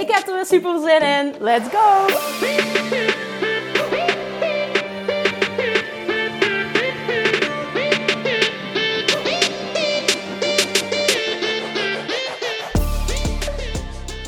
[0.00, 1.34] Ik heb er weer super zin in.
[1.40, 2.06] Let's go!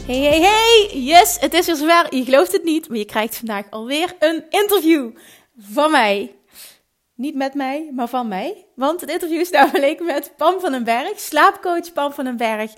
[0.06, 0.90] Hey, hey, hey!
[0.92, 2.06] Yes, het is weer zover.
[2.14, 5.10] Je gelooft het niet, maar je krijgt vandaag alweer een interview
[5.58, 6.34] van mij.
[7.14, 8.66] Niet met mij, maar van mij.
[8.74, 12.72] Want het interview is namelijk met Pam van den Berg, slaapcoach Pam van den Berg.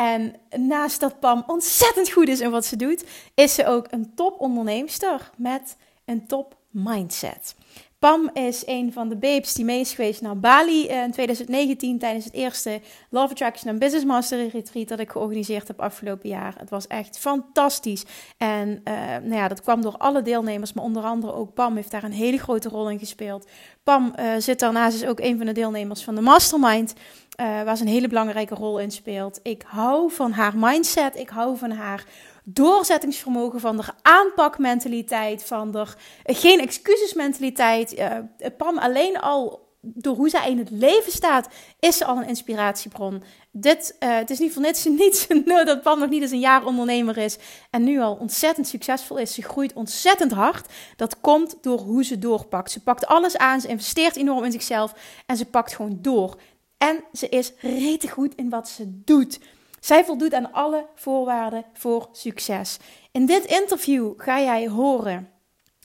[0.00, 3.04] En naast dat Pam ontzettend goed is in wat ze doet,
[3.34, 7.54] is ze ook een top onderneemster met een top mindset.
[7.98, 12.24] Pam is een van de babes die mee is geweest naar Bali in 2019 tijdens
[12.24, 16.54] het eerste Love Attraction en Business Mastery Retreat dat ik georganiseerd heb afgelopen jaar.
[16.58, 18.04] Het was echt fantastisch.
[18.36, 21.90] En uh, nou ja, dat kwam door alle deelnemers, maar onder andere ook Pam heeft
[21.90, 23.48] daar een hele grote rol in gespeeld.
[23.82, 26.94] Pam uh, zit daarnaast is ook een van de deelnemers van de Mastermind,
[27.40, 29.40] uh, waar ze een hele belangrijke rol in speelt.
[29.42, 32.04] Ik hou van haar mindset, ik hou van haar
[32.44, 35.86] doorzettingsvermogen, van de aanpakmentaliteit, van de
[36.24, 37.98] geen excuses-mentaliteit.
[37.98, 38.16] Uh,
[38.56, 43.22] Pam alleen al door hoe zij in het leven staat, is ze al een inspiratiebron.
[43.50, 45.26] Dit, het is niet voor niets, niets
[45.64, 47.38] dat Pam nog niet eens een jaar ondernemer is
[47.70, 49.34] en nu al ontzettend succesvol is.
[49.34, 50.72] Ze groeit ontzettend hard.
[50.96, 52.70] Dat komt door hoe ze doorpakt.
[52.70, 54.94] Ze pakt alles aan, ze investeert enorm in zichzelf
[55.26, 56.36] en ze pakt gewoon door.
[56.78, 59.40] En ze is rete goed in wat ze doet.
[59.80, 62.78] Zij voldoet aan alle voorwaarden voor succes.
[63.10, 65.28] In dit interview ga jij horen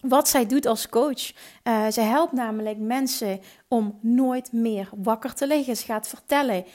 [0.01, 1.31] wat zij doet als coach.
[1.63, 5.77] Uh, zij helpt namelijk mensen om nooit meer wakker te liggen.
[5.77, 6.65] Ze gaat vertellen.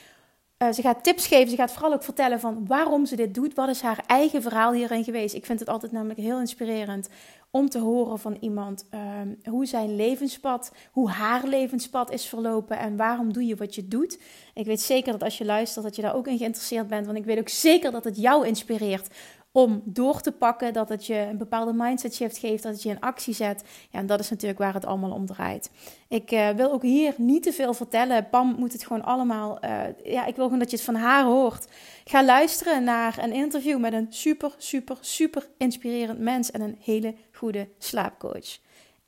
[0.58, 1.50] Uh, ze gaat tips geven.
[1.50, 3.54] Ze gaat vooral ook vertellen van waarom ze dit doet.
[3.54, 5.34] Wat is haar eigen verhaal hierin geweest?
[5.34, 7.08] Ik vind het altijd namelijk heel inspirerend
[7.50, 12.96] om te horen van iemand um, hoe zijn levenspad, hoe haar levenspad is verlopen en
[12.96, 14.20] waarom doe je wat je doet.
[14.54, 17.18] Ik weet zeker dat als je luistert dat je daar ook in geïnteresseerd bent, want
[17.18, 19.08] ik weet ook zeker dat het jou inspireert
[19.52, 22.88] om door te pakken, dat het je een bepaalde mindset shift geeft, dat het je
[22.88, 23.64] in actie zet.
[23.90, 25.70] Ja, en dat is natuurlijk waar het allemaal om draait.
[26.08, 28.28] Ik uh, wil ook hier niet te veel vertellen.
[28.28, 29.64] Pam moet het gewoon allemaal.
[29.64, 31.68] Uh, ja, ik wil gewoon dat je het van haar hoort.
[32.04, 37.14] Ga luisteren naar een interview met een super, super, super inspirerend mens en een hele
[37.32, 38.58] goede slaapcoach.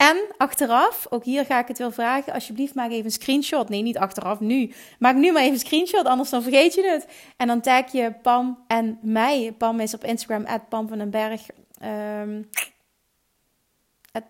[0.01, 3.69] En achteraf, ook hier ga ik het wel vragen, alsjeblieft maak even een screenshot.
[3.69, 4.73] Nee, niet achteraf, nu.
[4.99, 7.07] Maak nu maar even een screenshot, anders dan vergeet je het.
[7.37, 9.55] En dan tag je Pam en mij.
[9.59, 11.47] Pam is op Instagram, at Pam van den Berg.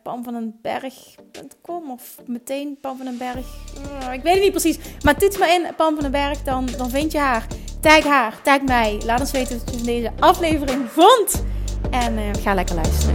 [0.02, 3.46] Van den Berg.com of meteen Pam van den Berg.
[4.06, 4.78] Oh, ik weet het niet precies.
[5.02, 7.46] Maar toets maar in Pam van den Berg, dan, dan vind je haar.
[7.80, 9.00] Tag haar, tag mij.
[9.04, 11.44] Laat ons weten wat je van deze aflevering vond.
[11.90, 13.14] En uh, ga lekker luisteren.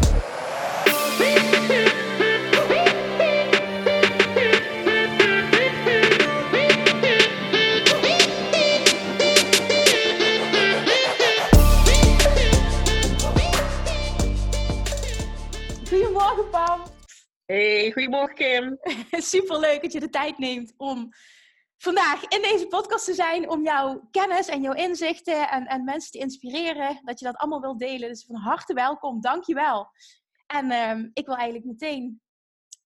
[17.46, 18.78] Hey, goedemorgen, Kim.
[19.10, 21.10] Super leuk dat je de tijd neemt om
[21.78, 23.50] vandaag in deze podcast te zijn.
[23.50, 27.02] Om jouw kennis en jouw inzichten en, en mensen te inspireren.
[27.04, 28.10] Dat je dat allemaal wilt delen.
[28.10, 29.22] Dus van harte welkom.
[29.22, 29.88] Dank je wel.
[30.48, 32.22] En um, ik wil eigenlijk meteen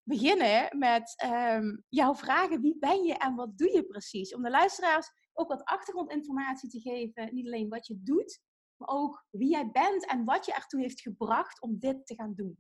[0.04, 2.62] beginnen met um, jouw vragen.
[2.62, 4.36] Wie ben je en wat doe je precies?
[4.36, 7.34] Om de luisteraars ook wat achtergrondinformatie te geven.
[7.34, 8.40] Niet alleen wat je doet,
[8.76, 12.34] maar ook wie jij bent en wat je ertoe heeft gebracht om dit te gaan
[12.36, 12.58] doen.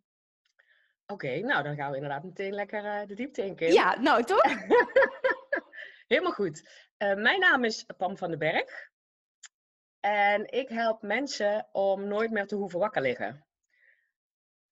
[1.11, 3.71] Oké, okay, nou dan gaan we inderdaad meteen lekker uh, de diepte in, Kim.
[3.71, 4.43] Ja, nou toch?
[6.07, 6.69] Helemaal goed.
[6.97, 8.89] Uh, mijn naam is Pam van den Berg.
[9.99, 13.45] En ik help mensen om nooit meer te hoeven wakker liggen.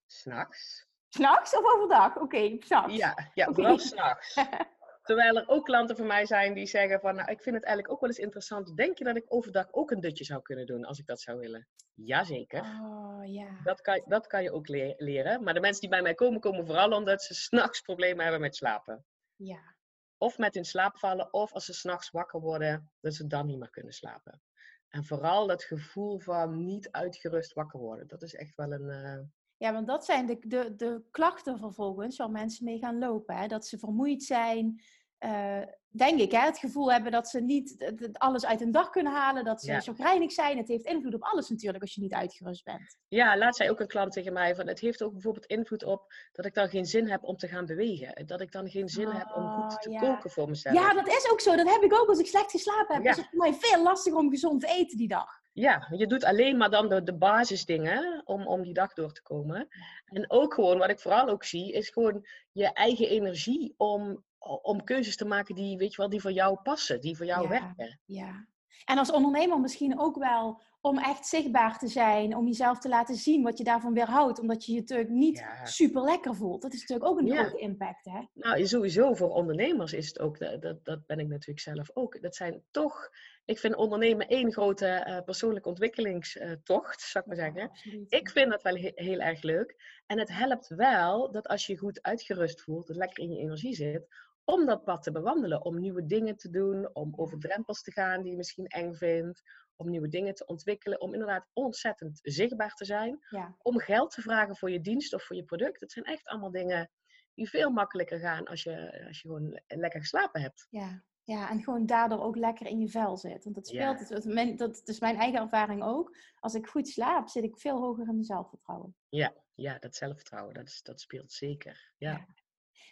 [0.06, 0.88] S'nachts.
[1.10, 2.16] S'nachts of overdag?
[2.16, 2.96] Oké, okay, s'nachts.
[2.96, 3.54] Ja, ja okay.
[3.54, 4.36] vooral s'nachts.
[5.08, 7.94] Terwijl er ook klanten van mij zijn die zeggen van, nou, ik vind het eigenlijk
[7.94, 8.78] ook wel eens interessant.
[8.78, 11.40] Denk je dat ik overdag ook een dutje zou kunnen doen als ik dat zou
[11.40, 11.68] willen?
[11.94, 12.62] Jazeker.
[12.62, 13.48] Oh, ja.
[13.64, 15.44] dat, kan, dat kan je ook le leren.
[15.44, 18.56] Maar de mensen die bij mij komen, komen vooral omdat ze s'nachts problemen hebben met
[18.56, 19.06] slapen.
[19.36, 19.76] Ja.
[20.18, 23.60] Of met in slaap vallen, of als ze s'nachts wakker worden, dat ze dan niet
[23.60, 24.42] meer kunnen slapen.
[24.88, 28.08] En vooral dat gevoel van niet uitgerust wakker worden.
[28.08, 28.90] Dat is echt wel een...
[28.90, 29.20] Uh...
[29.58, 33.36] Ja, want dat zijn de, de, de klachten vervolgens waar mensen mee gaan lopen.
[33.36, 33.48] Hè?
[33.48, 34.82] Dat ze vermoeid zijn,
[35.18, 39.14] eh, denk ik, hè, het gevoel hebben dat ze niet alles uit een dag kunnen
[39.14, 40.58] halen, dat ze zo chagrijnig zijn.
[40.58, 42.98] Het heeft invloed op alles natuurlijk als je niet uitgerust bent.
[43.08, 46.14] Ja, laat zei ook een klant tegen mij van het heeft ook bijvoorbeeld invloed op
[46.32, 48.26] dat ik dan geen zin heb om te gaan bewegen.
[48.26, 50.76] Dat ik dan geen zin heb om goed te Oh, koken voor mezelf.
[50.76, 51.56] Ja, dat is ook zo.
[51.56, 53.04] Dat heb ik ook als ik slecht geslapen heb.
[53.04, 53.10] Ja.
[53.10, 55.42] Dus het is voor mij veel lastiger om gezond te eten die dag.
[55.54, 59.22] Ja, je doet alleen maar dan de, de basisdingen om, om die dag door te
[59.22, 59.68] komen.
[60.06, 64.84] En ook gewoon, wat ik vooral ook zie, is gewoon je eigen energie om, om
[64.84, 67.50] keuzes te maken die, weet je wel, die voor jou passen, die voor jou ja,
[67.50, 68.00] werken.
[68.06, 68.48] Ja.
[68.86, 73.16] En als ondernemer misschien ook wel om echt zichtbaar te zijn, om jezelf te laten
[73.16, 75.66] zien wat je daarvan weerhoudt, omdat je je natuurlijk niet Ja.
[75.66, 76.62] super lekker voelt.
[76.62, 77.44] Dat is natuurlijk ook een Ja.
[77.44, 78.20] grote impact, hè?
[78.34, 82.22] Nou, sowieso voor ondernemers is het ook, dat, dat, dat ben ik natuurlijk zelf ook.
[82.22, 83.10] Dat zijn toch,
[83.46, 87.72] ik vind ondernemen één grote eh, persoonlijke ontwikkelingstocht, zou ik maar zeggen.
[88.08, 90.02] Ik vind dat wel he- heel erg leuk.
[90.06, 93.76] En het helpt wel dat als je goed uitgerust voelt, dat lekker in je energie
[93.76, 94.08] zit,
[94.48, 95.66] om dat pad te bewandelen.
[95.66, 99.42] Om nieuwe dingen te doen, om over drempels te gaan die je misschien eng vindt.
[99.76, 103.20] Om nieuwe dingen te ontwikkelen, om inderdaad ontzettend zichtbaar te zijn.
[103.30, 103.56] Ja.
[103.62, 105.80] Om geld te vragen voor je dienst of voor je product.
[105.80, 106.90] Het zijn echt allemaal dingen
[107.34, 110.68] die veel makkelijker gaan als je, als je gewoon le- lekker geslapen hebt.
[110.70, 111.04] Ja.
[111.24, 113.44] ja, en gewoon daardoor ook lekker in je vel zit.
[113.44, 116.18] Want dat speelt, het, het- mijn- dat is mijn eigen ervaring ook.
[116.40, 118.96] Als ik goed slaap, zit ik veel hoger in mijn zelfvertrouwen.
[119.10, 121.94] Ja, ja dat zelfvertrouwen, dat, is, dat speelt zeker.
[121.98, 122.12] Ja.
[122.12, 122.26] Ja.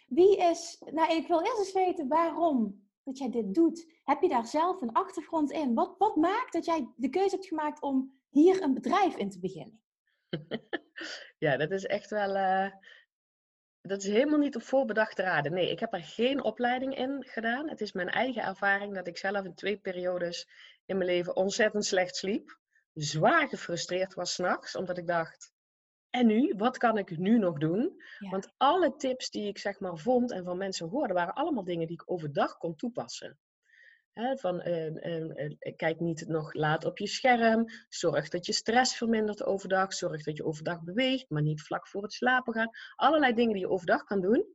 [0.08, 3.92] Wie is, nou ik wil eerst eens weten waarom dat jij dit doet.
[4.04, 5.74] Heb je daar zelf een achtergrond in?
[5.74, 9.38] Wat, wat maakt dat jij de keuze hebt gemaakt om hier een bedrijf in te
[9.38, 9.80] beginnen?
[11.38, 12.34] ja, dat is echt wel.
[12.34, 12.70] eh,
[13.80, 15.52] dat is helemaal niet op voorbedachte raden.
[15.52, 17.68] Nee, ik heb er geen opleiding in gedaan.
[17.68, 20.48] Het is mijn eigen ervaring dat ik zelf in twee periodes
[20.86, 22.58] in mijn leven ontzettend slecht sliep.
[22.92, 25.52] Zwaar gefrustreerd was s'nachts, omdat ik dacht.
[26.16, 26.54] En nu?
[26.56, 28.02] Wat kan ik nu nog doen?
[28.18, 28.30] Ja.
[28.30, 31.86] Want alle tips die ik zeg maar vond en van mensen hoorde, waren allemaal dingen
[31.86, 33.38] die ik overdag kon toepassen.
[34.14, 37.64] Van eh, eh, eh, kijk niet nog laat op je scherm.
[37.88, 39.94] Zorg dat je stress vermindert overdag.
[39.94, 42.70] Zorg dat je overdag beweegt, maar niet vlak voor het slapen gaan.
[42.94, 44.54] Allerlei dingen die je overdag kan doen.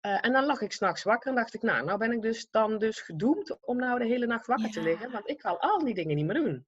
[0.00, 2.78] En dan lag ik s'nachts wakker en dacht ik, nou, nou ben ik dus dan
[2.78, 5.10] dus gedoemd om nou de hele nacht wakker te liggen.
[5.10, 6.66] Want ik kan al die dingen niet meer doen.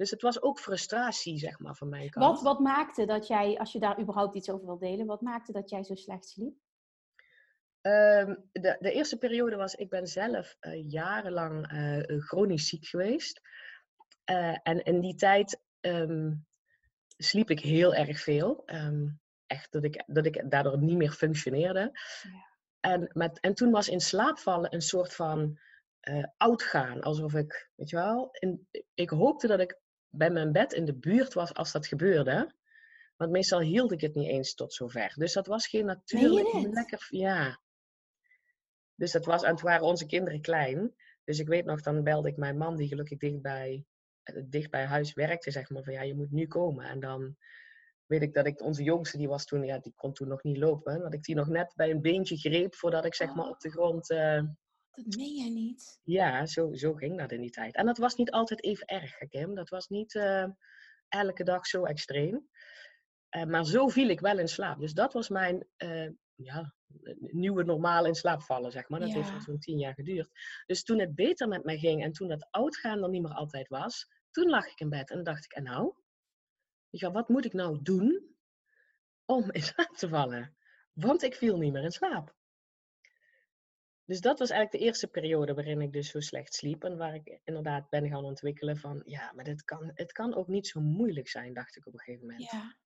[0.00, 2.26] Dus het was ook frustratie, zeg maar, van mijn kant.
[2.26, 5.52] Wat, wat maakte dat jij, als je daar überhaupt iets over wil delen, wat maakte
[5.52, 6.54] dat jij zo slecht sliep?
[7.80, 12.86] Ehm, de, de eerste periode was, ik ben zelf eh, jarenlang eh, eh, chronisch ziek
[12.86, 13.40] geweest.
[14.62, 16.32] En in die tijd ehm,
[17.16, 18.62] sliep ik heel erg veel.
[18.66, 19.06] Ehm,
[19.46, 21.90] echt dat ik, dat ik daardoor niet meer functioneerde.
[22.22, 22.48] Ja.
[22.80, 25.58] En, met, en toen was in slaap vallen een soort van
[26.00, 27.00] eh, oud gaan.
[27.00, 29.79] Alsof ik, weet je wel, in, ik hoopte dat ik
[30.10, 32.54] bij mijn bed in de buurt was als dat gebeurde.
[33.16, 35.12] Want meestal hield ik het niet eens tot zover.
[35.16, 36.72] Dus dat was geen natuurlijk dit?
[36.72, 37.06] lekker.
[37.10, 37.60] Ja.
[38.94, 40.94] Dus dat was, en toen waren onze kinderen klein.
[41.24, 43.84] Dus ik weet nog, dan belde ik mijn man, die gelukkig dichtbij,
[44.22, 46.84] eh, dicht bij huis werkte, zeg maar, van ja, je moet nu komen.
[46.84, 47.36] En dan
[48.06, 50.56] weet ik dat ik, onze jongste, die was toen, ja, die kon toen nog niet
[50.56, 51.00] lopen.
[51.00, 53.70] Dat ik die nog net bij een beentje greep voordat ik zeg maar op de
[53.70, 54.10] grond.
[54.10, 54.42] eh,
[54.90, 56.00] Dat meen jij niet.
[56.04, 57.74] ja, zo, zo ging dat in die tijd.
[57.74, 59.54] En dat was niet altijd even erg, Kim.
[59.54, 60.46] Dat was niet eh,
[61.08, 62.48] elke dag zo extreem.
[63.28, 64.78] Eh, maar zo viel ik wel in slaap.
[64.80, 66.74] Dus dat was mijn eh, ja,
[67.16, 69.00] nieuwe normaal in slaap vallen, zeg maar.
[69.00, 69.40] Dat heeft Ja.
[69.40, 70.30] zo'n tien jaar geduurd.
[70.66, 73.68] Dus toen het beter met mij ging en toen dat oudgaan er niet meer altijd
[73.68, 75.94] was, toen lag ik in bed en dacht ik, en nou?
[76.90, 78.34] Wat moet ik nou doen
[79.24, 80.56] om in slaap te vallen?
[80.92, 82.34] Want ik viel niet meer in slaap.
[84.10, 86.84] Dus dat was eigenlijk de eerste periode waarin ik dus zo slecht sliep.
[86.84, 90.48] En waar ik inderdaad ben gaan ontwikkelen van, ja, maar dit kan, het kan ook
[90.48, 92.50] niet zo moeilijk zijn, dacht ik op een gegeven moment.
[92.50, 92.76] Ja.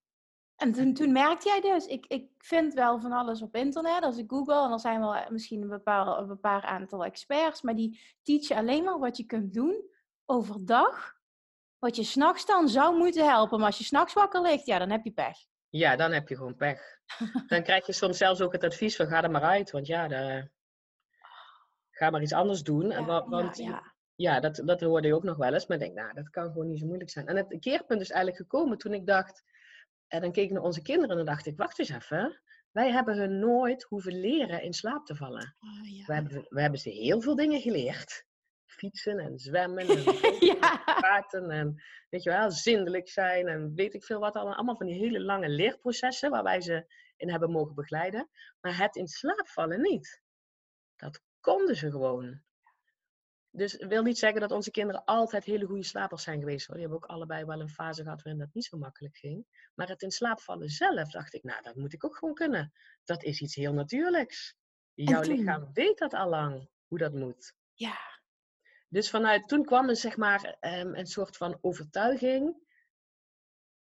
[0.57, 4.19] En toen, toen merkte jij dus, ik, ik vind wel van alles op internet, als
[4.19, 8.57] ik google, en er zijn wel misschien een bepaald, een aantal experts, maar die teachen
[8.57, 9.91] alleen maar wat je kunt doen
[10.25, 11.15] overdag,
[11.79, 13.59] wat je s'nachts dan zou moeten helpen.
[13.59, 15.37] Maar als je s'nachts wakker ligt, ja, dan heb je pech.
[15.69, 16.81] Ja, dan heb je gewoon pech.
[17.47, 20.09] Dan krijg je soms zelfs ook het advies van, ga er maar uit, want ja,
[20.09, 20.51] de,
[21.95, 22.91] ga maar iets anders doen.
[22.91, 23.93] En wa- want ja, ja.
[24.17, 25.67] Ja, dat, dat hoorde je ook nog wel eens.
[25.67, 27.27] Maar ik denk, nou, dat kan gewoon niet zo moeilijk zijn.
[27.27, 29.43] En het keerpunt is eigenlijk gekomen toen ik dacht...
[30.09, 32.41] En dan keek ik naar onze kinderen en dan dacht ik, wacht eens even.
[32.71, 35.57] Wij hebben hun nooit hoeven leren in slaap te vallen.
[35.61, 36.05] Oh, ja.
[36.05, 38.25] We hebben, we hebben ze heel veel dingen geleerd.
[38.67, 40.03] Fietsen en zwemmen en
[40.61, 40.83] ja.
[40.85, 44.35] praten en weet je wel, zindelijk zijn en weet ik veel wat.
[44.35, 48.29] Allemaal, allemaal van die hele lange leerprocessen waar wij ze in hebben mogen begeleiden.
[48.61, 50.23] Maar het in slaap vallen niet.
[50.97, 52.43] Dat konden ze gewoon.
[53.51, 56.67] Dus ik wil niet zeggen dat onze kinderen altijd hele goede slapers zijn geweest.
[56.67, 56.77] Hoor.
[56.77, 59.47] Die hebben ook allebei wel een fase gehad waarin dat niet zo makkelijk ging.
[59.75, 62.73] Maar het in slaap vallen zelf dacht ik, nou, dat moet ik ook gewoon kunnen.
[63.05, 64.57] Dat is iets heel natuurlijks.
[64.95, 65.37] Jouw toen?
[65.37, 67.55] lichaam weet dat al lang, hoe dat moet.
[67.73, 67.99] Ja.
[68.89, 72.57] Dus vanuit toen kwam er zeg maar ehm, een soort van overtuiging.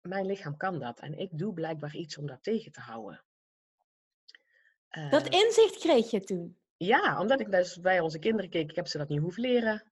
[0.02, 3.24] Mijn lichaam kan dat en ik doe blijkbaar iets om dat tegen te houden.
[5.10, 6.62] Dat Eh, inzicht kreeg je toen.
[6.86, 9.84] Ja, omdat ik dus bij onze kinderen keek, ik heb ze dat niet hoeven leren.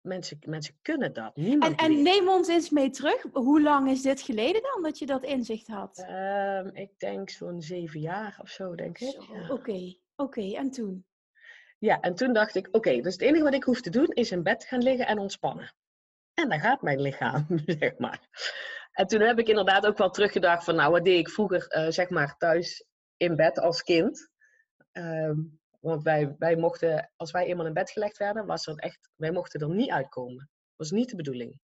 [0.00, 3.22] Mensen, mensen kunnen dat, En, niemand en neem ons eens mee terug.
[3.32, 5.98] Hoe lang is dit geleden dan dat je dat inzicht had?
[5.98, 9.20] Ehm, ik denk zo'n zeven jaar of zo, denk ik.
[9.32, 9.48] Ja.
[9.48, 10.54] Oké, oké.
[10.54, 11.04] En toen?
[11.78, 14.30] Ja, en toen dacht ik, oké, dus het enige wat ik hoef te doen is
[14.30, 15.74] in bed gaan liggen en ontspannen.
[16.34, 17.46] En dan gaat mijn lichaam,
[17.80, 18.28] zeg maar.
[18.92, 21.90] En toen heb ik inderdaad ook wel teruggedacht van, nou, wat deed ik vroeger, eh,
[21.90, 22.84] zeg maar, thuis
[23.16, 24.30] in bed als kind.
[24.92, 25.38] Ehm,
[25.80, 29.30] want wij, wij mochten, als wij eenmaal in bed gelegd werden, was dat echt, wij
[29.30, 30.38] mochten er niet uitkomen.
[30.38, 31.60] Dat was niet de bedoeling.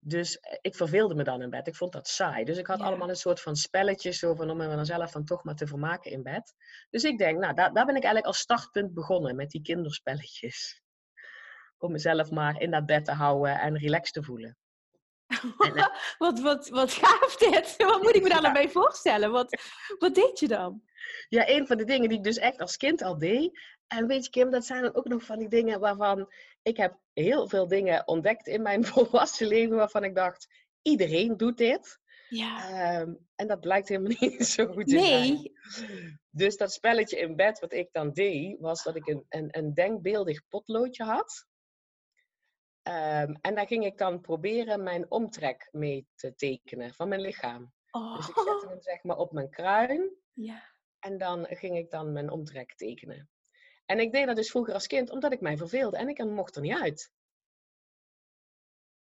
[0.00, 1.66] Dus eh, ik verveelde me dan in bed.
[1.66, 2.44] Ik vond dat saai.
[2.44, 2.84] Dus ik had Ja.
[2.84, 5.66] allemaal een soort van spelletjes zo van om me dan zelf dan toch maar te
[5.66, 6.54] vermaken in bed.
[6.90, 10.82] Dus ik denk, nou, daar, daar ben ik eigenlijk als startpunt begonnen met die kinderspelletjes.
[11.78, 14.56] Om mezelf maar in dat bed te houden en relaxed te voelen.
[15.28, 15.86] Eh,
[16.18, 17.74] wat, wat, wat gaaf dit.
[17.86, 19.30] Wat moet ik me daar nou bij voorstellen?
[19.30, 19.62] Wat,
[19.98, 20.82] wat deed je dan?
[21.28, 23.60] Ja, een van de dingen die ik dus echt als kind al deed.
[23.86, 26.32] En weet je, Kim, dat zijn dan ook nog van die dingen waarvan
[26.62, 30.48] ik heb heel veel dingen ontdekt in mijn volwassen leven waarvan ik dacht,
[30.82, 31.98] iedereen doet dit.
[32.28, 32.68] Ja.
[32.68, 35.32] Ehm, en dat blijkt helemaal niet zo goed te zijn.
[35.32, 35.52] Nee.
[36.30, 39.74] Dus dat spelletje in bed wat ik dan deed, was dat ik een, een, een
[39.74, 41.46] denkbeeldig potloodje had.
[42.88, 47.72] Ehm, en daar ging ik dan proberen mijn omtrek mee te tekenen van mijn lichaam.
[48.16, 48.68] Dus ik zette Oh.
[48.68, 50.62] hem zeg maar op mijn kruin Ja.
[50.98, 53.30] en dan ging ik dan mijn omtrek tekenen.
[53.86, 56.56] En ik deed dat dus vroeger als kind omdat ik mij verveelde en ik mocht
[56.56, 57.12] er niet uit.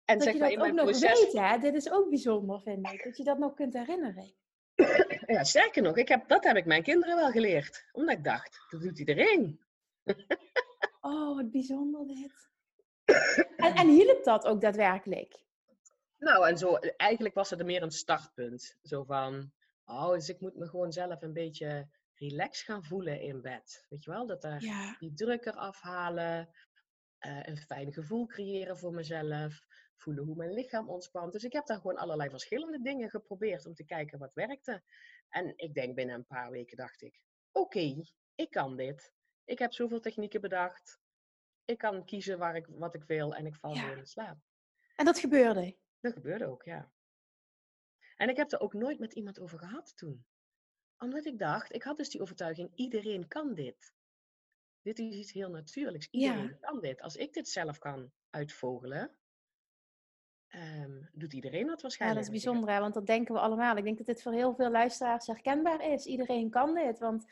[0.04, 1.22] En Dat zeg je maar dat in ook mijn nog proces.
[1.32, 1.58] weet, hè?
[1.58, 3.04] Dit is ook bijzonder, vind ik.
[3.04, 4.34] Dat je dat nog kunt herinneren.
[5.26, 7.88] Ja, sterker nog, ik heb, dat heb ik mijn kinderen wel geleerd.
[7.92, 9.60] Omdat ik dacht, dat doet iedereen.
[11.00, 12.48] Oh, wat bijzonder dit.
[13.56, 15.44] En, en hielp dat ook daadwerkelijk?
[16.18, 18.76] Nou, en zo, eigenlijk was het meer een startpunt.
[18.82, 19.52] Zo van,
[19.84, 23.86] oh, dus ik moet me gewoon zelf een beetje relaxed gaan voelen in bed.
[23.88, 24.96] Weet je wel, dat daar Ja.
[24.98, 26.48] die druk eraf halen,
[27.18, 29.64] eh, een fijn gevoel creëren voor mezelf,
[29.96, 31.32] voelen hoe mijn lichaam ontspant.
[31.32, 34.82] Dus ik heb daar gewoon allerlei verschillende dingen geprobeerd om te kijken wat werkte.
[35.28, 37.20] En ik denk binnen een paar weken dacht ik,
[37.52, 38.02] oké,
[38.34, 39.12] ik kan dit.
[39.44, 41.00] Ik heb zoveel technieken bedacht.
[41.66, 43.80] Ik kan kiezen waar ik, wat ik wil en ik val Ja.
[43.80, 44.36] gewoon in slaap.
[44.96, 45.76] En dat gebeurde?
[46.00, 46.90] Dat gebeurde ook, ja.
[48.16, 50.24] En ik heb er ook nooit met iemand over gehad toen.
[50.98, 53.94] Omdat ik dacht, ik had dus die overtuiging, iedereen kan dit.
[54.82, 56.08] Dit is iets heel natuurlijks.
[56.10, 56.20] Ja.
[56.36, 57.00] Iedereen kan dit.
[57.02, 59.16] Als ik dit zelf kan uitvogelen,
[60.48, 62.26] ehm, doet iedereen dat Ja, waarschijnlijk.
[62.26, 62.80] dat is bijzonder, hè?
[62.80, 63.76] want dat denken we allemaal.
[63.76, 66.06] Ik denk dat dit voor heel veel luisteraars herkenbaar is.
[66.06, 67.24] Iedereen kan dit, want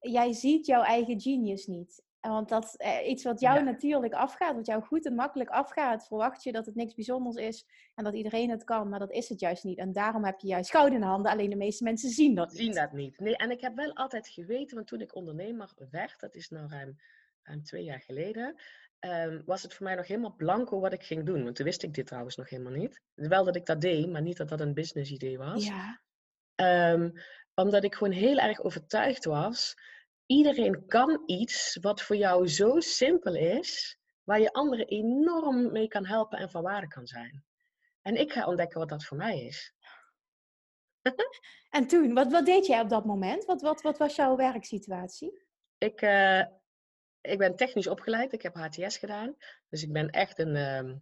[0.00, 2.02] jij ziet jouw eigen genius niet.
[2.20, 3.64] Want dat eh, iets wat jou Ja.
[3.64, 7.66] natuurlijk afgaat, wat jou goed en makkelijk afgaat, verwacht je dat het niks bijzonders is
[7.94, 9.78] en dat iedereen het kan, maar dat is het juist niet.
[9.78, 12.52] En daarom heb je juist goud in de handen, alleen de meeste mensen zien dat
[12.52, 12.74] zien niet.
[12.74, 13.18] dat niet.
[13.18, 16.68] Nee, en ik heb wel altijd geweten, want toen ik ondernemer werd, dat is nou
[16.68, 16.96] ruim,
[17.42, 18.54] ruim twee jaar geleden,
[18.98, 21.44] ehm, was het voor mij nog helemaal blanco wat ik ging doen.
[21.44, 23.00] Want toen wist ik dit trouwens nog helemaal niet.
[23.14, 25.64] Wel dat ik dat deed, maar niet dat dat een business idee was.
[25.66, 26.00] Ja,
[26.54, 27.10] Ehm,
[27.54, 29.74] omdat ik gewoon heel erg overtuigd was.
[30.30, 36.06] Iedereen kan iets wat voor jou zo simpel is, waar je anderen enorm mee kan
[36.06, 37.44] helpen en van waarde kan zijn.
[38.02, 39.74] En ik ga ontdekken wat dat voor mij is.
[41.76, 43.44] en toen, wat, wat deed jij op dat moment?
[43.44, 45.42] Wat, wat, wat was jouw werksituatie?
[45.78, 46.44] Ik, eh,
[47.20, 49.36] ik ben technisch opgeleid, ik heb HTS gedaan.
[49.68, 50.96] Dus ik ben echt een, ehm,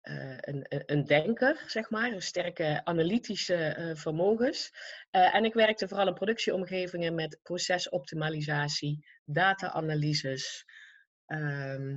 [0.00, 2.12] eh, een, een- denker, zeg maar.
[2.12, 4.70] Een sterke analytische eh, vermogens.
[5.10, 10.64] Eh, en ik werkte vooral in productieomgevingen met procesoptimalisatie, data-analyses
[11.26, 11.96] ehm,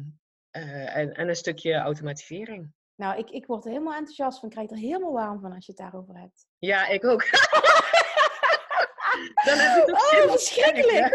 [0.51, 2.73] eh, en, en een stukje automatisering.
[2.95, 5.65] Nou, ik, ik word er helemaal enthousiast van, ik krijg er helemaal warm van als
[5.65, 6.45] je het daarover hebt.
[6.59, 7.23] Ja, ik ook.
[9.45, 11.09] Dan heb Oh, verschrikkelijk!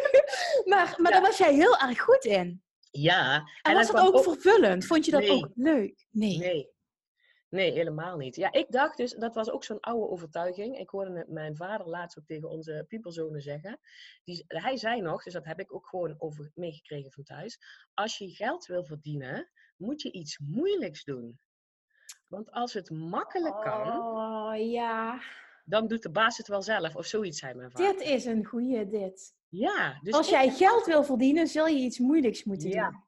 [0.70, 1.20] maar maar Ja.
[1.20, 2.62] daar was jij heel erg goed in.
[3.00, 3.34] Ja.
[3.62, 4.86] En, was dan het kwam ook vervullend?
[4.86, 5.30] Vond je dat Nee.
[5.30, 6.06] ook leuk?
[6.10, 6.38] Nee.
[6.38, 6.74] Nee.
[7.48, 8.36] Nee, helemaal niet.
[8.36, 10.78] Ja, ik dacht dus, dat was ook zo'n oude overtuiging.
[10.78, 13.80] Ik hoorde het mijn vader laatst ook tegen onze piepelzonen zeggen.
[14.24, 17.58] Die, hij zei nog, dus dat heb ik ook gewoon over meegekregen van thuis.
[17.94, 21.38] Als je geld wil verdienen, moet je iets moeilijks doen.
[22.26, 25.20] Want als het makkelijk kan, Oh, ja.
[25.66, 26.96] Dan doet de baas het wel zelf.
[26.96, 27.92] Of zoiets zei mijn vader.
[27.92, 29.34] Dit is een goeie, dit.
[29.48, 32.90] Ja, dus, Als ik- jij geld wil verdienen, zul je iets moeilijks moeten Ja.
[32.90, 33.04] doen.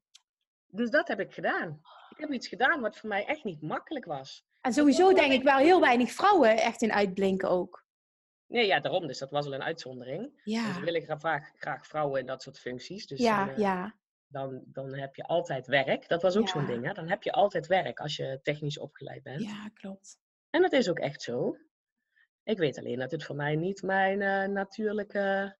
[0.70, 1.80] dus dat heb ik gedaan.
[2.10, 4.46] Ik heb iets gedaan wat voor mij echt niet makkelijk was.
[4.60, 7.86] En sowieso denk ik waar heel weinig vrouwen echt in uitblinken ook.
[8.46, 9.06] Nee, ja, daarom.
[9.06, 10.22] Dus dat was al een uitzondering.
[10.22, 13.06] En ze Ja, willen graag, graag vrouwen in dat soort functies.
[13.06, 13.94] Dus ja, dan, eh, ja.
[14.26, 16.08] dan, dan heb je altijd werk.
[16.08, 16.66] Dat was ook zo'n Ja.
[16.66, 16.92] ding, hè?
[16.92, 19.40] Dan heb je altijd werk als je technisch opgeleid bent.
[19.42, 20.18] Ja, klopt.
[20.50, 21.56] En dat is ook echt zo.
[22.48, 25.56] Ik weet alleen dat het voor mij niet mijn eh, natuurlijke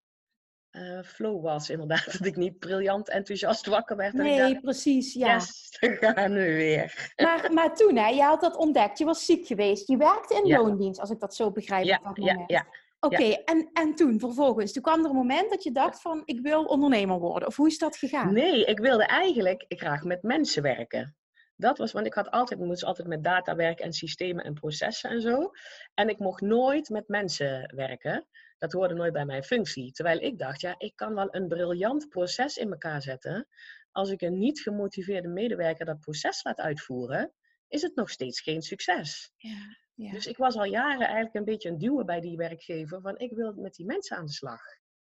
[0.71, 2.04] eh, flow was, inderdaad.
[2.18, 4.14] Dat ik niet briljant enthousiast wakker werd.
[4.14, 5.35] En Nee, dacht, precies, ja.
[5.35, 7.12] yes, gaan nu weer.
[7.16, 8.99] Maar, maar toen, hè, je had dat ontdekt.
[8.99, 9.88] Je was ziek geweest.
[9.88, 10.59] Je werkte in Ja.
[10.59, 12.66] loondienst, als ik dat zo begrijp Ja, op dat ja, ja.
[13.00, 16.40] Oké, en, en toen vervolgens, toen kwam er een moment dat je dacht van, ik
[16.40, 17.49] wil ondernemer worden.
[17.49, 18.33] Of hoe is dat gegaan?
[18.33, 21.16] Nee, ik wilde eigenlijk graag met mensen werken.
[21.61, 24.55] Dat was, want ik had altijd, ik moest altijd met data werken en systemen en
[24.55, 25.50] processen en zo.
[25.95, 28.27] En ik mocht nooit met mensen werken.
[28.59, 29.93] Dat hoorde nooit bij mijn functie.
[29.93, 33.47] Terwijl ik dacht, ja, ik kan wel een briljant proces in elkaar zetten.
[33.93, 37.33] Als ik een niet gemotiveerde medewerker dat proces laat uitvoeren,
[37.69, 39.33] is het nog steeds geen succes.
[39.37, 40.11] Ja, ja.
[40.11, 43.33] Dus ik was al jaren eigenlijk een beetje een duwen bij die werkgever van ik
[43.33, 44.61] wil met die mensen aan de slag.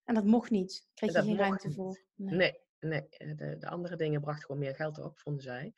[0.04, 0.86] En dat mocht niet.
[0.94, 1.76] Kreeg je geen ruimte niet.
[1.76, 2.00] voor.
[2.14, 3.08] Nee, nee.
[3.08, 5.74] eh, De, de andere dingen brachten gewoon meer geld op, vonden zij.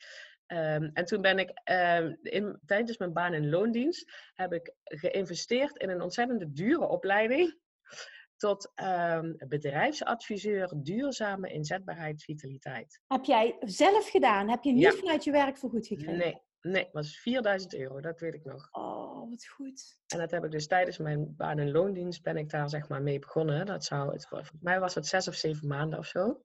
[0.49, 5.77] Ehm, en toen ben ik ehm, in, tijdens mijn baan in loondienst heb ik geïnvesteerd
[5.77, 7.57] in een ontzettend dure opleiding
[8.37, 13.01] tot ehm, bedrijfsadviseur duurzame inzetbaarheid vitaliteit.
[13.07, 14.49] Heb jij zelf gedaan?
[14.49, 14.91] Heb je niet Ja.
[14.91, 16.17] vanuit je werk vergoed gekregen?
[16.17, 18.67] Nee, nee, dat was 4000 euro, dat weet ik nog.
[18.71, 19.97] Oh, wat goed.
[20.07, 23.01] En dat heb ik dus tijdens mijn baan in loondienst ben ik daar zeg maar
[23.01, 23.65] mee begonnen.
[23.65, 26.41] Dat zou, het, volgens mij was het zes of zeven maanden of zo.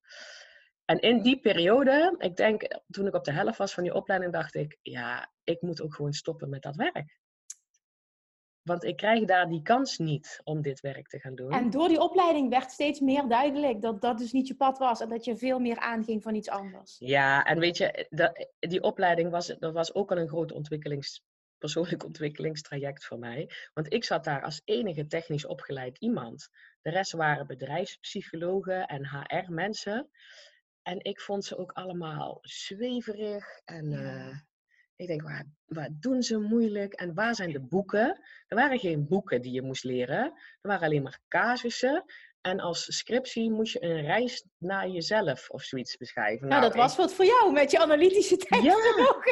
[0.84, 4.32] En in die periode, ik denk toen ik op de helft was van die opleiding,
[4.32, 7.18] dacht ik, ja, ik moet ook gewoon stoppen met dat werk.
[8.62, 11.52] Want ik krijg daar die kans niet om dit werk te gaan doen.
[11.52, 15.00] En door die opleiding werd steeds meer duidelijk dat dat dus niet je pad was.
[15.00, 16.96] En dat je veel meer aanging van iets anders.
[16.98, 21.22] Ja, en weet je, dat, die opleiding was, dat was ook al een groot ontwikkelings,
[21.58, 23.50] persoonlijk ontwikkelingstraject voor mij.
[23.74, 26.48] Want ik zat daar als enige technisch opgeleid iemand.
[26.82, 30.10] De rest waren bedrijfspsychologen en HR-mensen.
[30.84, 33.46] En ik vond ze ook allemaal zweverig.
[33.64, 33.98] En Ja.
[34.28, 34.36] eh,
[34.96, 36.92] ik denk, waar, waar doen ze moeilijk?
[36.92, 38.20] En waar zijn de boeken?
[38.46, 40.24] Er waren geen boeken die je moest leren.
[40.24, 42.04] Er waren alleen maar casussen.
[42.40, 46.48] En als scriptie moest je een reis naar jezelf of zoiets beschrijven.
[46.48, 48.62] Nou, dat ik- was wat voor jou met je analytische tekst.
[48.70, 48.74] Ja,
[49.08, 49.24] ook.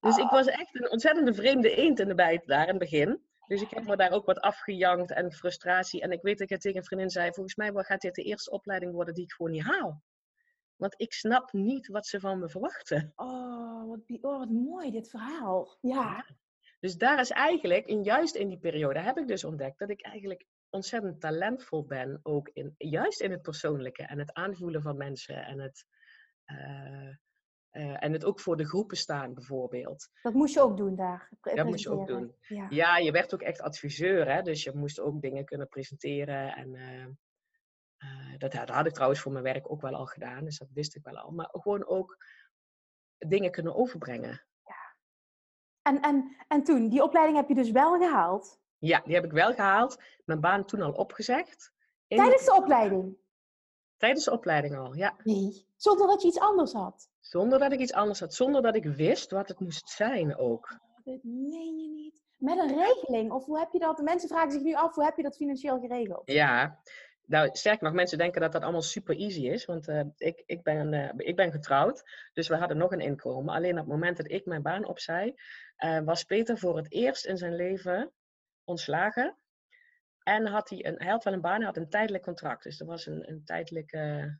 [0.00, 3.22] dus ik was echt een ontzettende vreemde eend in de bijt daar in het begin.
[3.46, 6.00] Dus ik heb me daar ook wat afgejankt en frustratie.
[6.00, 8.50] En ik weet dat ik tegen een vriendin zei, volgens mij gaat dit de eerste
[8.50, 10.02] opleiding worden die ik gewoon niet haal.
[10.76, 13.12] Want ik snap niet wat ze van me verwachten.
[13.16, 15.78] Oh wat, oh, wat mooi dit verhaal.
[15.80, 16.26] Ja.
[16.80, 20.02] Dus daar is eigenlijk, en juist in die periode, heb ik dus ontdekt dat ik
[20.02, 22.20] eigenlijk ontzettend talentvol ben.
[22.22, 25.44] Ook in, juist in het persoonlijke en het aanvoelen van mensen.
[25.44, 25.84] En het,
[26.44, 27.08] eh,
[27.72, 30.08] eh, en het ook voor de groepen staan bijvoorbeeld.
[30.22, 31.28] Dat moest je ook doen daar.
[31.40, 32.36] Dat moest je ook doen.
[32.40, 32.66] Ja.
[32.70, 34.42] Ja, je werd ook echt adviseur, hè?
[34.42, 36.54] dus je moest ook dingen kunnen presenteren.
[36.54, 37.02] En eh,
[37.96, 40.68] eh, dat, dat had ik trouwens voor mijn werk ook wel al gedaan, dus dat
[40.72, 41.30] wist ik wel al.
[41.30, 42.16] Maar gewoon ook
[43.18, 44.46] dingen kunnen overbrengen.
[45.82, 48.60] En, en, en toen, die opleiding heb je dus wel gehaald.
[48.78, 50.02] Ja, die heb ik wel gehaald.
[50.24, 51.72] Mijn baan toen al opgezegd.
[52.06, 53.16] In- Tijdens de opleiding?
[54.02, 55.16] Tijdens de opleiding al, ja.
[55.24, 55.66] Nee.
[55.76, 57.08] Zonder dat je iets anders had?
[57.20, 60.78] Zonder dat ik iets anders had, zonder dat ik wist wat het moest zijn ook.
[61.04, 62.22] Dat meen je niet.
[62.36, 63.32] Met een regeling?
[63.32, 64.02] Of hoe heb je dat?
[64.02, 66.22] Mensen vragen zich nu af, hoe heb je dat financieel geregeld?
[66.24, 66.80] Ja,
[67.26, 69.64] nou sterk nog, mensen denken dat dat allemaal super easy is.
[69.64, 73.54] Want eh, ik, ik, ben, eh, ik ben getrouwd, dus we hadden nog een inkomen.
[73.54, 75.34] Alleen op het moment dat ik mijn baan opzij,
[75.76, 78.12] eh, was Peter voor het eerst in zijn leven
[78.64, 79.36] ontslagen.
[80.24, 82.62] En had hij, een, hij had wel een baan, hij had een tijdelijk contract.
[82.62, 84.38] Dus dat was een, een tijdelijke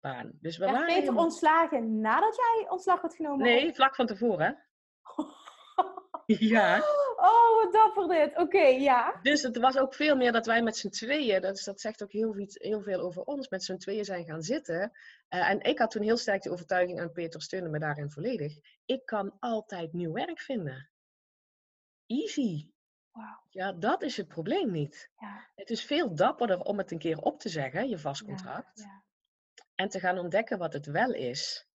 [0.00, 0.32] baan.
[0.40, 3.46] Dus we waren Peter ontslagen nadat jij ontslag had genomen?
[3.46, 4.64] Nee, vlak van tevoren.
[6.26, 6.78] ja.
[7.16, 8.36] Oh, wat dapper dit.
[8.38, 9.18] Oké, ja.
[9.22, 12.02] Dus het was ook veel meer dat wij met z'n tweeën, dat, is- dat zegt
[12.02, 14.92] ook heel, heel veel over ons, met z'n tweeën zijn gaan zitten.
[15.28, 18.52] Eh, en ik had toen heel sterk de overtuiging, en Peter steunde me daarin volledig,
[18.84, 20.90] ik kan altijd nieuw werk vinden.
[22.06, 22.70] Easy.
[23.50, 25.10] Ja, dat is het probleem niet.
[25.20, 28.32] Ja, Het is veel dapperder om het een keer op te zeggen, je vast ja,
[29.74, 31.68] en te gaan ontdekken wat het wel is.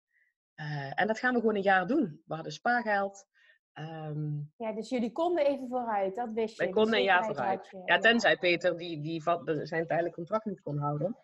[0.54, 2.22] Eh, en dat gaan we gewoon een jaar doen.
[2.26, 3.26] We hadden spaargeld.
[3.72, 6.62] ehm, Ja, dus jullie konden even vooruit, dat wist je.
[6.62, 7.68] Wij konden een jaar vooruit.
[7.84, 9.22] Ja, tenzij Peter die, die
[9.66, 11.16] zijn tijdelijk contract niet kon houden.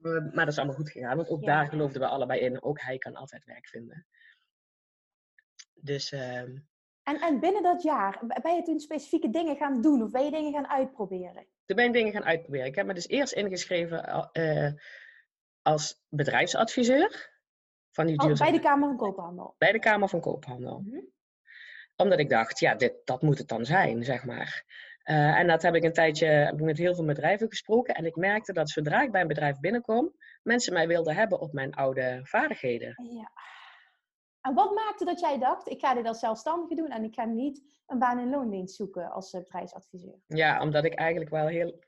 [0.00, 2.62] Eh, Maar dat is allemaal goed gegaan, want ook daar geloofden we allebei in.
[2.62, 4.06] Ook hij kan altijd werk vinden.
[5.74, 6.56] Dus ehm,
[7.06, 10.30] En, en binnen dat jaar, ben je toen specifieke dingen gaan doen of ben je
[10.30, 11.46] dingen gaan uitproberen?
[11.66, 12.66] toen ben ik dingen gaan uitproberen.
[12.66, 14.72] Ik heb me dus eerst ingeschreven eh,
[15.62, 17.34] als bedrijfsadviseur.
[17.90, 19.54] Van die Oh, bij de Kamer van Koophandel.
[19.58, 20.80] bij de Kamer van Koophandel.
[20.84, 21.00] Mhm.
[21.96, 24.64] Omdat ik dacht, ja, dit, dat moet het dan zijn, zeg maar.
[25.02, 27.94] Eh, en dat heb ik een tijdje heb ik met heel veel bedrijven gesproken.
[27.94, 31.52] En ik merkte dat zodra ik bij een bedrijf binnenkom, mensen mij wilden hebben op
[31.52, 32.94] mijn oude vaardigheden.
[33.14, 33.30] Ja.
[34.46, 37.24] En wat maakte dat jij dacht, ik ga dit als zelfstandige doen en ik ga
[37.24, 40.14] niet een baan in loondienst zoeken als uh, prijsadviseur?
[40.26, 41.84] Ja, omdat ik eigenlijk wel heel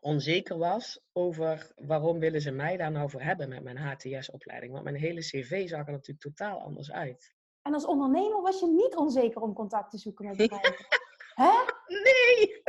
[0.00, 4.72] onzeker was over waarom willen ze mij daar nou voor hebben met mijn HTS-opleiding.
[4.72, 7.34] Want mijn hele cv zag er natuurlijk totaal anders uit.
[7.62, 10.86] En als ondernemer was je niet onzeker om contact te zoeken met bedrijven?
[11.34, 11.50] Hè?
[11.86, 12.62] Nee!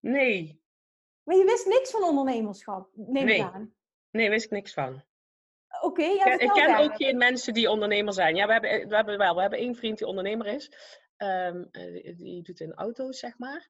[0.00, 0.62] Nee.
[1.22, 3.38] Maar je wist niks van ondernemerschap, neem nee.
[3.38, 3.74] ik aan.
[4.10, 5.02] Nee, wist ik niks van.
[5.80, 8.36] Oké, ja, ik, ken ook geen mensen die ondernemer zijn.
[8.36, 9.34] Ja, we hebben, we hebben wel.
[9.34, 10.72] We hebben één vriend die ondernemer is.
[11.16, 13.68] Ehm, eh, die, die doet in auto's, zeg maar.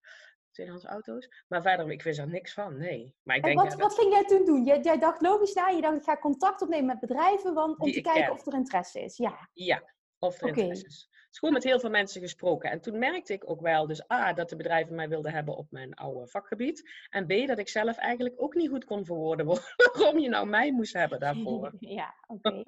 [0.51, 1.29] Tweedehands auto's.
[1.49, 2.79] Maar verder, ik wist er niks van.
[2.79, 3.14] Nee.
[3.23, 4.64] Maar ik En denk, wat, ja, wat ging jij toen doen?
[4.64, 7.85] Jij, jij dacht logisch na, je dacht ik ga contact opnemen met bedrijven want, om
[7.85, 8.33] Die te kijken ken.
[8.33, 9.16] of er interesse is.
[9.16, 9.83] Ja, Ja,
[10.18, 11.09] of er interesse is.
[11.31, 12.71] Dus gewoon met heel veel mensen gesproken.
[12.71, 15.66] En toen merkte ik ook wel, dus A, dat de bedrijven mij wilden hebben op
[15.71, 16.90] mijn oude vakgebied.
[17.11, 20.73] En B, dat ik zelf eigenlijk ook niet goed kon verwoorden waarom je nou mij
[20.73, 21.73] moest hebben daarvoor.
[21.99, 22.62] ja oké.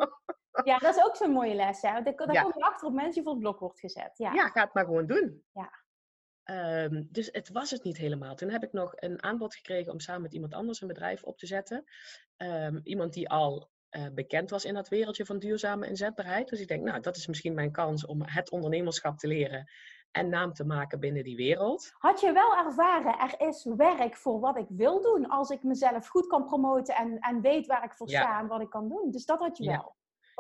[0.65, 1.83] Ja, dat is ook zo'n mooie les.
[1.83, 2.03] Hè?
[2.03, 2.43] Daar, daar Ja.
[2.43, 4.13] kom je achter op mensen die voor het blok wordt gezet.
[4.19, 4.33] Ja.
[4.33, 5.45] Ja, ga het maar gewoon doen.
[5.53, 5.71] Ja.
[6.43, 8.35] Ehm, dus het was het niet helemaal.
[8.35, 11.39] Toen heb ik nog een aanbod gekregen om samen met iemand anders een bedrijf op
[11.39, 11.85] te zetten.
[12.37, 16.49] Ehm, iemand die al eh, bekend was in dat wereldje van duurzame inzetbaarheid.
[16.49, 19.71] Dus ik denk, nou, dat is misschien mijn kans om het ondernemerschap te leren
[20.11, 21.93] en naam te maken binnen die wereld.
[21.99, 26.09] Had je wel ervaren, er is werk voor wat ik wil doen als ik mezelf
[26.09, 28.21] goed kan promoten en, en weet waar ik voor Ja.
[28.21, 29.11] sta en wat ik kan doen.
[29.11, 29.71] Dus dat had je Ja.
[29.71, 29.97] wel.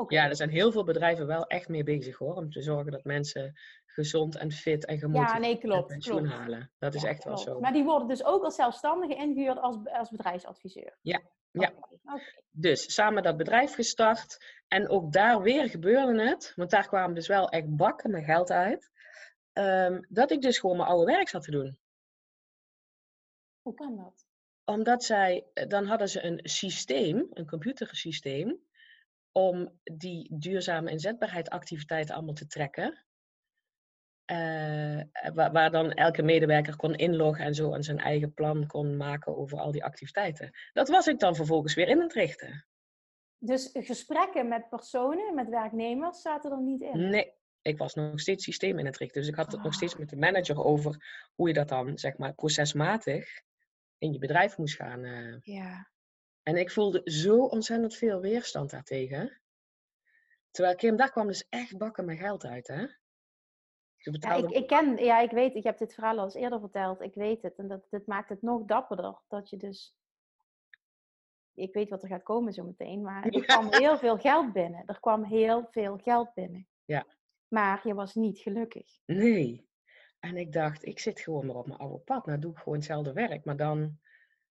[0.09, 2.35] Ja, er zijn heel veel bedrijven wel echt mee bezig hoor.
[2.35, 5.87] Om te zorgen dat mensen gezond en fit en gemotiveerd Ja, nee, klopt.
[5.87, 6.33] pensioen klopt.
[6.37, 6.73] halen.
[6.79, 7.49] Dat is Ja, echt wel klopt.
[7.51, 7.61] zo.
[7.61, 10.99] Maar die worden dus ook als zelfstandige ingehuurd als, als bedrijfsadviseur.
[11.01, 11.21] Ja,
[11.53, 11.73] ja.
[12.51, 14.39] Dus samen dat bedrijf gestart.
[14.69, 16.53] En ook daar weer gebeurde het.
[16.57, 18.91] Want daar kwamen dus wel echt bakken met geld uit.
[19.53, 21.79] ehm, dat ik dus gewoon mijn oude werk zat te doen.
[23.63, 24.27] Hoe kan dat?
[24.65, 28.61] Omdat zij, eh, dan hadden ze een systeem, een computersysteem,
[29.33, 33.05] om die duurzame inzetbaarheidsactiviteiten allemaal te trekken.
[34.33, 38.97] Eh, waar, waar dan elke medewerker kon inloggen en zo en zijn eigen plan kon
[38.97, 40.51] maken over al die activiteiten.
[40.73, 42.67] Dat was ik dan vervolgens weer in het richten.
[43.39, 47.09] Dus gesprekken met personen, met werknemers, zaten er niet in.
[47.09, 49.21] Nee, ik was nog steeds systeem in het richten.
[49.21, 49.99] Dus ik had het nog steeds Ah.
[49.99, 53.43] met de manager over hoe je dat dan, zeg maar, procesmatig
[53.99, 55.05] in je bedrijf moest gaan.
[55.05, 55.37] eh.
[55.41, 55.91] Ja.
[56.43, 59.41] En ik voelde zo ontzettend veel weerstand daartegen.
[60.51, 62.87] Terwijl Kim, daar kwam dus echt bakken met geld uit, hè?
[64.03, 67.01] Ja, ik, ik ken, ja, ik weet, ik heb dit verhaal al eens eerder verteld.
[67.01, 67.57] Ik weet het.
[67.57, 69.19] En dat, dat maakt het nog dapperder.
[69.29, 69.95] Dat je dus.
[71.55, 73.03] Ik weet wat er gaat komen zo meteen.
[73.03, 73.41] Maar er Ja.
[73.41, 74.83] kwam heel veel geld binnen.
[74.87, 76.69] Er kwam heel veel geld binnen.
[76.85, 77.07] Ja.
[77.49, 78.99] Maar je was niet gelukkig.
[79.07, 79.69] Nee.
[80.21, 82.27] En ik dacht, ik zit gewoon maar op mijn oude pad.
[82.27, 83.45] Nou doe ik gewoon hetzelfde werk.
[83.45, 83.99] Maar dan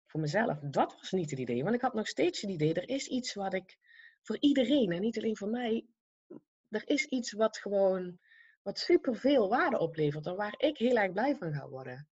[0.05, 0.60] voor mezelf.
[0.60, 1.63] Dat was niet het idee.
[1.63, 3.77] Want ik had nog steeds het idee, er is iets wat ik
[4.21, 5.86] voor iedereen en niet alleen voor mij.
[6.69, 8.19] Er is iets wat gewoon,
[8.65, 10.25] wat superveel waarde oplevert.
[10.25, 12.08] En waar ik heel erg blij van ga worden.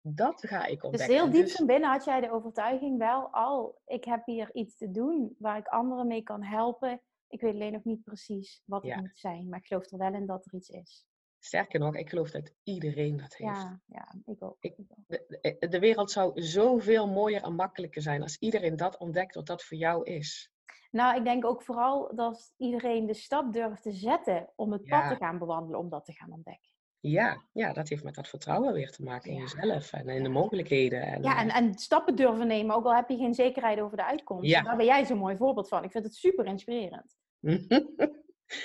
[0.00, 1.16] Dat ga ik Dus ontdekken.
[1.16, 3.80] heel En diep dus- van binnen had jij de overtuiging wel al.
[3.86, 7.00] Ik heb hier iets te doen waar ik anderen mee kan helpen.
[7.28, 9.00] Ik weet alleen nog niet precies wat het Ja.
[9.00, 9.48] moet zijn.
[9.48, 11.04] Maar ik geloof er wel in dat er iets is.
[11.38, 13.56] Sterker nog, ik geloof dat iedereen dat heeft.
[13.56, 14.56] Ja, ja ik ook.
[14.60, 14.76] Ik-.
[15.06, 19.46] De, de- de wereld zou zoveel mooier en makkelijker zijn als iedereen dat ontdekt wat
[19.46, 20.50] dat voor jou is.
[20.90, 25.08] Nou, ik denk ook vooral dat iedereen de stap durft te zetten om het pad
[25.08, 26.70] te gaan bewandelen, om dat te gaan ontdekken.
[27.00, 29.42] Ja, ja, dat heeft met dat vertrouwen weer te maken in Ja.
[29.42, 31.02] jezelf en in de mogelijkheden.
[31.02, 33.96] En, Ja, en, eh, en stappen durven nemen, ook al heb je geen zekerheid over
[33.96, 34.50] de uitkomst.
[34.50, 34.62] Ja.
[34.62, 35.84] Daar ben jij zo'n mooi voorbeeld van.
[35.84, 37.16] Ik vind het super inspirerend.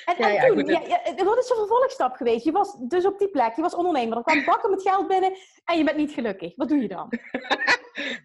[0.05, 2.45] En, Ja, en ja, toen, goed, ja, wat is de vervolgstap geweest?
[2.45, 5.33] Je was dus op die plek, je was ondernemer, er kwam bakken met geld binnen
[5.65, 6.55] en je bent niet gelukkig.
[6.55, 7.07] Wat doe je dan?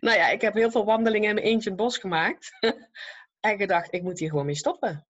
[0.06, 2.50] nou ja, ik heb heel veel wandelingen in mijn eentje in het bos gemaakt.
[3.50, 5.06] En gedacht, ik moet hier gewoon mee stoppen.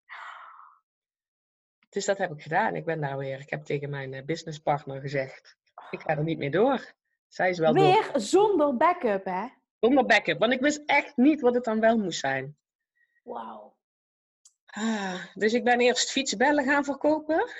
[1.88, 2.76] Dus dat heb ik gedaan.
[2.76, 3.40] Ik ben daar weer.
[3.40, 5.56] Ik heb tegen mijn eh, businesspartner gezegd,
[5.90, 6.94] ik ga er niet meer door.
[7.28, 7.84] Zij is wel door.
[7.84, 9.48] Weer zonder backup, hè?
[9.80, 12.56] Zonder backup, want ik wist echt niet wat het dan wel moest zijn.
[13.22, 13.76] Wauw.
[14.66, 17.50] Ah, dus ik ben eerst fietsbellen gaan verkopen.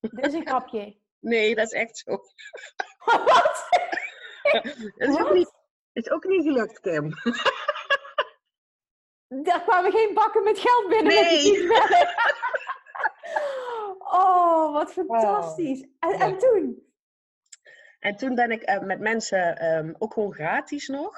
[0.00, 0.96] Dit is een grapje.
[1.20, 2.10] Nee, dat is echt zo.
[3.04, 3.68] Wat?
[4.96, 5.32] Dat is ook Wat?
[5.32, 5.52] niet,
[5.92, 7.12] is ook niet gelukt, Kim.
[9.28, 11.68] Er kwamen geen bakken met geld binnen met die Nee.
[13.98, 15.86] Oh, wat fantastisch.
[15.98, 16.86] En, en toen?
[17.98, 21.16] En toen ben ik eh, met mensen, ehm, ook gewoon gratis nog,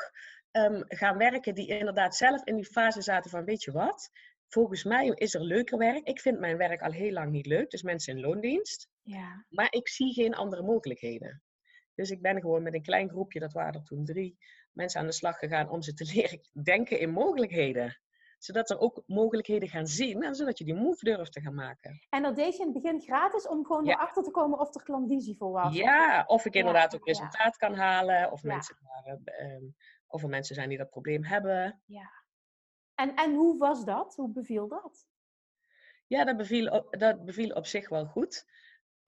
[0.50, 4.10] ehm, gaan werken die inderdaad zelf in die fase zaten van, weet je wat?
[4.48, 6.06] Volgens mij is er leuker werk.
[6.06, 8.88] Ik vind mijn werk al heel lang niet leuk, dus mensen in loondienst.
[9.02, 9.44] Ja.
[9.48, 11.42] Maar ik zie geen andere mogelijkheden.
[12.00, 14.38] Dus ik ben gewoon met een klein groepje, dat waren er toen drie,
[14.72, 18.00] mensen aan de slag gegaan om ze te leren denken in mogelijkheden.
[18.38, 22.06] Zodat ze ook mogelijkheden gaan zien en zodat je die move durft te gaan maken.
[22.10, 23.92] En dat deed je in het begin gratis om gewoon Ja.
[23.94, 25.74] erachter te komen of er klandizie voor was.
[25.76, 27.12] Ja, of ik Ja, inderdaad ook ja.
[27.12, 28.48] resultaat kan halen, of, Ja.
[28.48, 29.12] mensen, eh,
[29.44, 29.64] ehm,
[30.06, 31.82] of er mensen zijn die dat probleem hebben.
[32.94, 34.14] En, en hoe was dat?
[34.16, 35.06] Hoe beviel dat?
[36.06, 38.46] Ja, dat beviel, op- dat beviel op zich wel goed.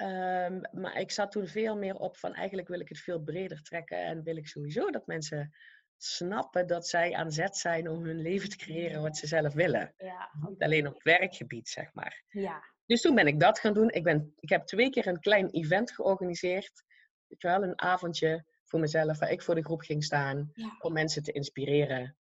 [0.03, 3.63] Ehm, maar ik zat toen veel meer op van eigenlijk wil ik het veel breder
[3.63, 5.55] trekken en wil ik sowieso dat mensen
[5.97, 9.95] snappen dat zij aan zet zijn om hun leven te creëren wat ze zelf willen.
[9.97, 12.25] Ja, Niet alleen op werkgebied, zeg maar.
[12.29, 12.63] ja.
[12.87, 13.91] Dus toen ben ik dat gaan doen.
[13.91, 16.85] Ik, ben, ik heb twee keer een klein event georganiseerd.
[17.27, 20.51] Weet je wel, een avondje voor mezelf waar ik voor de groep ging staan.
[20.53, 20.77] Ja.
[20.79, 22.17] Om mensen te inspireren.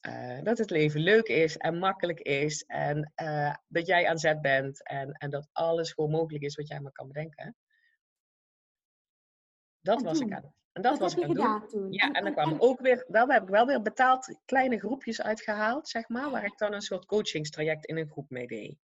[0.00, 2.62] Eh, dat het leven leuk is en makkelijk is.
[2.62, 4.88] En eh, dat jij aan zet bent.
[4.88, 7.56] En, en dat alles gewoon mogelijk is wat jij maar kan bedenken.
[9.80, 11.92] Dat was ik aan En dat, was ik aan doen.
[11.92, 15.88] Ja, en dan kwamen ook weer, daar heb ik wel weer betaald kleine groepjes uitgehaald,
[15.88, 18.85] zeg maar, waar ik dan een soort coachingstraject in een groep mee deed.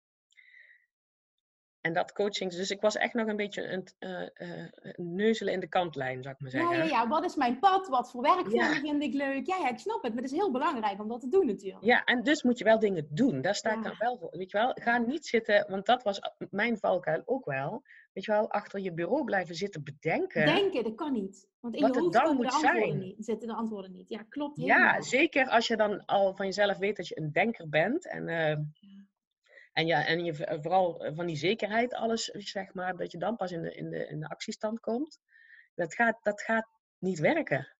[1.85, 5.59] En dat coachings, dus ik was echt nog een beetje een, eh, eh, neuzelen in
[5.59, 6.77] de kantlijn, zou ik maar Ja, zeggen.
[6.77, 7.87] ja, ja, wat is mijn pad?
[7.87, 8.43] Wat voor Ja.
[8.73, 9.45] vind ik leuk?
[9.45, 11.83] Ja, ja, ik snap het, maar het is heel belangrijk om dat te doen natuurlijk.
[11.83, 13.41] Ja, en dus moet je wel dingen doen.
[13.41, 13.81] Daar sta ik Ja.
[13.83, 14.37] dan wel voor.
[14.37, 16.19] Weet je wel, ga niet zitten, want dat was
[16.49, 17.83] mijn valkuil ook wel.
[18.13, 20.45] Weet je wel, achter je bureau blijven zitten bedenken.
[20.45, 21.47] Denken, dat kan niet.
[21.59, 22.99] Want in Wat je hoofd dan komen de moet antwoorden zijn.
[22.99, 24.09] niet, zitten de antwoorden niet.
[24.09, 25.03] Ja, klopt Ja, helemaal.
[25.03, 28.07] zeker als je dan al van jezelf weet dat je een denker bent.
[28.09, 28.55] En, eh,
[29.75, 33.35] en, ja, en je v- vooral van die zekerheid, alles zeg maar, dat je dan
[33.35, 35.19] pas in de, in de, in de actiestand komt.
[35.75, 36.67] Dat gaat, dat gaat
[36.99, 37.75] niet werken.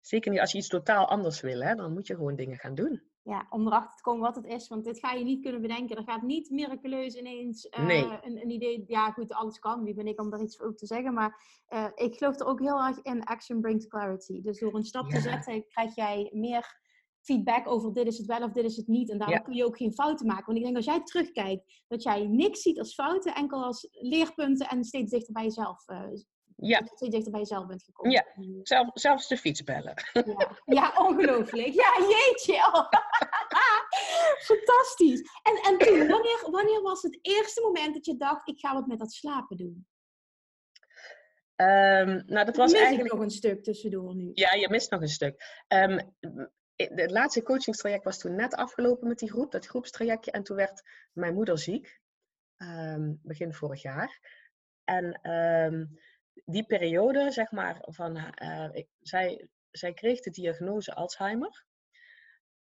[0.00, 2.74] Zeker niet als je iets totaal anders wil, hè, dan moet je gewoon dingen gaan
[2.74, 3.02] doen.
[3.22, 4.68] Ja, om erachter te komen wat het is.
[4.68, 5.96] Want dit ga je niet kunnen bedenken.
[5.96, 8.04] Er gaat niet miraculeus ineens eh, Nee.
[8.22, 8.84] een, een idee...
[8.86, 9.84] Ja, goed, alles kan.
[9.84, 11.14] Wie ben ik om daar iets over te zeggen?
[11.14, 14.42] Maar eh, ik geloof er ook heel erg in action brings clarity.
[14.42, 16.79] Dus door een stap te zetten krijg jij meer
[17.22, 19.10] feedback over dit is het wel of dit is het niet.
[19.10, 19.42] En daarom Ja.
[19.42, 20.44] kun je ook geen fouten maken.
[20.44, 24.68] Want ik denk als jij terugkijkt, dat jij niks ziet als fouten, enkel als leerpunten
[24.68, 26.02] en steeds dichter bij jezelf, eh,
[26.56, 28.12] Ja, dat je steeds dichter bij jezelf bent gekomen.
[28.12, 28.24] Ja.
[28.62, 29.94] zelf, zelfs de fiets bellen.
[30.12, 31.72] Ja, ja ongelooflijk.
[31.72, 32.54] Ja, jeetje.
[32.54, 32.88] Oh.
[34.50, 35.20] Fantastisch.
[35.42, 38.86] En, en toen, wanneer, wanneer was het eerste moment dat je dacht, ik ga wat
[38.86, 39.86] met dat slapen doen?
[41.56, 43.12] Ehm, nou, dat was Mis eigenlijk...
[43.12, 44.30] nog een stuk tussendoor nu.
[44.34, 45.62] Ja, je mist nog een stuk.
[45.68, 45.98] Ehm,
[46.88, 50.30] het laatste coachingstraject was toen net afgelopen met die groep, dat groepstrajectje.
[50.30, 52.00] En toen werd mijn moeder ziek,
[52.56, 54.20] ehm, begin vorig jaar.
[54.84, 55.84] En ehm,
[56.44, 61.64] die periode, zeg maar, van, eh, zij, zij kreeg de diagnose Alzheimer.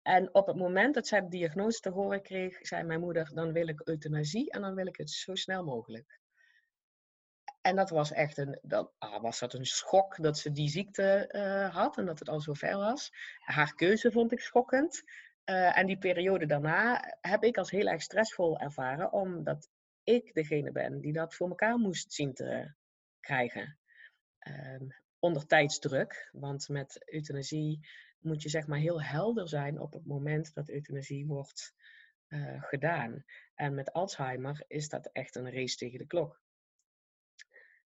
[0.02, 3.54] En op het moment dat zij de diagnose te horen kreeg, zei mijn moeder, dan
[3.54, 6.20] wil ik euthanasie en dan wil ik het zo snel mogelijk.
[7.62, 11.28] En dat was echt een, dat, ah, was dat een schok dat ze die ziekte
[11.28, 13.12] eh, had en dat het al zo ver was.
[13.40, 15.04] Haar keuze vond ik schokkend.
[15.44, 19.70] Eh, en die periode daarna heb ik als heel erg stressvol ervaren, omdat
[20.04, 22.74] ik degene ben die dat voor elkaar moest zien te
[23.20, 23.78] krijgen.
[24.40, 24.88] Ehm,
[25.20, 27.88] onder tijdsdruk, want met euthanasie
[28.20, 31.74] moet je zeg maar heel helder zijn op het moment dat euthanasie wordt
[32.28, 33.24] eh, gedaan.
[33.56, 36.42] En met Alzheimer is dat echt een race tegen de klok.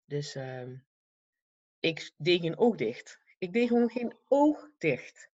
[0.06, 0.74] Dus ehm,
[1.80, 3.20] ik deed geen oog dicht.
[3.38, 5.30] Ik deed gewoon geen oog dicht.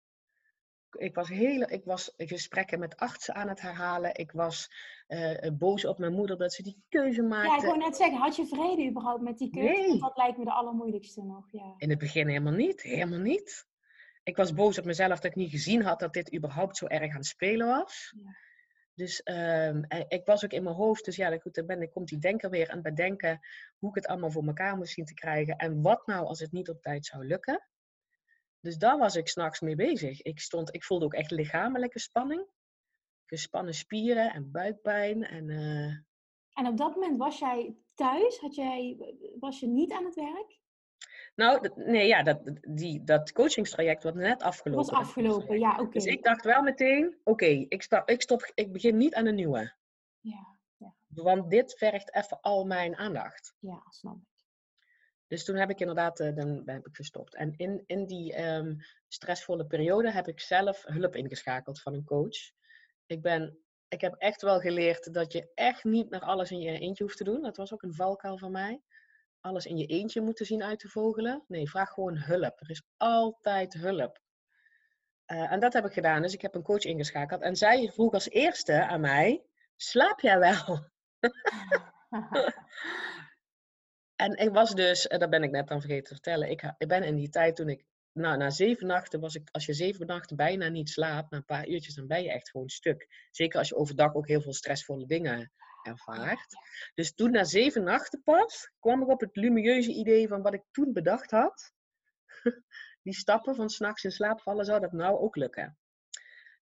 [0.91, 4.15] Ik was, hele, ik was gesprekken met artsen aan het herhalen.
[4.15, 4.71] Ik was
[5.07, 7.67] eh, boos op mijn moeder dat ze die keuze Ja, ik maakte.
[7.67, 9.89] wou net zeggen, had je vrede überhaupt met die keuze?
[9.89, 9.99] Nee.
[9.99, 11.75] Dat lijkt me de allermoeilijkste nog, ja.
[11.77, 12.83] In het begin helemaal niet.
[12.83, 13.67] Helemaal niet.
[14.23, 17.11] Ik was boos op mezelf dat ik niet gezien had dat dit überhaupt zo erg
[17.11, 18.15] aan het spelen was.
[18.23, 18.37] Ja.
[18.99, 21.05] Dus ehm, eh, ik was ook in mijn hoofd.
[21.05, 23.41] Dus ja, goed, dan, ben, dan komt die denker weer aan het bedenken
[23.79, 25.57] hoe ik het allemaal voor elkaar moest zien te krijgen.
[25.57, 27.69] En wat nou als het niet op tijd zou lukken.
[28.61, 30.23] Dus daar was ik s'nachts mee bezig.
[30.23, 32.47] Ik, stond, ik voelde ook echt lichamelijke spanning.
[33.27, 35.25] Gespannen spieren en buikpijn.
[35.25, 35.97] En, eh,
[36.53, 38.39] En op dat moment was jij thuis?
[38.39, 38.97] Had jij,
[39.41, 40.59] was je niet aan het werk?
[41.39, 44.85] Nou, dat- nee, ja, dat, die, dat coachingstraject was net afgelopen.
[44.87, 45.91] was afgelopen, ja, oké.
[45.91, 49.35] Dus ik dacht wel meteen, oké, ik, stop, ik, stop, ik begin niet aan een
[49.35, 49.75] nieuwe.
[50.21, 50.57] Ja,
[51.09, 53.55] Want dit vergt even al mijn aandacht.
[53.59, 54.27] ja, snap ik.
[55.27, 57.35] Dus toen heb ik inderdaad eh, dan heb ik gestopt.
[57.35, 58.75] En in, in die ehm,
[59.09, 62.53] stressvolle periode heb ik zelf hulp ingeschakeld van een coach.
[63.07, 66.79] Ik, ben, ik heb echt wel geleerd dat je echt niet naar alles in je
[66.79, 67.43] eentje hoeft te doen.
[67.43, 68.83] Dat was ook een valkuil van mij.
[69.41, 71.45] Alles in je eentje moeten zien uit te vogelen.
[71.47, 72.61] Nee, vraag gewoon hulp.
[72.61, 74.21] Er is altijd hulp.
[75.25, 76.23] Eh, en dat heb ik gedaan.
[76.23, 77.43] Dus ik heb een coach ingeschakeld.
[77.43, 79.45] En zij vroeg als eerste aan mij:
[79.77, 80.91] Slaap jij wel?
[84.21, 86.89] En ik was dus, en dat ben ik net dan vergeten te vertellen, ik, ik
[86.89, 90.07] ben in die tijd toen ik, nou, na zeven nachten was ik, als je zeven
[90.07, 93.29] nachten bijna niet slaapt, na een paar uurtjes, dan ben je echt gewoon stuk.
[93.31, 95.53] Zeker als je overdag ook heel veel stressvolle dingen
[95.89, 96.55] ervaart.
[96.95, 100.65] Dus toen na zeven nachten pas, kwam ik op het lumieuze idee van wat ik
[100.71, 101.73] toen bedacht had.
[103.03, 105.79] Die stappen van s'nachts in slaap vallen, zou dat nou ook lukken?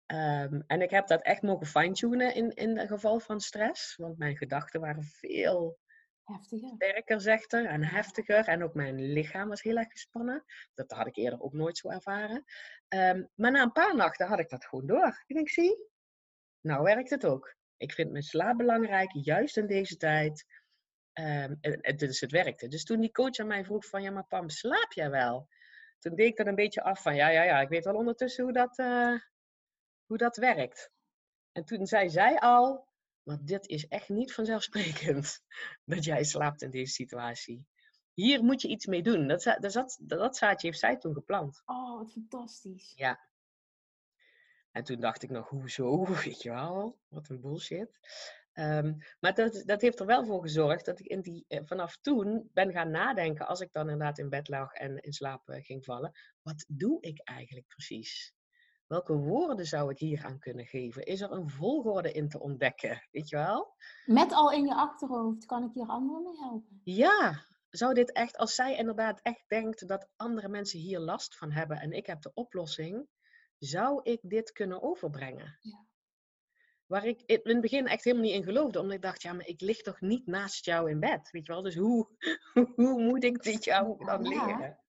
[0.07, 3.97] Ehm, en ik heb dat echt mogen fine-tunen in, in het geval van stress.
[3.97, 5.79] Want mijn gedachten waren veel
[6.25, 6.73] Heftiger.
[6.75, 8.49] sterker, zegt er, en heftiger.
[8.49, 10.45] En ook mijn lichaam was heel erg gespannen.
[10.75, 12.45] Dat had ik eerder ook nooit zo ervaren.
[12.89, 15.23] Ehm, maar na een paar nachten had ik dat gewoon door.
[15.27, 15.89] Ik denk, zie,
[16.61, 17.55] nou werkt het ook.
[17.83, 20.47] Ik vind mijn slaap belangrijk, juist in deze tijd.
[21.13, 22.69] Ehm, en, en dus het werkte.
[22.69, 25.49] Dus toen die coach aan mij vroeg van, ja maar Pam, slaap jij wel?
[25.99, 28.45] Toen deed ik dat een beetje af van, ja, ja, ja, ik weet wel ondertussen
[28.45, 29.15] hoe dat, eh,
[30.07, 30.91] hoe dat werkt.
[31.53, 32.89] En toen zei zij al,
[33.23, 35.41] maar dit is echt niet vanzelfsprekend
[35.85, 37.67] dat jij slaapt in deze situatie.
[38.15, 39.27] Hier moet je iets mee doen.
[39.27, 41.63] Dat, dat, dat zaadje heeft zij toen geplant.
[41.65, 42.93] Oh, wat fantastisch.
[42.97, 43.31] Ja.
[44.73, 46.07] En toen dacht ik nog, hoezo?
[46.25, 48.01] Weet je wel, wat een bullshit.
[48.53, 51.97] Ehm, maar dat, dat heeft er wel voor gezorgd dat ik in die, eh, vanaf
[51.97, 55.65] toen ben gaan nadenken, als ik dan inderdaad in bed lag en in slaap eh,
[55.65, 58.35] ging vallen, wat doe ik eigenlijk precies?
[58.87, 61.03] Welke woorden zou ik hier aan kunnen geven?
[61.03, 63.09] Is er een volgorde in te ontdekken?
[63.11, 63.77] Weet je wel?
[64.07, 66.81] Met al in je achterhoofd kan ik hier anderen mee helpen.
[66.85, 71.53] Ja, zou dit echt, als zij inderdaad echt denkt dat andere mensen hier last van
[71.53, 73.09] hebben en ik heb de oplossing,
[73.65, 75.59] zou ik dit kunnen overbrengen?
[75.61, 75.87] Ja.
[76.87, 79.47] Waar ik in het begin echt helemaal niet in geloofde, omdat ik dacht, ja, maar
[79.47, 81.63] ik lig toch niet naast jou in bed, weet je wel?
[81.63, 82.09] Dus hoe,
[82.77, 84.47] hoe moet ik dit jou dan Ja.
[84.47, 84.81] leren?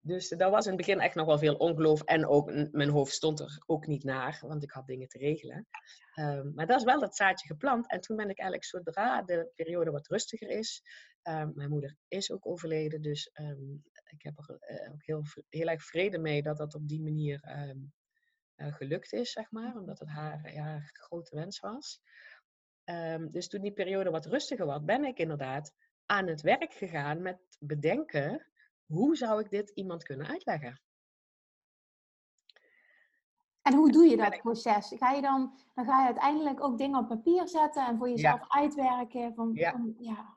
[0.00, 3.12] Dus daar was in het begin echt nog wel veel ongeloof en ook mijn hoofd
[3.12, 5.66] stond er ook niet naar, want ik had dingen te regelen.
[6.14, 7.90] Ehm, maar dat is wel dat zaadje geplant.
[7.90, 10.82] En toen ben ik eigenlijk, zodra de periode wat rustiger is,
[11.22, 13.74] ehm, mijn moeder is ook overleden, dus ehm,
[14.06, 17.40] ik heb er eh, ook heel, heel erg vrede mee dat dat op die manier
[17.42, 17.78] ehm,
[18.54, 22.00] eh, gelukt is, zeg maar, omdat het haar, ja, haar grote wens was.
[22.84, 25.74] Ehm, dus toen die periode wat rustiger was, ben ik inderdaad
[26.06, 28.46] aan het werk gegaan met bedenken,
[28.86, 30.80] hoe zou ik dit iemand kunnen uitleggen?
[33.62, 34.94] En hoe doe je dat proces?
[34.96, 38.40] Ga je dan, dan ga je uiteindelijk ook dingen op papier zetten en voor jezelf
[38.48, 39.34] uitwerken.
[39.34, 39.70] Van, Ja.
[39.70, 40.35] van- ja,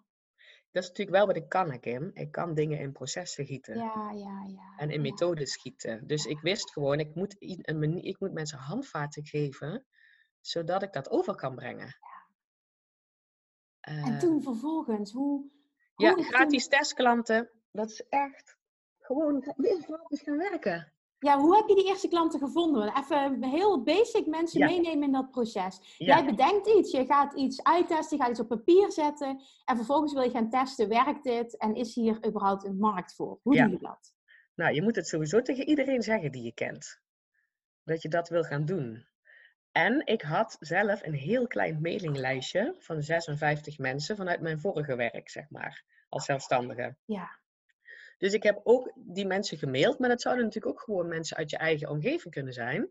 [0.71, 2.11] Dat is natuurlijk wel wat ik kan, hè, Kim.
[2.13, 3.75] Ik kan dingen in processen gieten.
[3.77, 4.73] ja, ja, ja.
[4.77, 5.09] en in ja.
[5.11, 6.07] methodes schieten.
[6.07, 9.85] Dus ik wist gewoon, ik moet, een ik moet mensen handvaten geven,
[10.41, 11.97] zodat ik dat over kan brengen.
[13.79, 15.49] En Eh, toen vervolgens, hoe...
[15.95, 18.57] ja, hoe gratis testklanten, dat is echt
[18.99, 19.41] gewoon
[19.81, 20.93] gratis gaan werken.
[21.19, 22.97] Ja, hoe heb je die eerste klanten gevonden?
[22.97, 24.65] Even heel basic mensen Ja.
[24.65, 25.95] meenemen in dat proces.
[25.97, 26.15] Ja.
[26.15, 29.41] Jij bedenkt iets, je gaat iets uittesten, je gaat iets op papier zetten.
[29.65, 31.57] En vervolgens wil je gaan testen, werkt dit?
[31.57, 33.39] En is hier überhaupt een markt voor?
[33.43, 33.63] Hoe Ja.
[33.63, 34.13] doe je dat?
[34.55, 37.01] Nou, je moet het sowieso tegen iedereen zeggen die je kent.
[37.83, 39.07] Dat je dat wil gaan doen.
[39.71, 45.29] En ik had zelf een heel klein mailinglijstje van 56 mensen vanuit mijn vorige werk,
[45.29, 46.97] zeg maar, als zelfstandige.
[47.05, 47.38] Ja,
[48.19, 51.49] Dus ik heb ook die mensen gemaild, maar dat zouden natuurlijk ook gewoon mensen uit
[51.49, 52.89] je eigen omgeving kunnen zijn.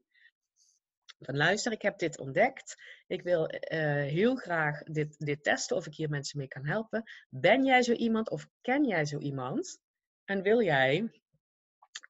[1.19, 2.75] Van luister, ik heb dit ontdekt.
[3.07, 7.03] Ik wil eh, heel graag dit, dit testen of ik hier mensen mee kan helpen.
[7.29, 9.81] Ben jij zo iemand of ken jij zo iemand?
[10.25, 11.11] En wil jij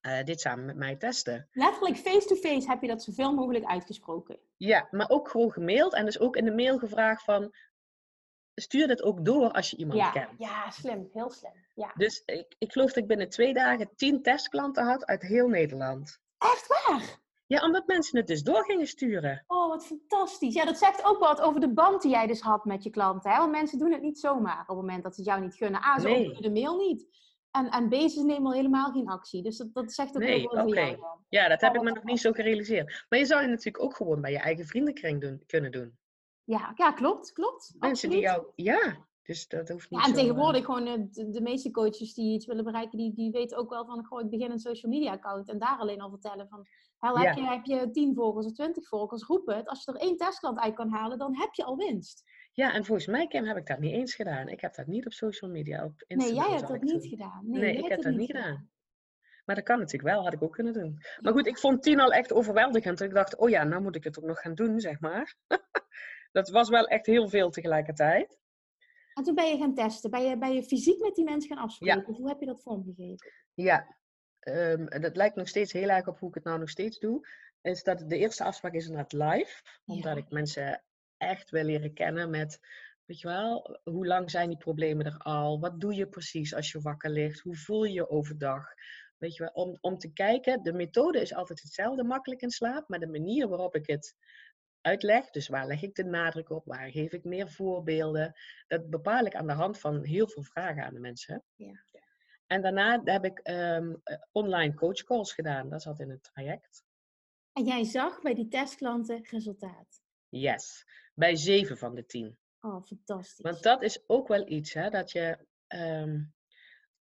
[0.00, 1.48] eh, dit samen met mij testen?
[1.52, 4.38] letterlijk face-to-face heb je dat zoveel mogelijk uitgesproken.
[4.56, 7.54] Ja, maar ook gewoon gemaild en dus ook in de mail gevraagd van
[8.60, 10.28] stuur dit ook door als je iemand Ja, kent.
[10.38, 11.52] ja, slim, heel slim.
[11.74, 11.92] Ja.
[11.94, 16.20] Dus ik, ik geloof dat ik binnen twee dagen tien testklanten had uit heel Nederland.
[16.38, 17.18] Echt waar?
[17.46, 19.44] Ja, omdat mensen het dus door gingen sturen.
[19.46, 20.54] Oh, wat fantastisch.
[20.54, 23.30] Ja, dat zegt ook wat over de band die jij dus had met je klanten.
[23.30, 23.38] Hè?
[23.38, 25.82] Want mensen doen het niet zomaar op het moment dat ze het jou niet gunnen.
[25.84, 26.18] A, ze Nee.
[26.26, 27.06] openen de mail niet.
[27.50, 29.42] En, en B, ze nemen al helemaal geen actie.
[29.42, 31.00] Dus dat, dat zegt ook Nee, heel veel over jou oké.
[31.00, 31.24] dan.
[31.28, 33.06] Ja, dat heb Oh, ik me nog niet zo gerealiseerd.
[33.08, 35.98] Maar je zou het natuurlijk ook gewoon bij je eigen vriendenkring doen, kunnen doen.
[36.48, 37.74] Ja, ja, klopt, klopt.
[37.78, 38.46] Mensen die jou...
[38.54, 41.70] Ja, dus dat hoeft niet Ja, en zo, eh, tegenwoordig gewoon eh, de, de meeste
[41.70, 44.58] coaches die iets willen bereiken, die, die weten ook wel van, goh, ik begin een
[44.58, 46.66] social media account en daar alleen al vertellen van,
[46.98, 47.42] hel, heb, Ja.
[47.42, 49.68] je, heb je 10 volgers of 20 volgers, roep het.
[49.68, 52.22] Als je er één testklant uit kan halen, dan heb je al winst.
[52.52, 54.48] Ja, en volgens mij, Kim, heb ik dat niet eens gedaan.
[54.48, 56.44] Ik heb dat niet op social media, op Nee, Instagram.
[56.48, 57.42] jij hebt dat niet gedaan.
[57.44, 58.70] Nee, ik heb dat niet gedaan.
[59.44, 60.98] Maar dat kan natuurlijk wel, had ik ook kunnen doen.
[61.20, 63.00] Maar goed, ik vond tien al echt overweldigend.
[63.00, 65.34] Ik dacht, oh ja, nou moet ik het ook nog gaan doen, zeg maar.
[66.32, 68.38] dat was wel echt heel veel tegelijkertijd.
[69.14, 70.10] En toen ben je gaan testen.
[70.10, 72.14] Ben je, ben je fysiek met die mensen gaan afspreken?
[72.14, 73.32] Hoe heb je dat vormgegeven?
[73.54, 73.96] Ja,
[74.38, 77.28] ehm, dat lijkt nog steeds heel erg op hoe ik het nou nog steeds doe.
[77.62, 79.62] Is dat de eerste afspraak is inderdaad live.
[79.86, 80.22] Omdat Ja.
[80.22, 80.82] ik mensen
[81.16, 82.60] echt wil leren kennen met
[83.08, 85.60] Weet je wel, hoe lang zijn die problemen er al?
[85.60, 87.40] Wat doe je precies als je wakker ligt?
[87.40, 88.66] Hoe voel je je overdag?
[89.18, 92.88] Weet je wel, om, om te kijken, de methode is altijd hetzelfde, makkelijk in slaap,
[92.88, 94.16] maar de manier waarop ik het
[94.88, 98.34] uitleg, dus waar leg ik de nadruk op, waar geef ik meer voorbeelden,
[98.66, 101.44] dat bepaal ik aan de hand van heel veel vragen aan de mensen.
[101.54, 101.84] Ja.
[102.46, 103.94] En daarna heb ik ehm,
[104.32, 106.84] online coachcalls gedaan, dat zat in het traject.
[107.52, 110.02] En jij zag bij die testklanten resultaat?
[110.28, 110.84] Yes,
[111.14, 112.38] bij zeven van de tien.
[112.60, 113.44] Oh, fantastisch.
[113.44, 116.22] Want dat is ook wel iets, hè, dat je, ehm,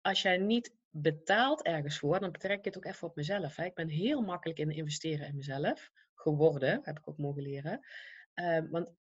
[0.01, 3.55] als jij niet betaalt ergens voor, dan betrek ik het ook even op mezelf.
[3.55, 3.65] Hè.
[3.65, 7.85] Ik ben heel makkelijk in investeren in mezelf geworden, heb ik ook mogen leren.
[8.33, 8.93] Ehm, want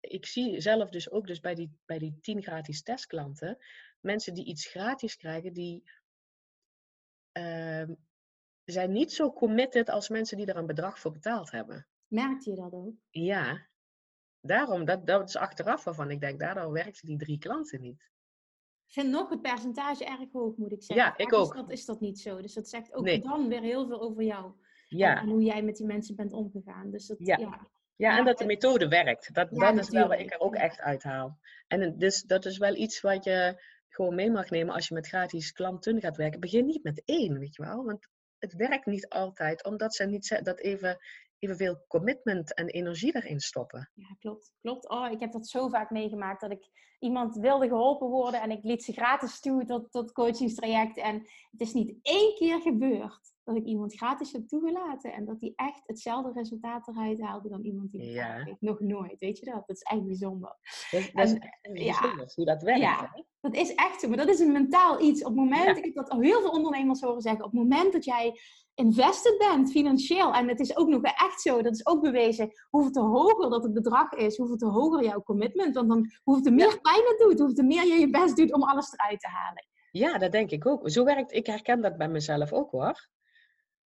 [0.00, 3.58] ik zie zelf dus ook dus bij die, bij die tien gratis testklanten,
[4.00, 5.90] mensen die iets gratis krijgen, die
[7.32, 7.94] ehm,
[8.64, 11.86] zijn niet zo committed als mensen die er een bedrag voor betaald hebben.
[12.06, 12.94] Merkte je dat ook?
[13.10, 13.66] Ja,
[14.40, 18.10] daarom, dat, dat is achteraf waarvan ik denk, daardoor werkten die drie klanten niet.
[18.86, 21.06] Ik vind nog het percentage erg hoog, moet ik zeggen.
[21.06, 21.54] Ja, ik Vaak ook.
[21.54, 22.40] Is dat, is dat niet zo.
[22.42, 23.20] Dus dat zegt ook Nee.
[23.20, 24.52] dan weer heel veel over jou.
[24.98, 26.90] Ja, En hoe jij met die mensen bent omgegaan.
[26.90, 27.36] Dus dat, Ja.
[27.38, 27.66] ja.
[27.96, 29.34] ja en dat de het- methode werkt.
[29.34, 31.38] Dat, dat is wel wat ik er ook echt uithaal.
[31.68, 35.06] En dus dat is wel iets wat je gewoon mee mag nemen als je met
[35.06, 36.40] gratis klanten gaat werken.
[36.40, 37.84] Begin niet met één, weet je wel.
[37.84, 40.98] Want het werkt niet altijd, omdat ze niet dat even,
[41.38, 43.90] evenveel commitment en energie erin stoppen.
[43.94, 44.52] Ja, klopt.
[44.60, 44.88] Klopt.
[44.88, 46.68] Oh, ik heb dat zo vaak meegemaakt dat ik
[46.98, 50.96] iemand wilde geholpen worden en ik liet ze gratis toe tot, tot coachingstraject.
[50.96, 51.14] En
[51.50, 55.52] het is niet één keer gebeurd dat ik iemand gratis heb toegelaten en dat die
[55.56, 58.44] echt hetzelfde resultaat eruit haalde dan iemand die betaald Ja.
[58.44, 58.60] heeft.
[58.60, 59.54] Nog nooit, weet je dat?
[59.66, 60.56] Dat is echt bijzonder.
[60.90, 62.00] Dat, dat is En, echt een ja.
[62.00, 62.80] bijzonder hoe dat werkt.
[62.80, 63.10] Ja.
[63.12, 63.22] hè?
[63.40, 65.20] Dat is echt zo, maar dat is een mentaal iets.
[65.20, 65.74] Op het moment, Ja.
[65.76, 68.40] ik heb dat al heel veel ondernemers horen zeggen, op het moment dat jij
[68.74, 72.90] invested bent financieel, en het is ook nog echt zo, dat is ook bewezen, hoeveel
[72.90, 76.50] te hoger dat het bedrag is, hoeveel te hoger jouw commitment, want dan hoeveel te
[76.50, 79.28] meer pijn het doet, hoeveel te meer je je best doet om alles eruit te
[79.28, 79.66] halen.
[79.90, 80.90] Ja, dat denk ik ook.
[80.90, 83.08] Zo werkt, ik herken dat bij mezelf ook hoor.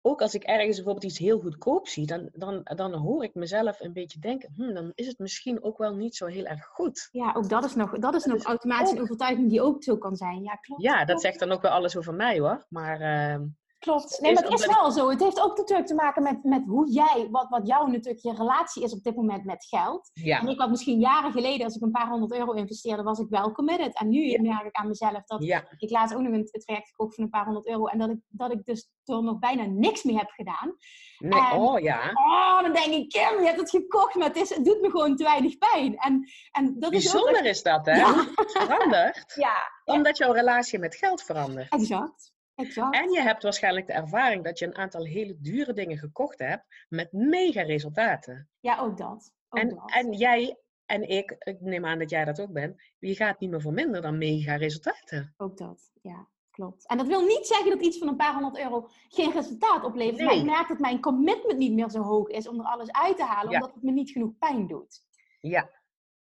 [0.03, 3.81] Ook als ik ergens bijvoorbeeld iets heel goedkoop zie, dan, dan, dan hoor ik mezelf
[3.81, 7.09] een beetje denken, hm, dan is het misschien ook wel niet zo heel erg goed.
[7.13, 9.83] Ja, ook dat is nog, dat is Dat nog is automatisch een overtuiging die ook
[9.83, 10.43] zo kan zijn.
[10.43, 10.83] Ja, klopt.
[10.83, 11.21] Ja, dat klopt.
[11.21, 12.67] zegt dan ook wel alles over mij hoor.
[12.69, 13.47] Maar ehm,
[13.79, 14.19] Klopt.
[14.21, 15.09] Nee, maar het is wel zo.
[15.11, 18.35] Het heeft ook natuurlijk te maken met, met hoe jij, wat, wat jouw natuurlijk je
[18.35, 20.11] relatie is op dit moment met geld.
[20.13, 23.19] ja, En ik had misschien jaren geleden, als ik een paar honderd euro investeerde, was
[23.19, 23.99] ik wel committed.
[23.99, 24.41] En nu Ja.
[24.43, 27.31] merk ik aan mezelf dat ja, ik laatst ook nog een traject gekocht van een
[27.31, 27.87] paar honderd euro.
[27.87, 30.77] En dat ik, dat ik dus door nog bijna niks meer heb gedaan.
[31.19, 32.11] nee, En- oh ja.
[32.13, 34.91] Oh, dan denk ik, Kim, je hebt het gekocht, maar het, is, het doet me
[34.91, 35.97] gewoon te weinig pijn.
[35.97, 37.23] En, en dat is ook...
[37.23, 37.97] Bijzonder is dat hè?
[37.97, 38.15] Ja.
[38.35, 41.73] Het verandert, Ja, omdat jouw relatie met geld verandert.
[41.73, 42.37] exact.
[42.59, 42.95] Exact.
[42.97, 46.65] En je hebt waarschijnlijk de ervaring dat je een aantal hele dure dingen gekocht hebt
[46.89, 48.49] met mega resultaten.
[48.61, 49.33] Ja, ook dat.
[49.49, 49.91] Ook En, dat.
[49.93, 50.57] en jij
[50.87, 53.73] en ik, ik neem aan dat jij dat ook bent, je gaat niet meer voor
[53.73, 55.35] minder dan mega resultaten.
[55.37, 56.87] Ook dat, ja, klopt.
[56.89, 60.19] En dat wil niet zeggen dat iets van een paar honderd euro geen resultaat oplevert.
[60.19, 60.39] Maar Nee.
[60.39, 63.25] ik merk dat mijn commitment niet meer zo hoog is om er alles uit te
[63.25, 63.59] halen, Ja.
[63.59, 65.03] omdat het me niet genoeg pijn doet.
[65.41, 65.71] Ja,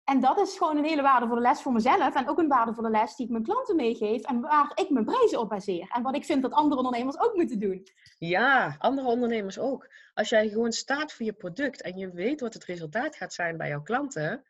[0.05, 2.15] En dat is gewoon een hele waardevolle les voor mezelf.
[2.15, 4.23] En ook een waardevolle les die ik mijn klanten meegeef.
[4.23, 5.91] En waar ik mijn prijzen op baseer.
[5.95, 7.87] En wat ik vind dat andere ondernemers ook moeten doen.
[8.19, 9.89] ja, andere ondernemers ook.
[10.15, 13.57] Als jij gewoon staat voor je product en je weet wat het resultaat gaat zijn
[13.57, 14.45] bij jouw klanten,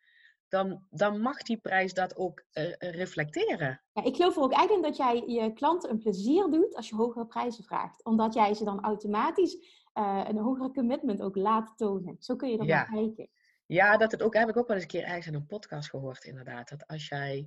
[0.49, 3.81] dan, dan mag die prijs dat ook eh, reflecteren.
[3.93, 6.89] Ja, ik geloof er ook echt in dat jij je klanten een plezier doet als
[6.89, 8.05] je hogere prijzen vraagt.
[8.05, 12.17] Omdat jij ze dan automatisch eh, een hogere commitment ook laat tonen.
[12.19, 12.77] Zo kun je er Ja.
[12.77, 13.29] naar kijken.
[13.67, 15.91] Ja, dat het ook, heb ik ook wel eens een keer ergens in een podcast
[15.91, 16.69] gehoord, inderdaad.
[16.69, 17.47] Dat als jij,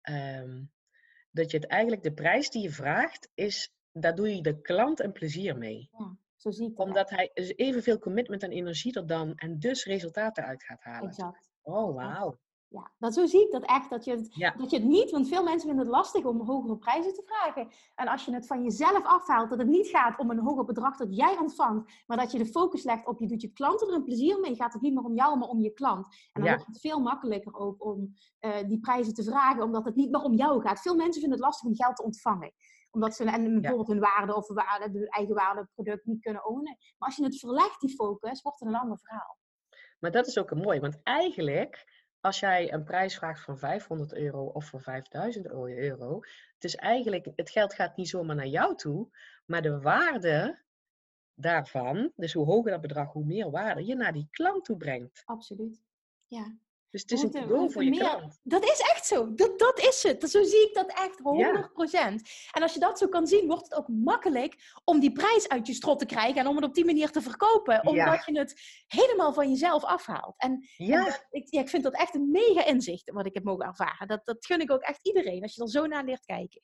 [0.00, 0.64] ehm,
[1.30, 5.00] dat je het eigenlijk, de prijs die je vraagt, is, daar doe je de klant
[5.00, 5.90] een plezier mee.
[6.36, 6.86] Zo zie ik dat.
[6.86, 11.08] Omdat hij evenveel commitment en energie er dan en dus resultaten uit gaat halen.
[11.08, 11.48] Exact.
[11.62, 12.38] Oh, wauw.
[12.68, 13.90] Ja, dat, zo zie ik dat echt.
[13.90, 14.50] Dat je, het, Ja.
[14.56, 17.68] dat je het niet, want veel mensen vinden het lastig om hogere prijzen te vragen.
[17.94, 20.96] En als je het van jezelf afhaalt, dat het niet gaat om een hoger bedrag
[20.96, 23.94] dat jij ontvangt, maar dat je de focus legt op je doet je klanten er
[23.94, 26.06] een plezier mee, gaat het niet meer om jou, maar om je klant.
[26.06, 26.50] En dan Ja.
[26.50, 30.22] wordt het veel makkelijker ook om eh, die prijzen te vragen, omdat het niet meer
[30.22, 30.80] om jou gaat.
[30.80, 32.52] Veel mensen vinden het lastig om geld te ontvangen
[32.90, 36.76] omdat ze en bijvoorbeeld hun waarde of waarde, hun eigen waarde product niet kunnen ownen.
[36.98, 39.38] Maar als je het verlegt, die focus, wordt het een ander verhaal.
[40.00, 41.95] Maar dat is ook een mooi, want eigenlijk,
[42.26, 46.20] als jij een prijs vraagt van 500 euro of voor 5000 euro,
[46.54, 49.08] het is eigenlijk, het geld gaat niet zomaar naar jou toe,
[49.44, 50.62] maar de waarde
[51.34, 55.22] daarvan, dus hoe hoger dat bedrag, hoe meer waarde je naar die klant toe brengt.
[55.24, 55.82] Absoluut.
[56.26, 56.56] Ja.
[56.96, 58.38] Dus het is een Moeten- cadeau voor je meer- klant.
[58.42, 59.34] Dat is echt zo.
[59.34, 60.30] Dat, dat is het.
[60.30, 62.22] Zo zie ik dat echt 100%.
[62.52, 65.66] En als je dat zo kan zien, wordt het ook makkelijk om die prijs uit
[65.66, 67.86] je strot te krijgen en om het op die manier te verkopen.
[67.86, 70.34] Omdat je het helemaal van jezelf afhaalt.
[70.38, 73.34] En, en Ja, dat- ik, ja, ik vind dat echt een mega inzicht wat ik
[73.34, 74.08] heb mogen ervaren.
[74.08, 76.60] Dat, dat gun ik ook echt iedereen, als je er zo naar leert kijken.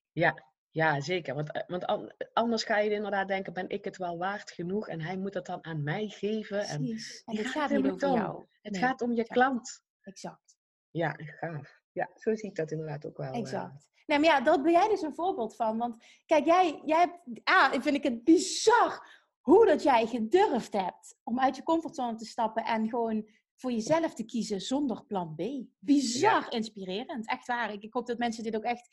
[0.71, 1.35] ja, zeker.
[1.35, 4.89] Want, eh, want an- anders ga je inderdaad denken, ben ik het wel waard genoeg?
[4.89, 6.61] En hij moet het dan aan mij geven.
[6.61, 6.85] En.
[7.25, 8.15] En het gaat niet om.
[8.15, 8.47] jou.
[8.63, 9.82] het Nee, gaat om je klant.
[10.03, 10.57] Exact.
[10.91, 11.81] Ja, gaaf.
[11.93, 13.33] Ja, zo zie ik dat inderdaad ook wel.
[13.33, 13.39] eh.
[13.39, 13.91] Exact.
[14.07, 15.79] Nee, maar ja, dat ben jij dus een voorbeeld van.
[15.79, 17.49] Want kijk, jij, jij hebt...
[17.51, 22.25] A, vind ik het bizar hoe dat jij gedurfd hebt om uit je comfortzone te
[22.25, 23.29] stappen en gewoon
[23.63, 25.43] voor jezelf te kiezen zonder plan B.
[25.79, 27.73] Bizar inspirerend, echt waar.
[27.73, 28.89] Ik, ik hoop dat mensen dit ook echt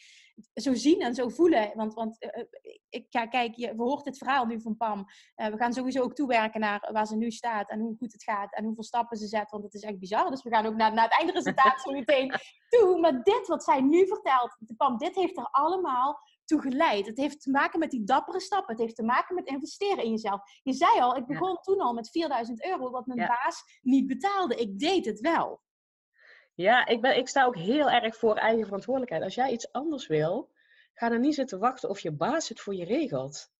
[0.53, 1.71] zo zien en zo voelen.
[1.75, 2.45] Want, want eh, eh,
[2.89, 5.05] ik, ja, kijk, je hoort het verhaal nu van Pam.
[5.35, 8.23] Eh, we gaan sowieso ook toewerken naar waar ze nu staat en hoe goed het
[8.23, 9.51] gaat en hoeveel stappen ze zet.
[9.51, 10.29] Want het is echt bizar.
[10.29, 12.33] Dus we gaan ook naar, naar het eindresultaat zo meteen
[12.69, 12.99] toe.
[12.99, 16.19] Maar dit wat zij nu vertelt, Pam, dit heeft er allemaal
[16.49, 17.05] toe geleid.
[17.05, 18.71] Het heeft te maken met die dappere stappen.
[18.71, 20.41] Het heeft te maken met investeren in jezelf.
[20.63, 23.27] Je zei al, ik begon toen al met 4000 euro, wat mijn Ja.
[23.27, 24.55] baas niet betaalde.
[24.55, 25.61] Ik deed het wel.
[26.53, 29.23] Ja, ik, ben, ik sta ook heel erg voor eigen verantwoordelijkheid.
[29.23, 30.51] Als jij iets anders wil,
[30.93, 33.51] ga dan niet zitten wachten of je baas het voor je regelt.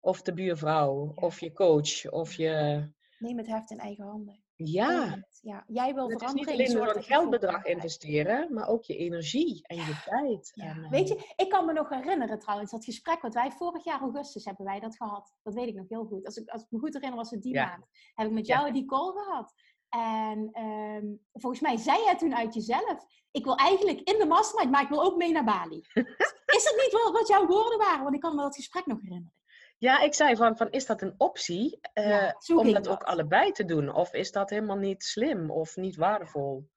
[0.00, 1.12] Of de buurvrouw, Ja.
[1.26, 2.84] of je coach, of je...
[3.18, 4.42] Neem het heft in eigen handen.
[4.64, 5.64] Ja, ja.
[5.66, 10.02] Jij wil is niet alleen je het geldbedrag investeren, maar ook je energie en je
[10.04, 10.50] tijd.
[10.54, 10.64] Ja.
[10.64, 13.84] En, eh, Weet je, ik kan me nog herinneren trouwens, dat gesprek wat wij vorig
[13.84, 15.34] jaar augustus hebben wij dat gehad.
[15.42, 16.24] Dat weet ik nog heel goed.
[16.26, 17.66] Als ik, als ik me goed herinner was het die Ja.
[17.66, 17.84] maand.
[18.14, 18.60] Heb ik met Ja.
[18.60, 19.54] jou die call gehad.
[19.88, 24.70] En ehm, volgens mij zei jij toen uit jezelf, ik wil eigenlijk in de mastermind,
[24.70, 25.80] maar ik wil ook mee naar Bali.
[26.56, 28.02] Is dat niet wat, wat jouw woorden waren?
[28.02, 29.38] Want ik kan me dat gesprek nog herinneren.
[29.80, 32.88] Ja, ik zei van, van is dat een optie eh, Ja, om dat dat.
[32.88, 33.94] ook allebei te doen?
[33.94, 36.68] Of is dat helemaal niet slim of niet waardevol?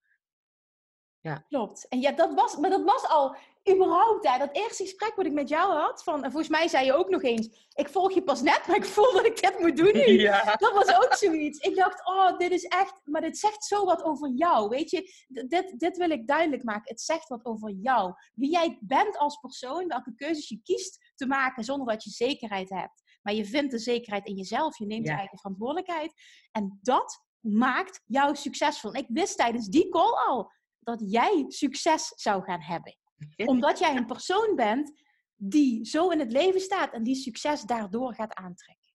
[1.50, 1.88] Klopt.
[1.88, 3.36] En ja, dat was, maar dat was al
[3.72, 6.04] überhaupt, hè, dat eerste gesprek wat ik met jou had.
[6.04, 8.76] Van, en volgens mij zei je ook nog eens, ik volg je pas net, maar
[8.76, 10.20] ik voel dat ik dit moet doen nu.
[10.22, 11.60] Ja, Dat was ook zoiets.
[11.60, 14.70] Ik dacht, oh, dit is echt, maar dit zegt zo wat over jou.
[14.70, 15.12] Weet je,
[15.48, 16.92] dit, dit wil ik duidelijk maken.
[16.92, 18.14] Het zegt wat over jou.
[18.34, 22.70] Wie jij bent als persoon, welke keuzes je kiest te maken zonder dat je zekerheid
[22.70, 23.02] hebt.
[23.22, 25.18] Maar je vindt de zekerheid in jezelf, je neemt je Ja.
[25.18, 26.14] eigen verantwoordelijkheid.
[26.52, 28.96] En dat maakt jou succesvol.
[28.96, 32.98] Ik wist tijdens die call al dat jij succes zou gaan hebben.
[33.54, 35.02] Omdat jij een persoon bent
[35.36, 38.92] die zo in het leven staat en die succes daardoor gaat aantrekken.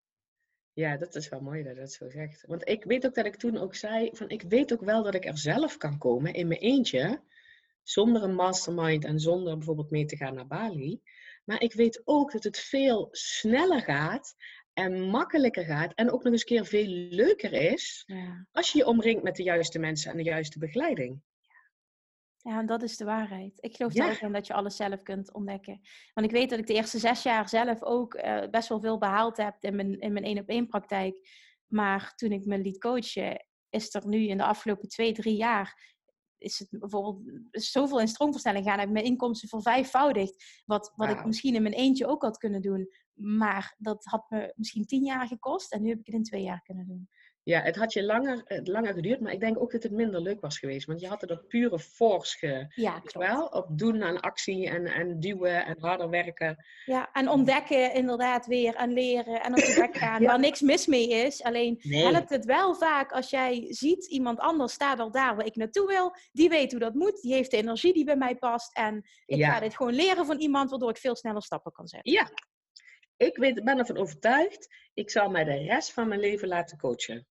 [0.72, 2.44] Ja, dat is wel mooi dat je dat zo zegt.
[2.46, 5.14] Want ik weet ook dat ik toen ook zei, van ik weet ook wel dat
[5.14, 7.22] ik er zelf kan komen in mijn eentje,
[7.82, 11.02] zonder een mastermind en zonder bijvoorbeeld mee te gaan naar Bali.
[11.48, 14.34] Maar ik weet ook dat het veel sneller gaat
[14.72, 18.46] en makkelijker gaat en ook nog eens een keer veel leuker is Ja.
[18.52, 21.22] als je je omringt met de juiste mensen en de juiste begeleiding.
[22.36, 23.58] Ja, en dat is de waarheid.
[23.60, 24.04] Ik geloof Ja.
[24.06, 25.80] er ook in dat je alles zelf kunt ontdekken.
[26.14, 28.98] Want ik weet dat ik de eerste zes jaar zelf ook eh, best wel veel
[28.98, 31.28] behaald heb in mijn, in mijn één op één praktijk.
[31.66, 35.96] Maar toen ik me liet coachen, is er nu in de afgelopen twee, drie jaar
[36.38, 38.78] is het bijvoorbeeld zoveel in stroomversnelling gaan.
[38.78, 40.62] Heb ik mijn inkomsten vervijfvoudigd.
[40.64, 42.88] Wat, wat ik misschien in mijn eentje ook had kunnen doen.
[43.14, 45.72] Maar dat had me misschien tien jaar gekost.
[45.72, 47.08] En nu heb ik het in twee jaar kunnen doen.
[47.48, 50.20] Ja, het had je langer, eh, langer geduurd, maar ik denk ook dat het minder
[50.20, 50.86] leuk was geweest.
[50.86, 54.86] Want je had er dat pure force ge, Ja, wel, op doen aan actie en,
[54.86, 56.64] en duwen en harder werken.
[56.84, 60.20] Ja, en ontdekken inderdaad weer en leren en op de weg gaan.
[60.22, 60.26] Ja.
[60.28, 61.42] Waar niks mis mee is.
[61.42, 62.06] Alleen Nee.
[62.06, 65.86] helpt het wel vaak als jij ziet, iemand anders staat al daar waar ik naartoe
[65.86, 66.14] wil.
[66.32, 67.20] Die weet hoe dat moet.
[67.22, 68.76] Die heeft de energie die bij mij past.
[68.76, 68.96] En
[69.26, 69.52] ik Ja.
[69.52, 72.12] ga dit gewoon leren van iemand, waardoor ik veel sneller stappen kan zetten.
[72.12, 72.30] Ja,
[73.16, 74.68] ik weet, ben ervan overtuigd.
[74.94, 77.26] Ik zal mij de rest van mijn leven laten coachen.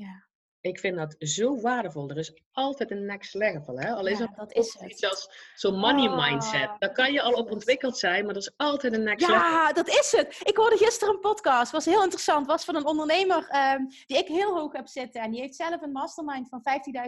[0.00, 0.29] Ja.
[0.62, 2.08] Ik vind dat zo waardevol.
[2.10, 3.78] Er is altijd een next level.
[3.78, 3.90] Hè?
[3.92, 4.90] Al is Ja, dat is ook het.
[4.90, 6.70] iets als zo'n money Ah, mindset.
[6.78, 9.42] Daar kan je al op ontwikkeld zijn, maar er is altijd een next level.
[9.44, 10.36] Ja, dat is het.
[10.42, 12.46] Ik hoorde gisteren een podcast, was heel interessant.
[12.46, 15.20] Was van een ondernemer ehm, die ik heel hoog heb zitten.
[15.22, 16.60] En die heeft zelf een mastermind van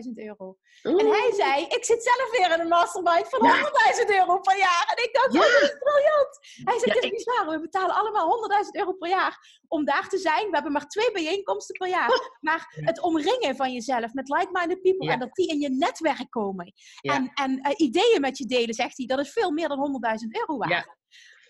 [0.04, 0.56] 15.000 euro.
[0.82, 3.54] En hij zei, ik zit zelf weer in een mastermind van Ja.
[3.56, 4.92] 100.000 euro per jaar.
[4.96, 5.40] En ik dacht, Ja.
[5.40, 6.38] oh, dat is briljant.
[6.64, 10.08] Hij zei, het is ik- bizar, we betalen allemaal 100.000 euro per jaar om daar
[10.08, 10.44] te zijn.
[10.46, 12.36] We hebben maar twee bijeenkomsten per jaar.
[12.40, 15.12] Maar het omringen van jezelf met like-minded people Ja.
[15.12, 16.72] en dat die in je netwerk komen.
[17.00, 17.14] Ja.
[17.14, 20.28] En, en eh, ideeën met je delen, zegt hij, dat is veel meer dan 100.000
[20.30, 20.70] euro waard.
[20.72, 20.96] Ja.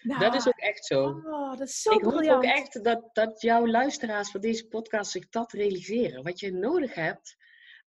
[0.02, 1.04] Nou, dat is ook echt zo.
[1.04, 5.10] oh, dat is zo ik hoop ook echt dat, dat jouw luisteraars voor deze podcast
[5.10, 6.22] zich dat realiseren.
[6.22, 7.36] Wat je nodig hebt,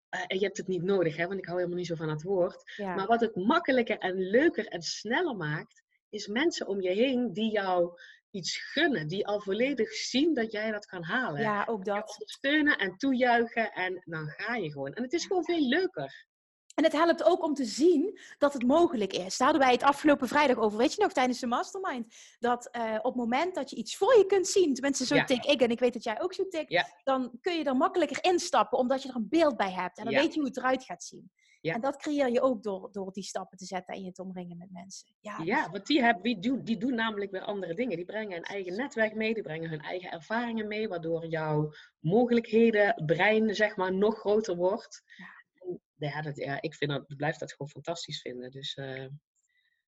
[0.09, 2.09] eh, en je hebt het niet nodig, hè, want ik hou helemaal niet zo van
[2.09, 2.73] het woord.
[2.77, 2.95] Ja.
[2.95, 7.51] Maar wat het makkelijker en leuker en sneller maakt, is mensen om je heen die
[7.51, 8.01] jou
[8.35, 9.09] iets gunnen.
[9.09, 11.41] Die al volledig zien dat jij dat kan halen.
[11.41, 12.11] ja, ook Je dat.
[12.13, 14.93] ondersteunen en toejuichen en dan ga je gewoon.
[14.93, 16.27] En het is gewoon veel leuker.
[16.75, 19.37] En het helpt ook om te zien dat het mogelijk is.
[19.37, 20.79] Daar hadden wij het afgelopen vrijdag over.
[20.79, 22.15] Weet je nog, tijdens de mastermind.
[22.39, 24.75] Dat uh, op het moment dat je iets voor je kunt zien.
[24.75, 25.61] Tenminste, zo tik ik.
[25.61, 26.93] En ik weet dat jij ook zo tikt.
[27.03, 28.79] Dan kun je er makkelijker instappen.
[28.79, 29.99] Omdat je er een beeld bij hebt.
[29.99, 31.31] En dan weet je hoe het eruit gaat zien.
[31.73, 34.57] En dat creëer je ook door, door die stappen te zetten en je te omringen
[34.57, 35.09] met mensen.
[35.21, 37.97] Ja, ja want die, hebben, die, doen, die doen namelijk weer andere dingen.
[37.97, 43.03] Die brengen een eigen netwerk mee, die brengen hun eigen ervaringen mee, waardoor jouw mogelijkheden,
[43.07, 45.03] brein, zeg maar, nog groter wordt.
[45.17, 48.51] Ja, ja, dat, ja ik vind dat, blijf dat gewoon fantastisch vinden.
[48.51, 49.07] Dus, uh,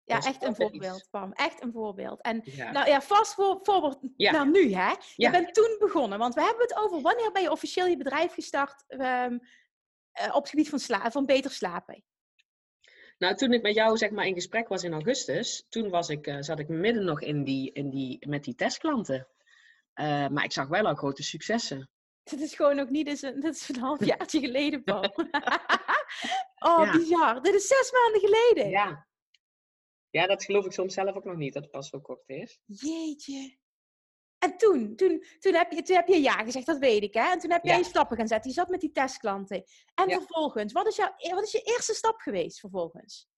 [0.04, 1.32] ja, echt een voorbeeld, Pam.
[1.32, 2.22] Echt een voorbeeld.
[2.22, 4.32] En nou ja, vast voor, voorbeeld ja.
[4.32, 4.94] naar nu, hè.
[5.14, 8.32] Je bent toen begonnen, want we hebben het over wanneer ben je officieel je bedrijf
[8.32, 9.40] gestart um,
[10.20, 12.02] uh, op het gebied van, sla van beter slapen?
[13.18, 16.26] Nou, toen ik met jou zeg maar in gesprek was in augustus, toen was ik,
[16.26, 19.28] uh, zat ik midden nog in die, in die, met die testklanten.
[19.94, 21.90] Uh, maar ik zag wel al grote successen.
[22.22, 25.02] Dit is gewoon ook niet eens een, dit is een halfjaartje geleden, Paul.
[26.68, 26.92] oh, ja.
[26.92, 27.42] bizar.
[27.42, 28.70] Dit is zes maanden geleden.
[28.70, 29.06] Ja.
[30.10, 32.58] Ja, dat geloof ik soms zelf ook nog niet, dat het pas zo kort is.
[32.64, 33.56] Jeetje.
[34.46, 37.14] En toen, toen, toen, heb je, toen heb je ja gezegd, dat weet ik.
[37.14, 37.30] Hè?
[37.30, 38.50] En toen heb jij je stappen gaan zetten.
[38.50, 39.64] Je zat met die testklanten.
[39.94, 43.28] En vervolgens, wat is, jouw, wat is je eerste stap geweest vervolgens?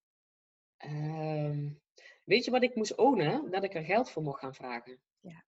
[0.84, 1.80] Um,
[2.24, 3.50] weet je wat ik moest ownen?
[3.50, 5.00] Dat ik er geld voor mocht gaan vragen.
[5.20, 5.44] Ja.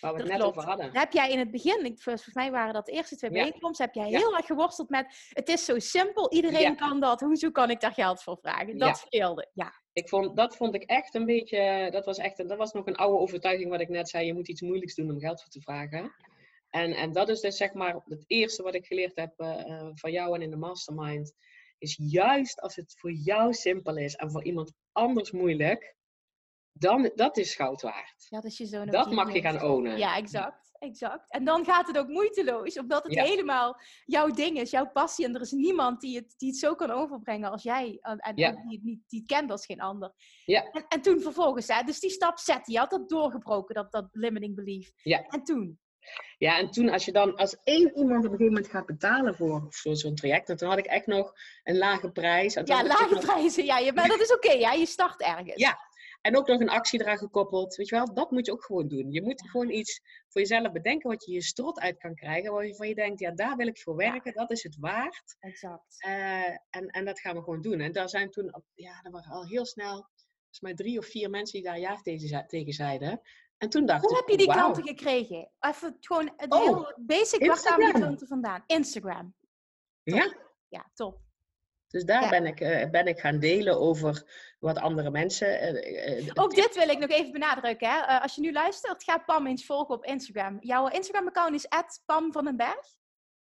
[0.00, 0.90] Waar we het net over hadden.
[0.92, 4.08] Heb jij in het begin, volgens mij waren dat de eerste twee bijeenkomsten, heb jij
[4.08, 7.92] heel erg geworsteld met: het is zo simpel, iedereen kan dat, hoezo kan ik daar
[7.92, 8.78] geld voor vragen?
[8.78, 9.50] Dat scheelde.
[9.52, 9.81] Ja.
[9.92, 12.96] Ik vond, dat vond ik echt een beetje, dat was, echt, dat was nog een
[12.96, 15.60] oude overtuiging wat ik net zei, je moet iets moeilijks doen om geld voor te
[15.60, 16.14] vragen.
[16.70, 20.12] En, en dat is dus zeg maar het eerste wat ik geleerd heb uh, van
[20.12, 21.32] jou en in de mastermind,
[21.78, 25.96] is juist als het voor jou simpel is en voor iemand anders moeilijk,
[26.72, 28.26] dan, dat is goud waard.
[28.28, 29.98] Ja, dat, je zo dat mag je gaan ownen.
[29.98, 31.30] Ja, exact, exact.
[31.30, 35.24] En dan gaat het ook moeiteloos, omdat het helemaal jouw ding is, jouw passie.
[35.24, 37.98] En er is niemand die het, die het zo kan overbrengen als jij.
[38.00, 40.12] En, die, het niet, die het kent als geen ander.
[40.44, 40.70] Ja.
[40.70, 44.08] En, en toen vervolgens, hè, dus die stap zette je had dat doorgebroken, dat, dat
[44.12, 44.92] limiting belief.
[44.96, 45.26] Ja.
[45.26, 45.80] En toen?
[46.38, 49.34] Ja, en toen als je dan als één iemand op een gegeven moment gaat betalen
[49.34, 52.54] voor, voor zo'n traject, dan had ik echt nog een lage prijs.
[52.64, 55.60] ja, lage prijzen, ja, maar dat is oké, ja, je start ergens.
[55.60, 55.78] Ja,
[56.22, 57.74] en ook nog een actie eraan gekoppeld.
[57.74, 59.12] Weet je wel, dat moet je ook gewoon doen.
[59.12, 62.52] Je moet gewoon iets voor jezelf bedenken wat je je strot uit kan krijgen.
[62.52, 64.32] Waarvan je denkt, ja, daar wil ik voor werken.
[64.32, 65.36] Dat is het waard.
[65.38, 66.04] Exact.
[66.06, 67.80] Uh, en, en dat gaan we gewoon doen.
[67.80, 71.30] En daar zijn toen, ja, er waren al heel snel, volgens mij drie of vier
[71.30, 72.00] mensen die daar ja
[72.46, 73.20] tegen, zeiden.
[73.58, 74.54] En toen dacht Hoe ik, heb je die wow.
[74.54, 75.50] klanten gekregen?
[75.60, 78.62] Even gewoon het oh, heel basic, waar kwamen die klanten vandaan?
[78.66, 79.34] Instagram.
[80.02, 80.36] Ja.
[80.68, 81.20] Ja, top.
[81.92, 84.22] Dus daar ben, ik, uh, ben ik gaan delen over
[84.58, 85.76] wat andere mensen.
[85.76, 87.88] Uh, Ook dit wil ik nog even benadrukken.
[87.88, 88.20] Hè?
[88.20, 90.56] als je nu luistert, ga Pam eens volgen op Instagram.
[90.60, 91.66] Jouw Instagram-account is
[92.06, 93.00] Pam van den Berg.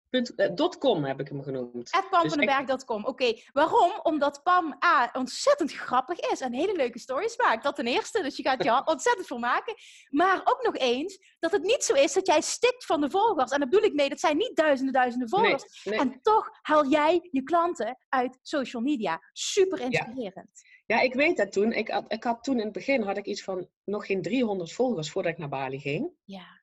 [0.09, 1.89] Eh, .com heb ik hem genoemd.
[2.09, 3.01] Pamvandenberg.com.
[3.01, 3.99] Dus Oké, waarom?
[4.03, 7.63] Omdat Pam A, ontzettend grappig is en hele leuke stories maakt.
[7.63, 9.73] Dat ten eerste, dus je gaat je ontzettend voor maken.
[10.09, 13.51] Maar ook nog eens, dat het niet zo is dat jij stikt van de volgers.
[13.51, 15.83] En dat bedoel ik mee, dat zijn niet duizenden, duizenden volgers.
[15.83, 19.19] En toch haal jij je klanten uit social media.
[19.33, 20.61] Super inspirerend.
[20.85, 20.95] Ja.
[20.95, 21.71] ja ik weet dat toen.
[21.71, 24.73] Ik had, ik had toen in het begin had ik iets van nog geen 300
[24.73, 26.11] volgers voordat ik naar Bali ging.
[26.23, 26.56] Ja.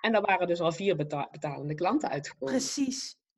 [0.00, 2.54] En daar waren dus al vier betalende klanten uitgekomen.
[2.54, 2.60] Een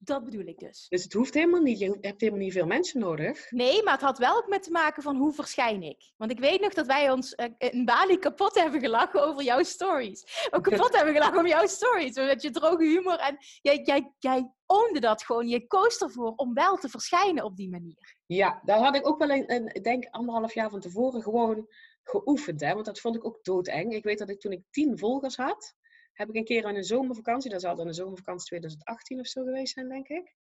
[0.03, 0.87] dat bedoel ik dus.
[0.89, 1.79] Dus het hoeft helemaal niet.
[1.79, 3.51] Je hebt helemaal niet veel mensen nodig.
[3.51, 6.13] Nee, maar het had wel ook met te maken van hoe verschijn ik.
[6.17, 9.63] Want ik weet nog dat wij ons uh, in Bali kapot hebben gelachen over jouw
[9.63, 10.49] stories.
[10.51, 12.15] Ook kapot hebben gelachen over jouw stories.
[12.15, 13.19] Met je droge humor.
[13.19, 15.49] En jij, jij, jij oonde dat gewoon.
[15.49, 18.17] Je koos ervoor om wel te verschijnen op die manier.
[18.27, 21.67] Ja, daar had ik ook wel een, een denk anderhalf jaar van tevoren gewoon
[22.03, 22.61] geoefend.
[22.61, 22.73] Hè?
[22.75, 23.95] Want dat vond ik ook doodeng.
[23.95, 25.75] Ik weet dat ik toen ik tien volgers had
[26.13, 29.45] heb ik een keer aan een zomervakantie, dat zal dan een zomervakantie 2018 of zo
[29.45, 30.35] geweest zijn, denk ik.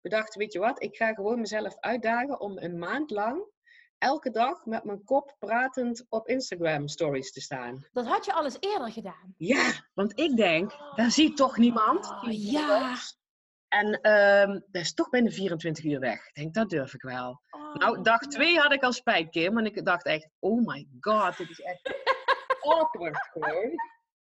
[0.00, 3.54] Bedacht, weet je wat, ik ga gewoon mezelf uitdagen om een maand lang
[3.98, 7.86] elke dag met mijn kop pratend op Instagram stories te staan.
[7.92, 9.34] Dat had je alles eerder gedaan?
[9.36, 12.10] Ja, want ik denk, daar ziet toch niemand.
[12.10, 12.96] Oh, ja.
[13.68, 16.26] En um, dat is toch binnen 24 uur weg.
[16.28, 17.42] Ik denk, dat durf ik wel.
[17.50, 19.52] Oh, nou, dag twee had ik al spijt, Kim.
[19.52, 21.94] Maar ik dacht echt, oh my god, dit is echt
[22.60, 23.74] awkward gewoon.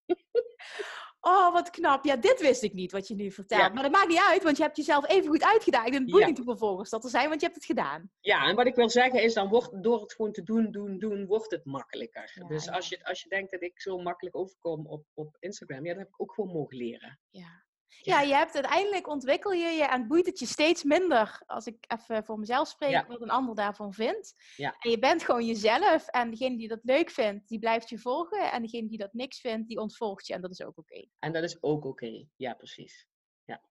[1.27, 2.05] Oh, wat knap.
[2.05, 3.73] Ja, dit wist ik niet, wat je nu vertelt.
[3.73, 5.87] Maar dat maakt niet uit, want je hebt jezelf even goed uitgedaagd.
[5.87, 8.11] En het boeit niet hoeveel volgers dat er zijn, want je hebt het gedaan.
[8.19, 10.99] Ja, en wat ik wil zeggen is, dan wordt, door het gewoon te doen, doen,
[10.99, 12.43] doen, wordt het makkelijker.
[12.47, 15.93] dus Als, je, als je denkt dat ik zo makkelijk overkom op, op Instagram, ja,
[15.93, 17.19] dat heb ik ook gewoon mogen leren.
[17.29, 17.64] Ja.
[18.01, 21.85] Ja, je hebt uiteindelijk ontwikkel je je en boeit het je steeds minder, als ik
[21.87, 24.33] even voor mezelf spreek, wat een ander daarvan vindt.
[24.55, 24.75] Ja.
[24.79, 28.51] En je bent gewoon jezelf en degene die dat leuk vindt, die blijft je volgen.
[28.51, 31.05] En degene die dat niks vindt, die ontvolgt je en dat is ook oké.
[31.19, 33.07] En dat is ook oké, ja precies.
[33.45, 33.61] Ja.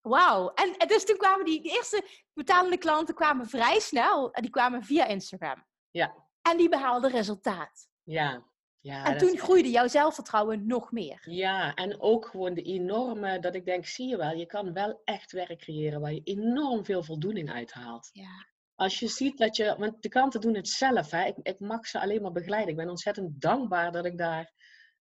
[0.00, 0.52] Wauw.
[0.54, 4.32] En, en dus toen kwamen die, die eerste betalende klanten kwamen vrij snel.
[4.32, 5.66] En die kwamen via Instagram.
[5.90, 6.14] Ja.
[6.42, 7.88] En die behaalden resultaat.
[8.02, 8.44] Ja.
[8.84, 11.22] Ja en toen is- groeide jouw zelfvertrouwen nog meer.
[11.30, 15.00] Ja, en ook gewoon de enorme, dat ik denk, zie je wel, je kan wel
[15.04, 18.10] echt werk creëren waar je enorm veel voldoening uithaalt.
[18.12, 18.46] Ja.
[18.74, 21.24] Als je ziet dat je, want de klanten doen het zelf, hè.
[21.24, 22.70] Ik, ik mag ze alleen maar begeleiden.
[22.70, 24.52] Ik ben ontzettend dankbaar dat ik, daar,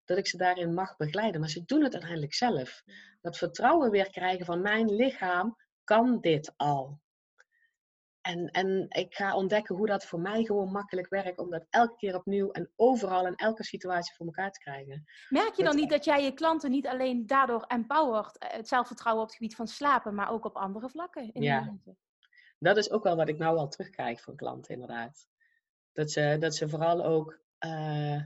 [0.06, 2.84] dat ik ze daarin mag begeleiden, maar ze doen het uiteindelijk zelf.
[3.22, 7.02] Dat vertrouwen weer krijgen van mijn lichaam kan dit al.
[8.24, 11.96] En, en ik ga ontdekken hoe dat voor mij gewoon makkelijk werkt, om dat elke
[11.96, 15.04] keer opnieuw en overal in elke situatie voor elkaar te krijgen.
[15.30, 18.68] Merk je dan Dat- niet dat jij je klanten niet alleen daardoor empowert, eh, het
[18.68, 21.78] zelfvertrouwen op het gebied van slapen, maar ook op andere vlakken in Ja.
[22.60, 25.28] dat is ook wel wat ik nou al terugkrijg van klanten, inderdaad.
[25.94, 28.22] Dat ze, dat ze vooral ook eh,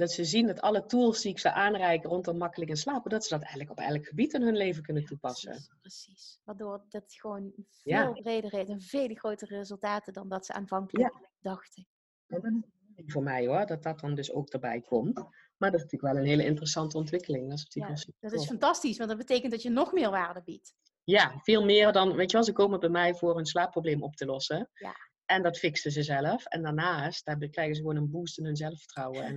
[0.00, 3.22] dat ze zien dat alle tools die ik ze aanreik rondom makkelijk in slapen, dat
[3.24, 5.50] ze dat eigenlijk op elk gebied in hun leven kunnen toepassen.
[5.50, 6.40] Precies, precies.
[6.44, 8.04] Waardoor dat gewoon Ja.
[8.04, 11.86] veel breder heeft en veel grotere resultaten dan dat ze aanvankelijk dachten.
[12.26, 15.14] En dat is voor mij hoor, dat dat dan dus ook erbij komt.
[15.56, 17.48] Maar dat is natuurlijk wel een hele interessante ontwikkeling.
[17.48, 20.42] Dat is natuurlijk Ja, Dat is fantastisch, want dat betekent dat je nog meer waarde
[20.42, 20.74] biedt.
[21.04, 24.16] Ja, veel meer dan, weet je wel, ze komen bij mij voor een slaapprobleem op
[24.16, 24.70] te lossen.
[24.74, 24.94] Ja.
[25.30, 26.44] En dat fixen ze zelf.
[26.44, 29.24] En daarnaast daar krijgen ze gewoon een boost in hun zelfvertrouwen.
[29.24, 29.36] En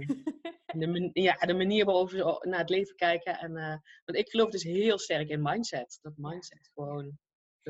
[0.80, 3.38] de, ja, de manier waarop ze naar het leven kijken.
[3.39, 6.00] En, eh, want ik geloof dus heel sterk in mindset.
[6.02, 7.18] Dat mindset gewoon.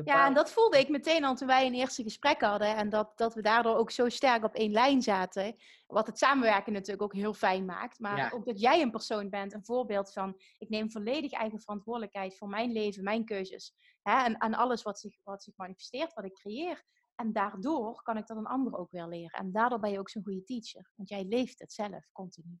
[0.04, 2.76] Ja, en dat voelde ik meteen al toen wij een eerste gesprek hadden.
[2.76, 5.56] En dat, dat we daardoor ook zo sterk op één lijn zaten.
[5.86, 7.98] Wat het samenwerken natuurlijk ook heel fijn maakt.
[7.98, 8.30] Maar Ja.
[8.30, 10.40] ook dat jij een persoon bent, een voorbeeld van...
[10.58, 13.74] ik neem volledig eigen verantwoordelijkheid voor mijn leven, mijn keuzes.
[14.02, 16.84] Hè, en aan alles wat zich, wat zich manifesteert, wat ik creëer.
[17.14, 19.38] En daardoor kan ik dat een ander ook weer leren.
[19.38, 20.90] En daardoor ben je ook zo'n goede teacher.
[20.94, 22.58] Want jij leeft het zelf, continu.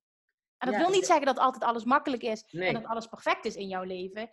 [0.58, 2.68] En dat Ja, wil niet zeggen dat altijd alles makkelijk is Nee.
[2.68, 4.30] en dat alles perfect is in jouw leven.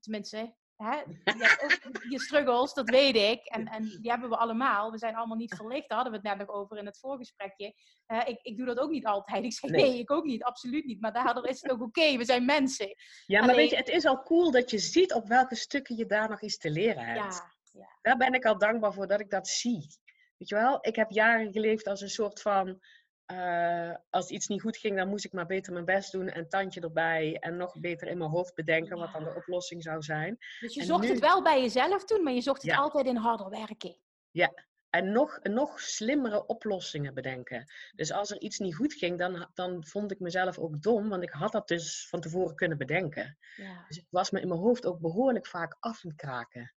[0.00, 0.96] Tenminste, hè,
[1.38, 3.44] je hebt ook je struggles, dat weet ik.
[3.44, 4.90] En, en die hebben we allemaal.
[4.90, 5.88] We zijn allemaal niet verlicht.
[5.88, 7.74] Daar hadden we het net nog over in het voorgesprekje.
[8.06, 9.44] Eh, ik, ik doe dat ook niet altijd.
[9.44, 9.82] Ik zeg nee.
[9.82, 9.98] Nee.
[9.98, 10.42] ik ook niet.
[10.42, 11.00] Absoluut niet.
[11.00, 12.16] Maar daardoor is het ook oké.
[12.16, 12.94] We zijn mensen.
[13.26, 16.06] Ja, maar weet je, het is al cool dat je ziet op welke stukken je
[16.06, 17.34] daar nog iets te leren hebt.
[17.34, 17.52] Ja,
[18.02, 19.86] Daar ben ik al dankbaar voor dat ik dat zie.
[20.38, 22.80] Weet je wel, ik heb jaren geleefd als een soort van.
[23.26, 26.48] eh, als iets niet goed ging, dan moest ik maar beter mijn best doen en
[26.48, 27.36] tandje erbij.
[27.40, 30.36] En nog beter in mijn hoofd bedenken wat dan de oplossing zou zijn.
[30.60, 32.76] dus je En zocht nu- het wel bij jezelf toen, maar je zocht het Ja.
[32.76, 33.96] altijd in harder werken.
[34.90, 37.72] En nog, nog slimmere oplossingen bedenken.
[37.96, 41.22] Dus als er iets niet goed ging, dan, dan vond ik mezelf ook dom, want
[41.22, 43.38] ik had dat dus van tevoren kunnen bedenken.
[43.56, 46.74] Ja, Dus ik was me in mijn hoofd ook behoorlijk vaak af het kraken.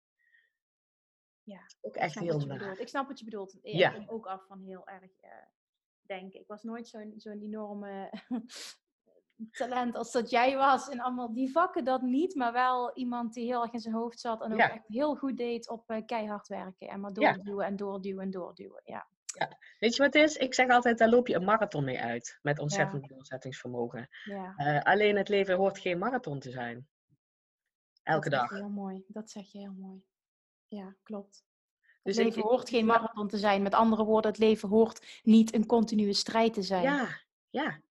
[1.44, 2.80] Ja, Ook echt heel naar.
[2.80, 3.54] Ik snap wat je bedoelt.
[3.62, 4.04] Ik Ja.
[4.08, 5.32] ook af van heel erg eh,
[6.02, 6.39] denken.
[6.39, 8.12] Ik was nooit zo'n zo'n enorme
[9.52, 10.88] talent als dat jij was.
[10.88, 14.20] In allemaal die vakken dat niet, maar wel iemand die heel erg in zijn hoofd
[14.20, 14.72] zat en ook Ja.
[14.72, 16.88] echt heel goed deed op eh, keihard werken.
[16.88, 17.34] En maar Ja.
[17.34, 18.82] doorduwen en doorduwen en doorduwen.
[18.86, 19.08] Ja.
[19.80, 20.36] Weet je wat het is?
[20.36, 22.39] Ik zeg altijd, daar loop je een marathon mee uit.
[22.41, 24.08] Met ontzettend doorzettingsvermogen.
[24.24, 24.54] ja.
[24.58, 26.88] Eh, alleen het leven hoort geen marathon te zijn.
[28.04, 28.50] Elke dat dag.
[28.50, 29.04] Heel mooi.
[29.08, 30.04] Dat zeg je heel mooi.
[30.76, 31.43] Ja, klopt.
[32.03, 33.61] Dus het ik- leven hoort geen marathon te zijn.
[33.61, 36.84] Met andere woorden, het leven hoort niet een continue strijd te zijn.
[36.84, 37.07] Ja,
[37.49, 37.82] ja.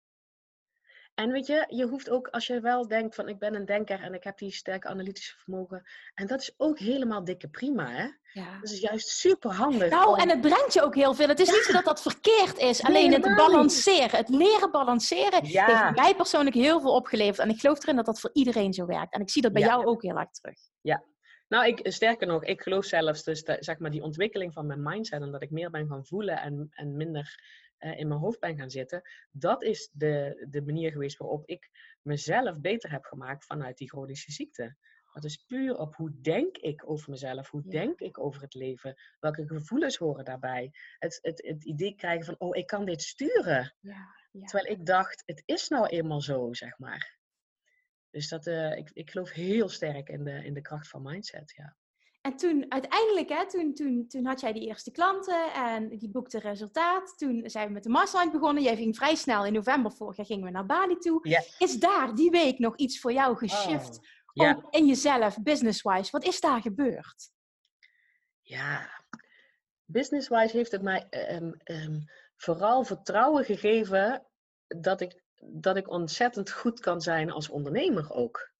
[1.14, 4.01] En weet je, je hoeft ook, als je wel denkt van ik ben een denker
[4.03, 5.83] en ik heb die sterke analytische vermogen.
[6.14, 8.07] En dat is ook helemaal dikke prima, hè?
[8.33, 8.59] Ja.
[8.61, 9.91] Dat is juist super handig.
[9.91, 11.28] Nou, en het brengt je ook heel veel.
[11.28, 12.80] Het is niet zo dat dat verkeerd is.
[12.80, 15.66] Nee, Alleen het balanceren, het leren balanceren, Ja.
[15.66, 17.39] heeft mij persoonlijk heel veel opgeleverd.
[17.39, 19.12] En ik geloof erin dat dat voor iedereen zo werkt.
[19.14, 19.68] En ik zie dat bij Ja.
[19.68, 20.59] jou ook heel erg terug.
[21.53, 25.23] Nou, ik, sterker nog, ik geloof zelfs dus zeg maar die ontwikkeling van mijn mindset
[25.23, 27.43] en dat ik meer ben gaan voelen en, en minder
[27.79, 29.03] eh, in mijn hoofd ben gaan zitten.
[29.31, 31.71] Dat is de, de manier geweest waarop ik
[32.03, 34.77] mezelf beter heb gemaakt vanuit die chronische ziekte.
[35.13, 37.71] Dat is puur op hoe denk ik over mezelf, hoe Ja.
[37.71, 40.71] denk ik over het leven, welke gevoelens horen daarbij.
[40.99, 43.75] Het, het, het idee krijgen van, oh, ik kan dit sturen.
[43.81, 44.45] Ja, ja.
[44.45, 47.21] Terwijl ik dacht, het is nou eenmaal zo, zeg maar.
[48.13, 51.53] Dus dat, eh, ik, ik geloof heel sterk in de, in de kracht van mindset,
[51.57, 51.77] ja.
[52.21, 56.39] En toen uiteindelijk, hè, toen, toen, toen had jij die eerste klanten en die boekte
[56.39, 57.19] resultaat.
[57.19, 58.63] Toen zijn we met de mastermind begonnen.
[58.63, 61.45] Jij ging vrij snel in november vorig jaar gingen we naar Bali toe.
[61.59, 63.99] Is daar die week nog iets voor jou geshift?
[64.35, 64.49] Oh.
[64.49, 66.11] Ook in jezelf, business-wise.
[66.11, 67.31] Wat is daar gebeurd?
[68.41, 69.05] Ja,
[69.85, 72.01] business-wise heeft het mij ehm, ehm,
[72.37, 74.27] vooral vertrouwen gegeven
[74.67, 78.51] dat ik, dat ik ontzettend goed kan zijn als ondernemer ook.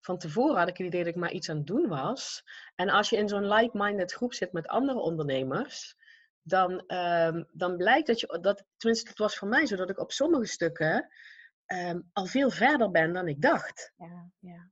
[0.00, 2.44] Van tevoren had ik het idee dat ik maar iets aan het doen was.
[2.74, 5.96] En als je in zo'n like-minded groep zit met andere ondernemers,
[6.42, 9.98] dan, ehm, dan blijkt dat je, dat, tenminste het was voor mij zo, dat ik
[9.98, 11.08] op sommige stukken
[11.66, 13.92] ehm, al veel verder ben dan ik dacht.
[13.96, 14.70] Ja, ja.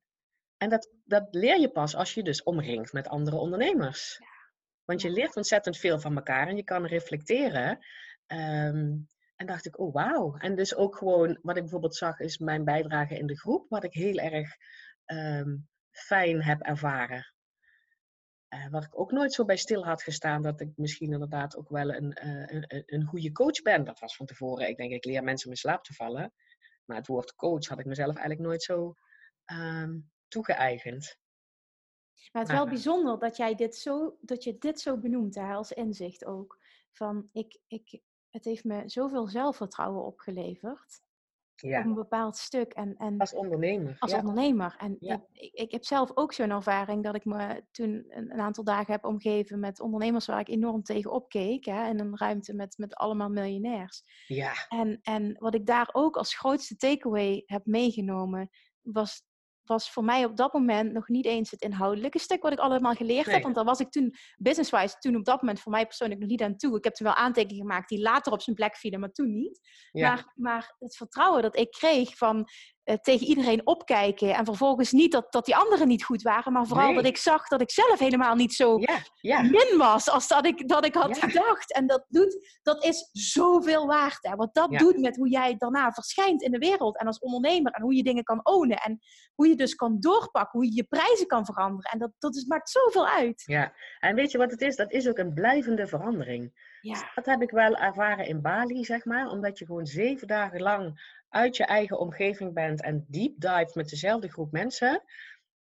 [0.56, 4.18] En dat, dat leer je pas als je dus omringt met andere ondernemers.
[4.84, 7.86] Want je leert ontzettend veel van elkaar en je kan reflecteren.
[8.26, 8.96] Ehm,
[9.40, 10.36] en dacht ik, oh wauw.
[10.36, 13.84] En dus ook gewoon, wat ik bijvoorbeeld zag, is mijn bijdrage in de groep, wat
[13.84, 14.56] ik heel erg
[15.04, 15.56] ehm,
[15.90, 17.32] fijn heb ervaren.
[18.54, 21.68] Uh, waar ik ook nooit zo bij stil had gestaan, dat ik misschien inderdaad ook
[21.68, 23.84] wel een, uh, een, een goede coach ben.
[23.84, 26.32] Dat was van tevoren, ik denk, ik leer mensen om in slaap te vallen.
[26.84, 28.94] Maar het woord coach had ik mezelf eigenlijk nooit zo
[29.52, 31.18] um, toegeëigend.
[32.32, 35.52] Maar het is wel bijzonder dat, jij dit zo, dat je dit zo benoemt, hè,
[35.52, 36.58] als inzicht ook.
[36.92, 38.00] Van, ik, ik,
[38.30, 41.00] het heeft me zoveel zelfvertrouwen opgeleverd.
[41.54, 41.78] Ja.
[41.78, 42.72] Op een bepaald stuk.
[42.72, 43.96] En, en als ondernemer.
[43.98, 44.74] Als ondernemer.
[44.78, 48.64] En ik, ik, heb zelf ook zo'n ervaring dat ik me toen een, een, aantal
[48.64, 51.64] dagen heb omgeven met ondernemers waar ik enorm tegen opkeek.
[51.64, 54.02] Hè, in een ruimte met, met allemaal miljonairs.
[54.26, 54.52] Ja.
[54.68, 58.50] En, en wat ik daar ook als grootste takeaway heb meegenomen,
[58.80, 59.22] was
[59.70, 62.94] was voor mij op dat moment nog niet eens het inhoudelijke stuk wat ik allemaal
[62.94, 63.42] geleerd heb.
[63.42, 66.42] Want daar was ik toen, business-wise, toen op dat moment voor mij persoonlijk nog niet
[66.42, 66.76] aan toe.
[66.76, 69.60] Ik heb toen wel aantekeningen gemaakt die later op zijn plek vielen, maar toen niet.
[69.92, 72.48] Maar, maar het vertrouwen dat ik kreeg van
[72.84, 74.34] tegen iedereen opkijken.
[74.34, 77.48] En vervolgens niet dat, dat die anderen niet goed waren, maar vooral dat ik zag
[77.48, 78.78] dat ik zelf helemaal niet zo
[79.20, 81.74] ja, min was als dat ik, dat ik had gedacht.
[81.74, 84.18] En dat, doet, dat is zoveel waard.
[84.20, 84.34] Hè?
[84.34, 87.82] Wat dat doet met hoe jij daarna verschijnt in de wereld en als ondernemer en
[87.82, 88.78] hoe je dingen kan ownen.
[88.78, 88.98] En
[89.34, 91.90] hoe je dus kan doorpakken, hoe je je prijzen kan veranderen.
[91.90, 93.42] En dat, dat is, maakt zoveel uit.
[93.46, 94.76] Ja, en weet je wat het is?
[94.76, 96.68] Dat is ook een blijvende verandering.
[96.80, 97.10] Ja.
[97.14, 99.28] Dat heb ik wel ervaren in Bali, zeg maar.
[99.28, 103.88] Omdat je gewoon zeven dagen lang uit je eigen omgeving bent en deep dive met
[103.88, 105.02] dezelfde groep mensen,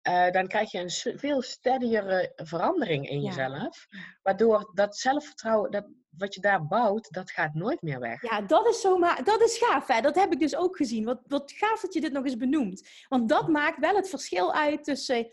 [0.09, 3.87] uh, dan krijg je een veel steadiere verandering in jezelf.
[4.23, 8.23] Waardoor dat zelfvertrouwen, dat, wat je daar bouwt, dat gaat nooit meer weg.
[8.23, 9.87] Ja, dat is, zo dat is gaaf.
[9.87, 10.01] Hè?
[10.01, 11.05] Dat heb ik dus ook gezien.
[11.05, 12.89] Wat, wat gaaf dat je dit nog eens benoemt.
[13.09, 15.33] Want dat maakt wel het verschil uit tussen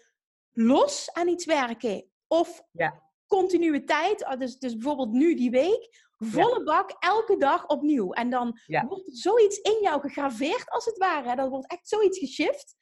[0.51, 3.02] los aan iets werken of ja.
[3.35, 4.23] Continuïteit.
[4.23, 8.11] Ah, dus, dus bijvoorbeeld nu die week Volle bak, elke dag opnieuw.
[8.11, 11.35] En dan wordt er zoiets in jou gegraveerd, als het ware.
[11.35, 12.75] Dat wordt echt zoiets geshift.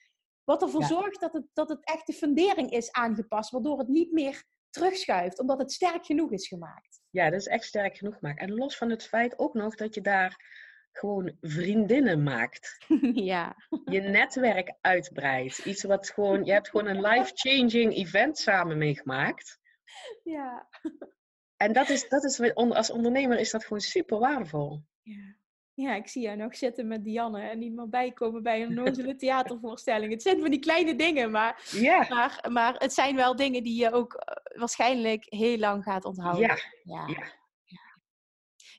[0.43, 3.51] Wat ervoor zorgt dat het, dat het echt de fundering is aangepast.
[3.51, 5.39] Waardoor het niet meer terugschuift.
[5.39, 7.01] Omdat het sterk genoeg is gemaakt.
[7.09, 8.39] Ja, dat is echt sterk genoeg gemaakt.
[8.39, 10.59] En los van het feit ook nog dat je daar
[10.91, 12.77] gewoon vriendinnen maakt.
[13.33, 13.55] ja.
[13.85, 15.57] Je netwerk uitbreidt.
[15.57, 19.59] Iets wat gewoon, je hebt gewoon een life-changing event samen meegemaakt.
[20.23, 20.67] Ja.
[21.57, 24.81] En dat is, dat is, als ondernemer is dat gewoon super waardevol.
[25.01, 25.35] Ja.
[25.73, 30.11] Ja, ik zie jou nog zitten met Dianne en meer bijkomen bij een nozele theatervoorstelling.
[30.11, 32.05] Het zijn van die kleine dingen, maar, ja.
[32.09, 36.47] maar, maar het zijn wel dingen die je ook eh, waarschijnlijk heel lang gaat onthouden.
[36.47, 36.57] Ja.
[36.83, 37.07] ja.
[37.07, 37.39] ja.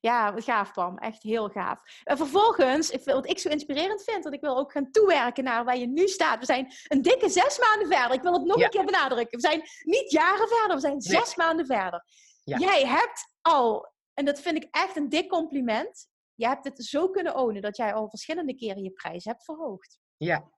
[0.03, 0.99] Ja, gaaf Pam.
[0.99, 1.81] Echt heel gaaf.
[2.05, 5.77] En vervolgens, wat ik zo inspirerend vind, dat ik wil ook gaan toewerken naar waar
[5.77, 6.39] je nu staat.
[6.39, 8.17] We zijn een dikke zes maanden verder.
[8.17, 9.41] Ik wil het nog een keer benadrukken.
[9.41, 12.05] We zijn niet jaren verder, we zijn zes maanden verder.
[12.45, 17.11] Jij hebt al, en dat vind ik echt een dik compliment, je hebt het zo
[17.11, 19.99] kunnen ownen dat jij al verschillende keren je prijs hebt verhoogd.
[20.17, 20.51] Ja.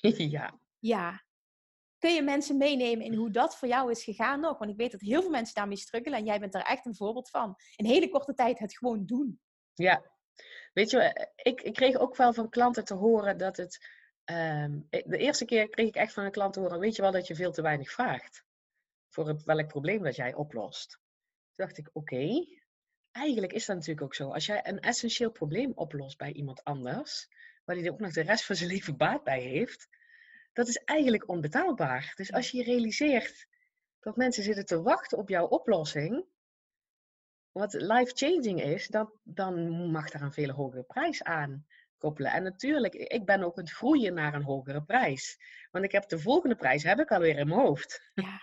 [0.16, 0.58] ja.
[0.78, 1.22] Ja.
[2.00, 4.58] Kun je mensen meenemen in hoe dat voor jou is gegaan nog?
[4.58, 6.96] Want ik weet dat heel veel mensen daarmee struggelen en jij bent daar echt een
[6.96, 7.56] voorbeeld van.
[7.76, 9.40] In hele korte tijd het gewoon doen.
[9.74, 10.02] Ja.
[10.72, 13.88] Weet je, ik, ik kreeg ook wel van klanten te horen dat het...
[14.24, 17.12] Um, de eerste keer kreeg ik echt van een klant te horen, weet je wel
[17.12, 18.44] dat je veel te weinig vraagt
[19.08, 20.90] voor het, welk probleem dat jij oplost.
[20.90, 22.46] Toen dacht ik, oké,
[23.10, 24.32] eigenlijk is dat natuurlijk ook zo.
[24.32, 27.28] Als jij een essentieel probleem oplost bij iemand anders,
[27.64, 29.88] waar hij er ook nog de rest van zijn leven baat bij heeft,
[30.52, 32.12] dat is eigenlijk onbetaalbaar.
[32.14, 33.46] Dus als je realiseert
[34.00, 36.24] dat mensen zitten te wachten op jouw oplossing,
[37.52, 41.66] wat life-changing is, dan, dan mag daar een veel hogere prijs aan
[41.98, 42.32] koppelen.
[42.32, 45.38] En natuurlijk, ik ben ook aan het groeien naar een hogere prijs.
[45.70, 48.10] Want ik heb de volgende prijs heb ik alweer in mijn hoofd.
[48.14, 48.40] Ja.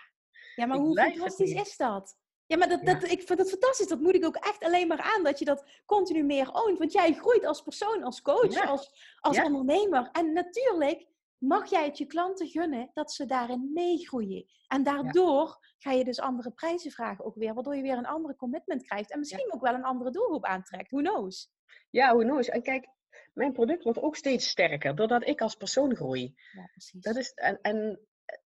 [0.55, 2.17] Ja, maar hoe fantastisch is dat?
[2.45, 3.87] Ja, maar dat, dat, ik vind dat fantastisch.
[3.87, 5.23] Dat moet ik ook echt alleen maar aan.
[5.23, 6.77] Dat je dat continu meer oont.
[6.77, 10.09] Want jij groeit als persoon, als coach, als, als ondernemer.
[10.11, 11.07] En natuurlijk
[11.37, 14.45] mag jij het je klanten gunnen dat ze daarin meegroeien.
[14.67, 17.53] En daardoor ga je dus andere prijzen vragen ook weer.
[17.53, 19.11] Waardoor je weer een andere commitment krijgt.
[19.11, 20.91] En misschien ook wel een andere doelgroep aantrekt.
[20.91, 21.51] Who knows?
[21.89, 22.49] Ja, who knows.
[22.49, 22.87] En kijk,
[23.33, 24.95] mijn product wordt ook steeds sterker.
[24.95, 26.35] Doordat ik als persoon groei.
[26.51, 27.01] Ja, precies.
[27.01, 27.99] Dat is, en, en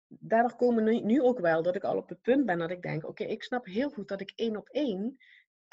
[0.07, 2.81] daardoor komen nu, nu ook wel dat ik al op het punt ben dat ik
[2.81, 5.17] denk: oké, ik snap heel goed dat ik één op één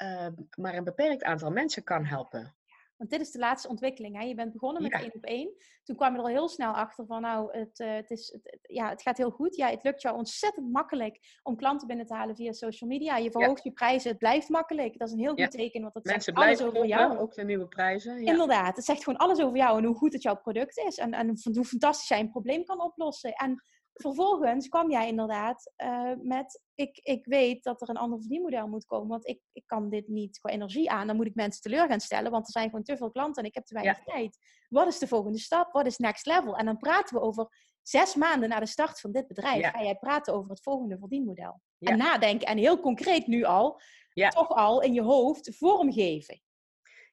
[0.03, 2.55] uh, maar een beperkt aantal mensen kan helpen.
[2.99, 4.17] Want dit is de laatste ontwikkeling.
[4.17, 4.23] Hè?
[4.23, 5.55] Je bent begonnen met één op één.
[5.83, 8.59] Toen kwam je er al heel snel achter van, nou, het, uh, het, is, het,
[8.61, 9.55] ja, het gaat heel goed.
[9.55, 13.17] Ja, het lukt jou ontzettend makkelijk om klanten binnen te halen via social media.
[13.17, 14.97] Je verhoogt je prijzen, het blijft makkelijk.
[14.97, 17.17] Dat is een heel goed teken, want dat Mensen zegt alles over jou.
[17.17, 18.21] ook de nieuwe prijzen.
[18.21, 20.97] Inderdaad, het zegt gewoon alles over jou en hoe goed het jouw product is.
[20.97, 23.31] En, en hoe fantastisch jij een probleem kan oplossen.
[23.33, 23.63] En
[24.01, 28.85] vervolgens kwam jij inderdaad uh, met, ik, ik weet dat er een ander verdienmodel moet
[28.85, 31.07] komen, want ik, ik kan dit niet qua energie aan.
[31.07, 33.49] Dan moet ik mensen teleur gaan stellen, want er zijn gewoon te veel klanten en
[33.49, 34.37] ik heb te weinig tijd.
[34.69, 35.71] Wat is de volgende stap?
[35.71, 36.57] Wat is next level?
[36.57, 37.47] En dan praten we over
[37.81, 39.69] zes maanden na de start van dit bedrijf.
[39.69, 41.61] Ga jij praten over het volgende verdienmodel.
[41.79, 43.81] En nadenken en heel concreet nu al,
[44.13, 46.41] toch al in je hoofd vormgeven.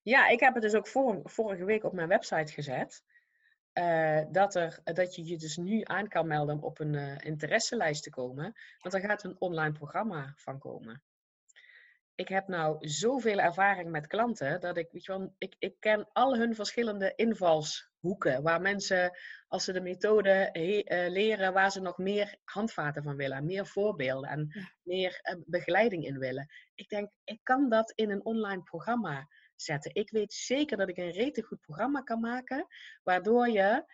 [0.02, 0.88] Ja, ik heb het dus ook
[1.24, 3.02] vorige week op mijn website gezet.
[3.78, 7.14] Uh, dat, er, dat je je dus nu aan kan melden om op een uh,
[7.18, 8.54] interesselijst te komen.
[8.78, 11.02] Want er gaat een online programma van komen.
[12.14, 16.08] Ik heb nou zoveel ervaring met klanten dat ik, weet je wel, ik, ik ken
[16.12, 18.42] al hun verschillende invalshoeken.
[18.42, 19.18] Waar mensen,
[19.48, 23.66] als ze de methode he, uh, leren, waar ze nog meer handvaten van willen, meer
[23.66, 24.72] voorbeelden en ja.
[24.82, 26.48] meer begeleiding in willen.
[26.74, 29.28] Ik denk, ik kan dat in een online programma
[29.62, 29.94] zetten.
[29.94, 32.66] Ik weet zeker dat ik een rete goed programma kan maken,
[33.02, 33.84] waardoor je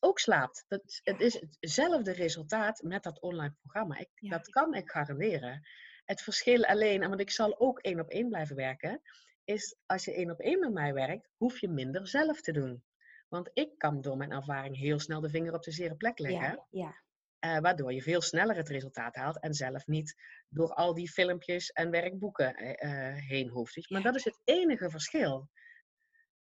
[0.00, 0.64] ook slaapt.
[0.68, 3.98] Dat, het is hetzelfde resultaat met dat online programma.
[3.98, 5.66] Ik, Dat kan ik garanderen.
[6.04, 9.00] Het verschil alleen, en want ik zal ook één op één blijven werken,
[9.44, 12.84] is als je één op één met mij werkt, hoef je minder zelf te doen.
[13.28, 16.48] Want ik kan door mijn ervaring heel snel de vinger op de zere plek leggen.
[16.48, 17.02] Ja, ja.
[17.40, 20.14] Uh, waardoor je veel sneller het resultaat haalt en zelf niet
[20.48, 23.90] door al die filmpjes en werkboeken uh, heen hoeft.
[23.90, 25.48] Maar dat is het enige verschil.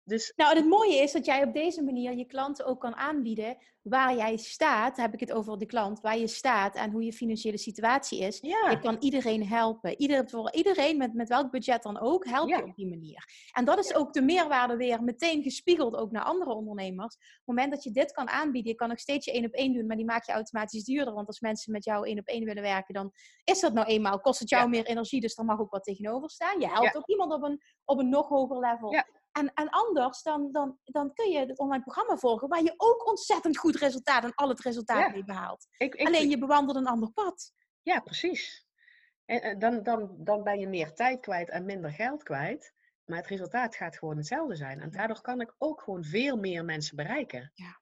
[0.06, 0.34] Dus...
[0.36, 3.58] Nou, en het mooie is dat jij op deze manier je klanten ook kan aanbieden
[3.82, 4.98] waar jij staat.
[4.98, 8.40] Heb ik het over de klant, waar je staat en hoe je financiële situatie is.
[8.42, 8.70] Ja.
[8.70, 10.00] Je kan iedereen helpen.
[10.00, 13.50] Ieder, voor iedereen, met, met welk budget dan ook, help je op die manier.
[13.54, 17.16] En dat is ook de meerwaarde weer meteen gespiegeld ook naar andere ondernemers.
[17.16, 19.54] Op het moment dat je dit kan aanbieden, je kan nog steeds je één op
[19.54, 21.14] één doen, maar die maak je automatisch duurder.
[21.14, 23.12] Want als mensen met jou één op één willen werken, dan
[23.44, 26.30] is dat nou eenmaal, kost het jou meer energie, dus er mag ook wat tegenover
[26.30, 26.60] staan.
[26.60, 29.04] Je helpt ook iemand op een, op een nog hoger level.
[29.38, 33.08] En, en anders, dan, dan, dan kun je het online programma volgen waar je ook
[33.08, 35.68] ontzettend goed resultaat en al het resultaat mee behaalt.
[35.78, 37.54] Alleen je bewandelt een ander pad.
[37.82, 38.68] Ja, precies.
[39.26, 42.74] En dan, dan, dan ben je meer tijd kwijt en minder geld kwijt.
[43.06, 44.82] Maar het resultaat gaat gewoon hetzelfde zijn.
[44.82, 47.52] En daardoor kan ik ook gewoon veel meer mensen bereiken.
[47.54, 47.80] Ja,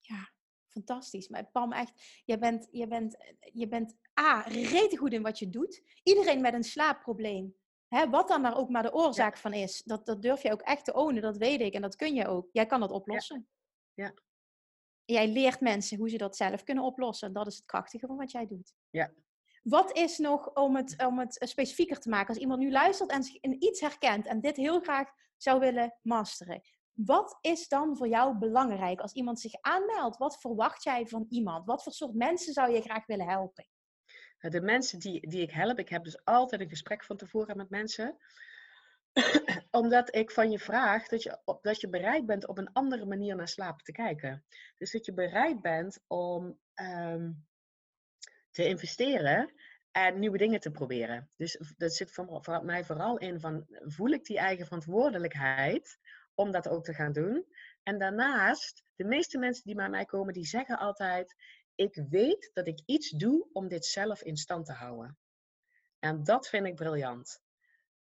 [0.00, 0.32] ja
[0.68, 1.28] fantastisch.
[1.28, 5.48] Maar Pam, echt, je bent, je bent, je bent A, rete goed in wat je
[5.48, 5.82] doet.
[6.02, 7.56] Iedereen met een slaapprobleem
[7.94, 10.60] Hè, wat dan daar ook maar de oorzaak van is, dat, dat durf je ook
[10.60, 12.48] echt te ownen, dat weet ik en dat kun je ook.
[12.52, 13.48] Jij kan dat oplossen.
[13.92, 14.04] Ja.
[14.04, 14.14] ja.
[15.04, 17.32] Jij leert mensen hoe ze dat zelf kunnen oplossen.
[17.32, 18.74] Dat is het krachtige van wat jij doet.
[18.90, 19.12] Ja.
[19.62, 23.22] Wat is nog, om het, om het specifieker te maken, als iemand nu luistert en
[23.22, 26.62] zich in iets herkent en dit heel graag zou willen masteren.
[26.92, 30.16] Wat is dan voor jou belangrijk als iemand zich aanmeldt?
[30.16, 31.66] Wat verwacht jij van iemand?
[31.66, 33.66] Wat voor soort mensen zou je graag willen helpen?
[34.50, 37.70] De mensen die, die ik help, ik heb dus altijd een gesprek van tevoren met
[37.70, 38.16] mensen.
[39.70, 43.36] Omdat ik van je vraag dat je, dat je bereid bent op een andere manier
[43.36, 44.44] naar slapen te kijken.
[44.76, 47.30] Dus dat je bereid bent om ehm,
[48.50, 49.52] te investeren
[49.90, 51.30] en nieuwe dingen te proberen.
[51.36, 55.98] Dus dat zit voor mij vooral in van, voel ik die eigen verantwoordelijkheid
[56.34, 57.46] om dat ook te gaan doen?
[57.82, 61.34] En daarnaast, de meeste mensen die bij mij komen, die zeggen altijd,
[61.74, 65.18] ik weet dat ik iets doe om dit zelf in stand te houden.
[65.98, 67.42] En dat vind ik briljant.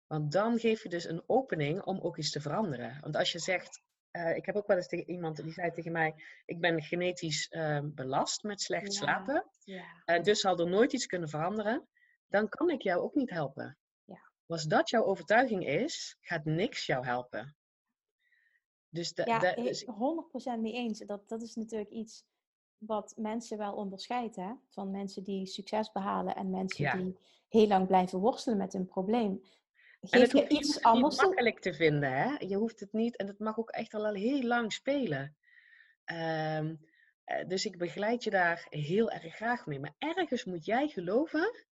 [0.06, 3.00] Want dan geef je dus een opening om ook iets te veranderen.
[3.00, 5.92] Want als je zegt, uh, ik heb ook wel eens tegen iemand die zei tegen
[5.92, 6.14] mij:
[6.44, 9.46] Ik ben genetisch uh, belast met slecht slapen.
[9.64, 10.02] Ja.
[10.04, 11.88] En dus zal er nooit iets kunnen veranderen.
[12.26, 13.78] Dan kan ik jou ook niet helpen.
[14.04, 14.32] Ja.
[14.46, 17.56] Als dat jouw overtuiging is, gaat niks jou helpen.
[18.88, 19.84] Dus de, ja, dus...
[19.84, 20.98] 100% mee eens.
[20.98, 22.24] Dat, dat is natuurlijk iets
[22.80, 24.36] wat mensen wel onderscheidt.
[24.36, 24.52] Hè?
[24.68, 27.18] Van mensen die succes behalen en mensen die
[27.48, 29.42] heel lang blijven worstelen met een probleem.
[30.00, 31.16] Geef je iets anders.
[31.16, 32.12] Het makkelijk te vinden.
[32.12, 32.34] Hè?
[32.38, 35.36] Je hoeft het niet, en het mag ook echt al heel lang spelen.
[36.04, 36.88] Um,
[37.46, 39.80] dus ik begeleid je daar heel erg graag mee.
[39.80, 41.66] Maar ergens moet jij geloven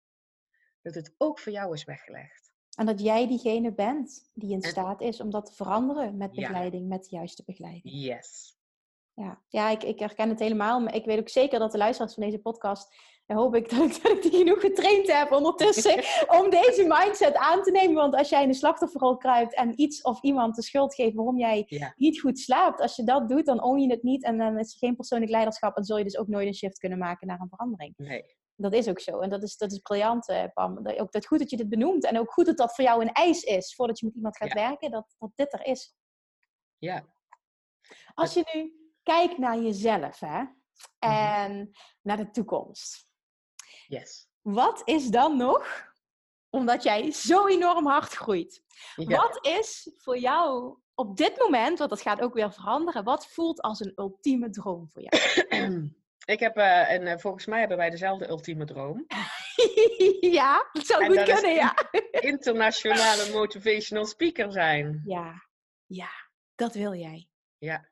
[0.82, 2.52] dat het ook voor jou is weggelegd.
[2.78, 6.88] En dat jij diegene bent die in staat is om dat te veranderen met begeleiding,
[6.88, 7.94] met de juiste begeleiding.
[7.94, 8.57] Yes.
[9.22, 10.80] Ja, ja ik, ik herken het helemaal.
[10.80, 12.96] Maar ik weet ook zeker dat de luisteraars van deze podcast.
[13.26, 16.04] En hoop ik dat, ik dat ik die genoeg getraind heb ondertussen.
[16.40, 17.96] om deze mindset aan te nemen.
[17.96, 19.56] Want als jij in de slachtofferrol kruipt.
[19.56, 22.82] en iets of iemand de schuld geeft waarom jij niet goed slaapt.
[22.82, 24.24] als je dat doet, dan own je het niet.
[24.24, 25.78] en dan is er geen persoonlijk leiderschap.
[25.78, 27.94] en zul je dus ook nooit een shift kunnen maken naar een verandering.
[27.98, 28.36] Nee.
[28.56, 29.20] Dat is ook zo.
[29.20, 30.88] En dat is, dat is briljant, eh, Pam.
[30.88, 32.06] Ook dat goed dat je dit benoemt.
[32.06, 33.76] En ook goed dat dat voor jou een eis is.
[33.76, 34.92] voordat je met iemand gaat werken.
[34.92, 35.96] Dat, dat dit er is.
[36.78, 37.06] Ja.
[38.14, 40.40] Als je nu kijk naar jezelf hè?
[40.40, 40.54] Mhm.
[41.00, 43.08] en naar de toekomst.
[43.88, 44.28] Yes.
[44.42, 45.92] Wat is dan nog,
[46.50, 48.64] omdat jij zo enorm hard groeit,
[48.96, 53.62] wat is voor jou op dit moment, want dat gaat ook weer veranderen, wat voelt
[53.62, 55.90] als een ultieme droom voor jou?
[56.26, 59.06] Ik heb, uh, en uh, volgens mij hebben wij dezelfde ultieme droom.
[60.40, 61.76] ja, dat zou En goed kunnen, ja.
[62.34, 65.02] Internationale motivational speaker zijn.
[65.06, 65.48] Ja,
[65.86, 66.10] ja,
[66.56, 67.28] dat wil jij.
[67.58, 67.90] Ja.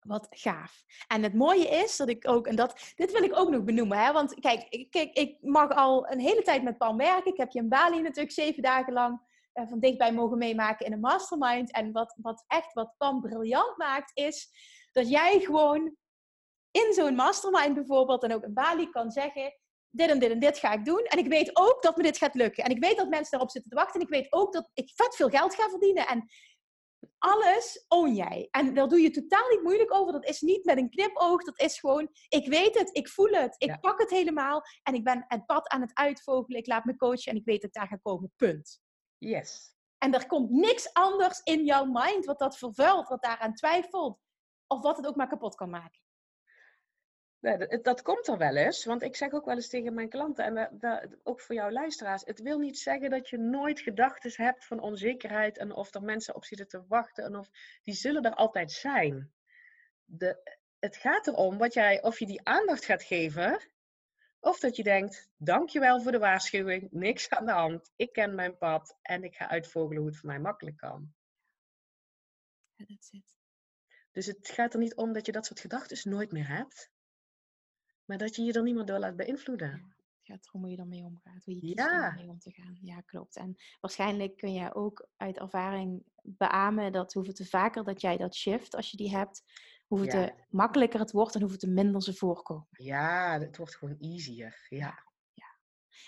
[0.00, 0.84] Wat gaaf.
[1.06, 3.98] En het mooie is dat ik ook, en dat, dit wil ik ook nog benoemen,
[3.98, 4.12] hè?
[4.12, 7.32] want kijk kijk, ik mag al een hele tijd met Pam werken.
[7.32, 9.20] Ik heb je in Bali natuurlijk zeven dagen lang
[9.52, 11.72] eh, van dichtbij mogen meemaken in een mastermind.
[11.72, 14.48] En wat, wat echt, wat Pam briljant maakt, is
[14.92, 15.96] dat jij gewoon
[16.70, 19.54] in zo'n mastermind bijvoorbeeld en ook in Bali kan zeggen,
[19.90, 21.04] dit en dit en dit ga ik doen.
[21.04, 22.64] En ik weet ook dat me dit gaat lukken.
[22.64, 24.00] En ik weet dat mensen daarop zitten te wachten.
[24.00, 26.06] En ik weet ook dat ik vet veel geld ga verdienen.
[26.06, 26.28] En
[27.18, 28.48] alles own jij.
[28.50, 30.12] En daar doe je totaal niet moeilijk over.
[30.12, 31.42] Dat is niet met een knipoog.
[31.44, 33.76] Dat is gewoon, ik weet het, ik voel het, ik Ja.
[33.76, 34.62] pak het helemaal.
[34.82, 36.58] En ik ben het pad aan het uitvogelen.
[36.58, 38.32] Ik laat me coachen en ik weet dat ik daar ga komen.
[38.36, 38.80] Punt.
[39.18, 39.74] Yes.
[39.98, 44.18] En er komt niks anders in jouw mind wat dat vervuilt, wat daaraan twijfelt.
[44.66, 45.99] Of wat het ook maar kapot kan maken.
[47.40, 50.08] Nee, dat, dat komt er wel eens, want ik zeg ook wel eens tegen mijn
[50.08, 53.80] klanten, en dat, dat- ook voor jouw luisteraars, het wil niet zeggen dat je nooit
[53.80, 57.50] gedachten hebt van onzekerheid en of er mensen op zitten te wachten en of
[57.82, 59.32] die zullen er altijd zijn.
[60.04, 63.60] De, het gaat erom wat jij, of je die aandacht gaat geven,
[64.40, 68.56] of dat je denkt, dankjewel voor de waarschuwing, niks aan de hand, ik ken mijn
[68.56, 71.14] pad en ik ga uitvogelen hoe het voor mij makkelijk kan.
[72.74, 73.38] Ja, it.
[74.12, 76.90] Dus het gaat er niet om dat je dat soort gedachten nooit meer hebt,
[78.10, 79.70] maar dat je je er niet meer door laat beïnvloeden.
[79.70, 81.96] Het gaat erom hoe je ermee omgaat, hoe je kiest Ja.
[81.98, 82.78] om ermee om te gaan.
[82.82, 83.36] Ja, klopt.
[83.36, 88.34] En waarschijnlijk kun je ook uit ervaring beamen dat hoeveel te vaker dat jij dat
[88.34, 89.42] shift, als je die hebt,
[89.86, 90.26] hoeveel Ja.
[90.26, 92.66] te makkelijker het wordt en hoeveel te minder ze voorkomen.
[92.70, 94.66] Ja, het wordt gewoon easier.
[94.68, 95.08] Ja.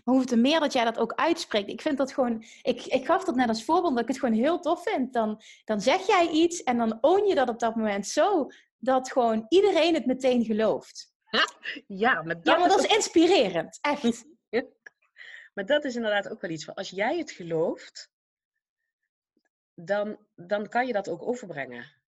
[0.04, 1.68] Maar hoeveel te meer dat jij dat ook uitspreekt.
[1.68, 4.34] Ik vind dat gewoon, ik, ik gaf dat net als voorbeeld dat ik het gewoon
[4.34, 5.12] heel tof vind.
[5.12, 8.46] Dan, dan zeg jij iets en dan own je dat op dat moment zo
[8.78, 11.11] dat gewoon iedereen het meteen gelooft.
[11.86, 14.24] Ja, maar dat, Ja, maar is dat is inspirerend, echt.
[15.54, 18.10] maar dat is inderdaad ook wel iets van, als jij het gelooft,
[19.74, 22.00] dan, dan kan je dat ook overbrengen.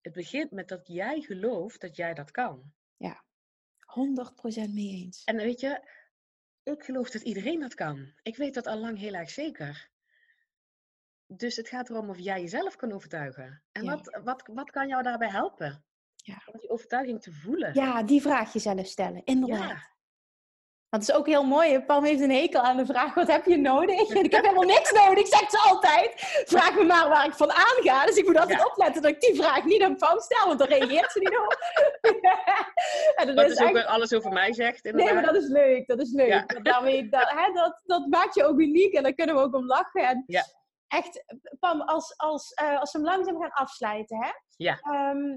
[0.00, 2.72] Het begint met dat jij gelooft dat jij dat kan.
[3.94, 5.24] 100% mee eens.
[5.24, 5.88] En weet je,
[6.62, 8.12] ik geloof dat iedereen dat kan.
[8.22, 9.90] Ik weet dat al lang heel erg zeker.
[11.26, 13.62] Dus het gaat erom of jij jezelf kan overtuigen.
[13.72, 13.90] En Ja.
[13.90, 15.84] wat, wat, wat kan jou daarbij helpen?
[16.26, 16.42] Ja.
[16.52, 17.70] Om die overtuiging te voelen.
[17.74, 19.68] Ja, die vraag jezelf stellen, inderdaad.
[19.68, 19.92] Ja.
[20.88, 21.80] Want het is ook heel mooi.
[21.80, 24.08] Pam heeft een hekel aan de vraag: wat heb je nodig?
[24.10, 26.12] En ik heb helemaal niks nodig, zegt ze altijd.
[26.46, 28.06] Vraag me maar waar ik van aanga.
[28.06, 28.66] Dus ik moet altijd Ja.
[28.66, 31.56] opletten dat ik die vraag niet aan Pam stel, want dan reageert ze niet op.
[33.16, 35.86] en dat Wat is dus ook alles over mij zegt, Nee, maar dat is leuk.
[35.86, 36.28] Dat is leuk.
[36.28, 36.44] Ja.
[36.46, 39.54] Want daarmee, dat, hè, dat, dat maakt je ook uniek en daar kunnen we ook
[39.54, 40.02] om lachen.
[40.08, 40.42] En Ja.
[40.88, 41.24] Echt,
[41.60, 44.78] Pam, als, als, eh, als we hem langzaam gaan afsluiten, hè, Ja.
[44.80, 45.36] ehm,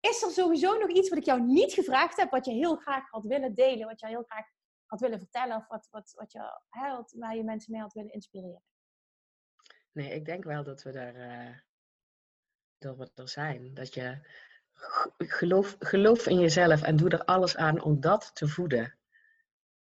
[0.00, 3.10] is er sowieso nog iets wat ik jou niet gevraagd heb, wat je heel graag
[3.10, 4.46] had willen delen, wat je heel graag
[4.86, 6.60] had willen vertellen, of wat, wat, wat je,
[7.18, 8.62] waar je mensen mee had willen inspireren?
[9.92, 11.56] Nee, ik denk wel dat we er, eh,
[12.78, 13.74] dat we er zijn.
[13.74, 14.18] Dat je
[15.18, 18.98] geloof, geloof in jezelf en doe er alles aan om dat te voeden.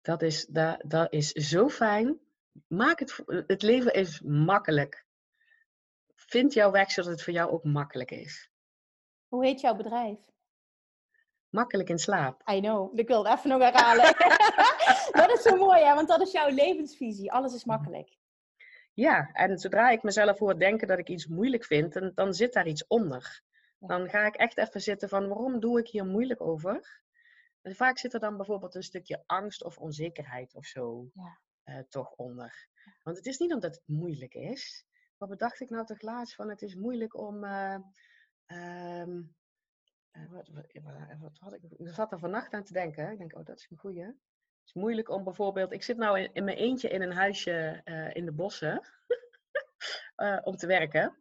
[0.02, 2.20] Dat is, dat, dat is zo fijn.
[2.68, 5.06] Maak het, het leven is makkelijk.
[6.16, 8.51] Vind jouw weg zodat het voor jou ook makkelijk is.
[9.32, 10.18] Hoe heet jouw bedrijf?
[11.50, 12.50] Makkelijk in slaap.
[12.52, 14.04] I know, ik wil het even nog herhalen.
[15.28, 17.32] dat is zo mooi, hè, want dat is jouw levensvisie.
[17.32, 18.18] Alles is makkelijk.
[18.94, 22.54] Ja, en zodra ik mezelf hoor denken dat ik iets moeilijk vind, dan, dan zit
[22.54, 23.42] daar iets onder.
[23.80, 27.02] Dan ga ik echt even zitten van waarom doe ik hier moeilijk over?
[27.62, 31.38] En vaak zit er dan bijvoorbeeld een stukje angst of onzekerheid of zo Ja.
[31.64, 32.68] eh, toch onder.
[33.04, 34.86] Want het is niet omdat het moeilijk is.
[35.18, 37.44] Wat bedacht ik nou toch laatst van het is moeilijk om.
[37.44, 37.76] eh,
[38.52, 39.22] ehm,
[40.12, 41.62] eh, wat, wat, wat- wat had ik?
[41.64, 43.12] Ik zat er vannacht aan te denken.
[43.12, 44.04] Ik denk, oh, dat is een goeie.
[44.04, 44.16] Het
[44.66, 45.72] is moeilijk om bijvoorbeeld.
[45.72, 48.82] Ik zit nou in, mijn eentje in een huisje eh, in de bossen
[50.16, 51.18] eh, om te werken.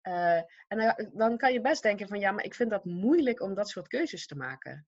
[0.00, 3.54] Eh, en dan- kan je best denken van ja, maar ik vind dat moeilijk om
[3.54, 4.86] dat soort keuzes te maken.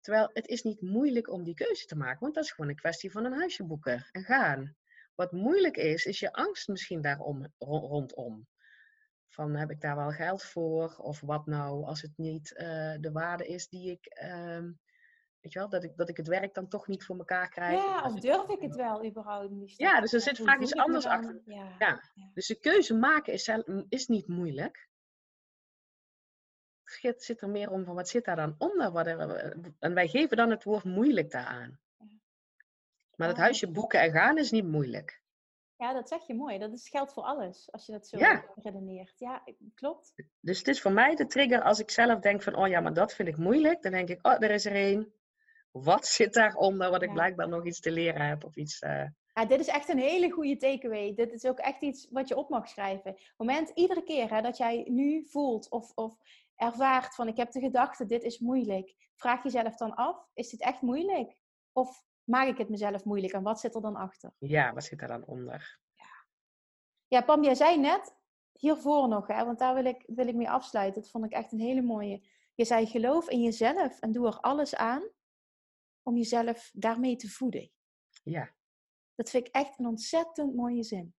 [0.00, 2.76] Terwijl het is niet moeilijk om die keuze te maken, want dat is gewoon een
[2.76, 4.76] kwestie van een huisje boeken en gaan.
[5.14, 8.48] Wat moeilijk is, is je angst misschien daarom ro- rondom.
[9.28, 10.96] Van heb ik daar wel geld voor?
[10.98, 12.66] Of wat nou als het niet eh,
[13.00, 14.06] de waarde is die ik.
[14.06, 14.64] ehm,
[15.40, 17.78] weet je wel, dat ik, dat ik het werk dan toch niet voor elkaar krijg.
[17.82, 19.70] Ja, of durf ik het wel überhaupt?
[19.70, 21.40] stap Ja, dus er zit vaak iets anders achter.
[21.44, 21.74] Ja.
[21.78, 22.02] Ja.
[22.34, 23.50] Dus de keuze maken is,
[23.88, 24.88] is niet moeilijk.
[26.82, 28.90] Het zit- er meer om van wat zit daar dan onder?
[28.92, 31.80] Wat er- en wij geven dan het woord moeilijk daaraan.
[33.16, 35.22] Maar het huisje boeken en gaan is niet moeilijk.
[35.78, 36.58] Ja, dat zeg je mooi.
[36.58, 38.44] Dat is, geldt voor alles, als je dat zo Ja.
[38.62, 39.14] redeneert.
[39.18, 39.44] Ja,
[39.74, 40.12] klopt.
[40.40, 42.94] Dus het is voor mij de trigger als ik zelf denk van, oh ja, maar
[42.94, 43.82] dat vind ik moeilijk.
[43.82, 45.12] Dan denk ik, oh, er is er één.
[45.70, 47.14] wat zit daaronder wat ik Ja.
[47.14, 48.78] blijkbaar nog iets te leren heb of iets...
[48.78, 51.14] eh, Ja, dit is echt een hele goede takeaway.
[51.14, 53.16] Dit is ook echt iets wat je op mag schrijven.
[53.36, 56.16] Moment, iedere keer hè, dat jij nu voelt of, of
[56.56, 58.94] ervaart van ik heb de gedachte, dit is moeilijk.
[59.16, 61.36] Vraag jezelf dan af, is dit echt moeilijk?
[61.72, 64.32] Of maak ik het mezelf moeilijk en wat zit er dan achter?
[64.38, 65.78] ja, wat zit daar dan onder?
[67.08, 68.16] Ja, Pam, jij zei net
[68.52, 71.00] hiervoor nog, hè, want daar wil ik, wil ik mee afsluiten.
[71.02, 72.22] Dat vond ik echt een hele mooie.
[72.54, 75.02] Je zei geloof in jezelf en doe er alles aan
[76.02, 77.70] om jezelf daarmee te voeden.
[78.22, 78.54] Ja,
[79.14, 81.14] Dat vind ik echt een ontzettend mooie zin.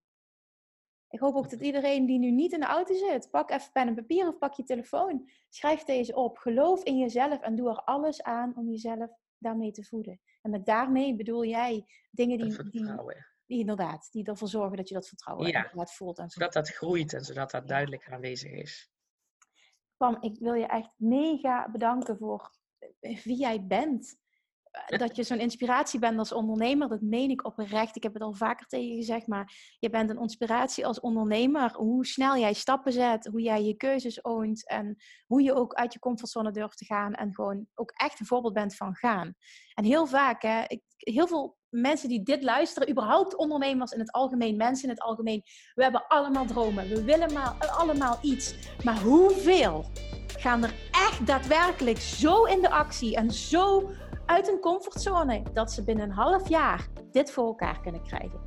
[1.10, 3.88] Ik hoop ook dat iedereen die nu niet in de auto zit, pak even pen
[3.88, 5.30] en papier of pak je telefoon.
[5.50, 6.38] Schrijf deze op.
[6.38, 10.20] Geloof in jezelf en doe er alles aan om jezelf daarmee te voeden.
[10.42, 12.70] En met daarmee bedoel jij dingen die,
[13.46, 15.72] die, inderdaad, die ervoor zorgen dat je dat vertrouwen Ja.
[15.74, 16.18] voelt.
[16.18, 18.92] En Zodat dat groeit en zodat dat duidelijk aanwezig is.
[19.98, 22.52] Pam, ik wil je echt mega bedanken voor
[23.00, 24.18] eh, wie jij bent.
[24.72, 27.96] Eh, Dat je zo'n inspiratie bent als ondernemer, dat meen ik oprecht.
[27.96, 31.74] Ik heb het al vaker tegen je gezegd, maar je bent een inspiratie als ondernemer.
[31.74, 35.94] Hoe snel jij stappen zet, hoe jij je keuzes oont en hoe je ook uit
[35.94, 39.34] je comfortzone durft te gaan en gewoon ook echt een voorbeeld bent van gaan.
[39.74, 44.12] En heel vaak, hè, ik, heel veel mensen die dit luisteren, überhaupt ondernemers in het
[44.12, 45.44] algemeen, mensen in het algemeen,
[45.74, 46.90] we hebben allemaal dromen.
[46.90, 48.56] We willen allemaal iets.
[48.84, 49.86] Maar hoeveel
[50.38, 53.92] gaan er echt daadwerkelijk zo in de actie en zo
[54.30, 58.40] uit een comfortzone dat ze binnen een half jaar dit voor elkaar kunnen krijgen?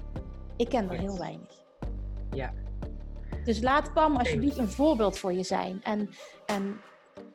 [0.56, 1.00] Ik ken er Yes.
[1.00, 1.64] heel weinig.
[2.30, 2.52] Ja.
[3.44, 5.80] Dus laat Pam alsjeblieft een voorbeeld voor je zijn.
[5.82, 6.10] En,
[6.46, 6.80] en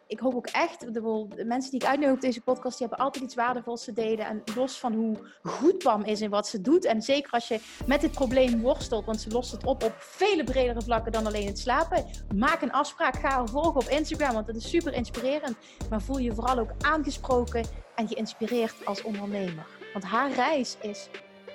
[0.07, 3.05] ik hoop ook echt, de, de mensen die ik uitnodig op deze podcast, die hebben
[3.05, 4.25] altijd iets waardevols te delen.
[4.25, 6.85] En los van hoe goed Pam is in wat ze doet.
[6.85, 10.43] En zeker als je met dit probleem worstelt, want ze lost het op op vele
[10.43, 12.05] bredere vlakken dan alleen het slapen.
[12.35, 15.57] Maak een afspraak, ga haar volgen op Instagram, want dat is super inspirerend.
[15.89, 19.65] Maar voel je vooral ook aangesproken en geïnspireerd als ondernemer.
[19.93, 21.07] Want haar reis is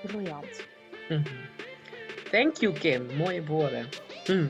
[0.06, 0.46] briljant.
[0.46, 0.66] 100%
[1.08, 1.22] Mhm.
[2.30, 3.06] Thank you, Kim.
[3.16, 3.88] Mooie woorden.
[4.24, 4.46] Hm,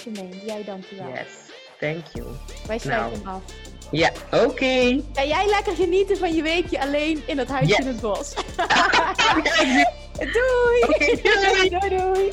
[0.00, 0.40] gemeen.
[0.46, 1.08] Jij dankjewel.
[1.08, 1.32] Yes,
[1.80, 2.26] thank you.
[2.66, 3.40] Wij sluiten Nou.
[3.40, 3.52] hem af.
[3.90, 4.12] Ja,
[4.44, 5.02] oké.
[5.12, 7.78] Ga jij lekker genieten van je weekje alleen in het huisje Yes.
[7.78, 8.34] in het bos.
[10.36, 10.80] Doei!
[11.22, 11.68] doei.
[11.68, 12.32] doei doei!